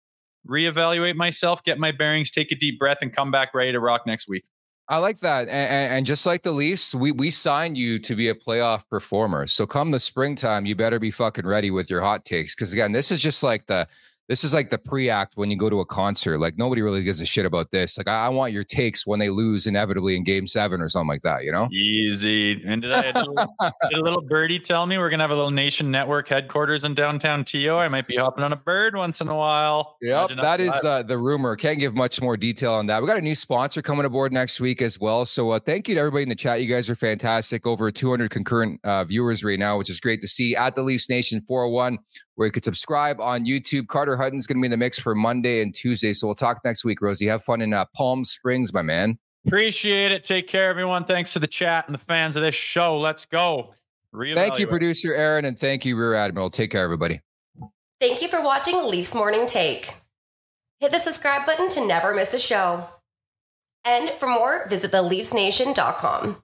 reevaluate 0.50 1.14
myself, 1.14 1.64
get 1.64 1.78
my 1.78 1.92
bearings, 1.92 2.32
take 2.32 2.52
a 2.52 2.56
deep 2.56 2.80
breath, 2.80 2.98
and 3.04 3.14
come 3.14 3.30
back 3.30 3.54
ready 3.54 3.72
to 3.72 3.80
rock 3.80 4.08
next 4.08 4.28
week. 4.28 4.46
I 4.90 4.98
like 5.00 5.20
that, 5.20 5.50
and, 5.50 5.94
and, 5.94 6.06
just 6.06 6.26
like 6.26 6.44
the 6.44 6.52
Leafs, 6.54 6.96
we 6.96 7.12
we 7.12 7.30
signed 7.30 7.78
you 7.78 8.00
to 8.00 8.16
be 8.16 8.30
a 8.30 8.34
playoff 8.34 8.88
performer. 8.90 9.46
So 9.46 9.68
come 9.68 9.92
the 9.92 10.00
springtime, 10.00 10.66
you 10.66 10.76
better 10.76 10.98
be 10.98 11.12
fucking 11.12 11.46
ready 11.46 11.72
with 11.72 11.90
your 11.90 12.00
hot 12.00 12.24
takes. 12.24 12.56
Because 12.56 12.72
again, 12.72 12.94
this 12.94 13.12
is 13.12 13.22
just 13.22 13.44
like 13.44 13.66
the 13.68 13.86
this 14.28 14.44
is 14.44 14.54
like 14.54 14.70
the 14.70 14.78
pre-act 14.78 15.38
when 15.38 15.50
you 15.50 15.58
go 15.58 15.70
to 15.70 15.80
a 15.80 15.86
concert. 15.86 16.40
Like 16.40 16.58
nobody 16.58 16.82
really 16.82 17.04
gives 17.04 17.22
a 17.22 17.26
shit 17.26 17.46
about 17.46 17.72
this. 17.72 17.98
Like 17.98 18.08
I, 18.08 18.26
I, 18.26 18.30
want 18.30 18.52
your 18.52 18.64
takes 18.64 19.08
when 19.08 19.20
they 19.20 19.30
lose 19.30 19.68
inevitably 19.68 20.18
in 20.18 20.24
Game 20.24 20.48
Seven 20.48 20.82
or 20.82 20.90
something 20.90 21.08
like 21.08 21.22
that. 21.22 21.44
You 21.44 21.52
know, 21.52 21.70
easy. 21.72 22.62
And 22.66 22.82
did, 22.82 22.92
I, 22.92 23.04
did, 23.04 23.16
a, 23.16 23.20
little, 23.30 23.56
did 23.90 24.00
a 24.00 24.04
little 24.04 24.22
birdie 24.22 24.60
tell 24.60 24.86
me 24.86 24.98
we're 24.98 25.10
gonna 25.10 25.24
have 25.24 25.32
a 25.32 25.36
little 25.36 25.52
Nation 25.52 25.90
Network 25.90 26.28
headquarters 26.28 26.84
in 26.84 26.94
downtown 26.94 27.46
TO? 27.46 27.76
I 27.76 27.88
might 27.88 28.08
be 28.08 28.18
hopping 28.18 28.44
on 28.44 28.52
a 28.52 28.58
bird 28.58 28.96
once 28.96 29.22
in 29.22 29.30
a 29.30 29.36
while. 29.36 29.96
Yep, 30.02 30.32
that 30.38 30.60
is 30.60 30.84
uh, 30.84 31.04
the 31.04 31.18
rumor. 31.18 31.56
Can't 31.56 31.80
give 31.80 31.96
much 31.96 32.22
more 32.22 32.36
detail 32.36 32.74
on 32.74 32.88
that. 32.88 33.02
We 33.02 33.08
got 33.08 33.18
a 33.18 33.22
new 33.22 33.36
sponsor 33.36 33.82
coming 33.82 34.06
aboard 34.06 34.34
next 34.34 34.60
week 34.60 34.82
as 34.82 35.00
well. 35.00 35.26
So 35.26 35.52
uh, 35.52 35.60
thank 35.60 35.88
you 35.88 35.96
to 35.96 36.02
everybody 36.02 36.24
in 36.24 36.30
the 36.30 36.36
chat. 36.36 36.62
You 36.62 36.68
guys 36.68 36.90
are 36.90 36.96
fantastic. 36.96 37.66
Over 37.66 37.92
200 37.92 38.30
concurrent 38.30 38.80
uh, 38.84 39.06
viewers 39.06 39.44
right 39.44 39.60
now, 39.60 39.78
which 39.78 39.90
is 39.90 40.00
great 40.00 40.20
to 40.22 40.28
see. 40.28 40.56
At 40.56 40.76
the 40.76 40.84
Leafs 40.84 41.10
Nation 41.10 41.40
401 41.42 41.98
where 42.38 42.46
you 42.46 42.52
could 42.52 42.64
subscribe 42.64 43.20
on 43.20 43.46
YouTube. 43.46 43.88
Carter 43.88 44.16
Hutton's 44.16 44.46
going 44.46 44.58
to 44.58 44.62
be 44.62 44.68
in 44.68 44.72
the 44.72 44.78
mix 44.78 44.98
for 44.98 45.16
Monday 45.16 45.62
and 45.62 45.74
Tuesday. 45.74 46.14
So 46.14 46.28
we'll 46.28 46.36
talk 46.36 46.62
next 46.64 46.86
week, 46.86 47.02
Rosie. 47.02 47.26
Have 47.26 47.44
fun 47.44 47.62
in 47.62 47.74
uh, 47.74 47.86
Palm 47.96 48.24
Springs, 48.24 48.72
my 48.72 48.84
man. 48.84 49.18
Appreciate 49.46 50.12
it. 50.12 50.24
Take 50.24 50.48
care, 50.48 50.70
everyone. 50.70 51.04
Thanks 51.04 51.34
to 51.34 51.40
the 51.40 51.48
chat 51.48 51.88
and 51.88 51.96
the 51.96 52.00
fans 52.00 52.36
of 52.36 52.44
this 52.44 52.56
show. 52.56 52.98
Let's 52.98 53.26
go. 53.26 53.74
Thank 54.14 54.60
you, 54.60 54.68
producer 54.68 55.14
Aaron, 55.14 55.46
and 55.46 55.58
thank 55.58 55.84
you, 55.84 55.98
Rear 55.98 56.14
Admiral. 56.14 56.50
Take 56.50 56.72
care, 56.72 56.84
everybody. 56.84 57.22
Thank 58.00 58.22
you 58.22 58.28
for 58.28 58.42
watching 58.42 58.84
Leafs 58.84 59.16
Morning 59.16 59.48
Take. 59.48 59.94
Hit 60.80 60.92
the 60.92 61.00
subscribe 61.00 61.46
button 61.46 61.70
to 61.70 61.86
never 61.86 62.14
miss 62.14 62.34
a 62.34 62.40
show. 62.40 62.88
And 63.84 64.10
for 64.12 64.28
more, 64.28 64.68
visit 64.70 64.92
theleafsnation.com. 64.92 66.44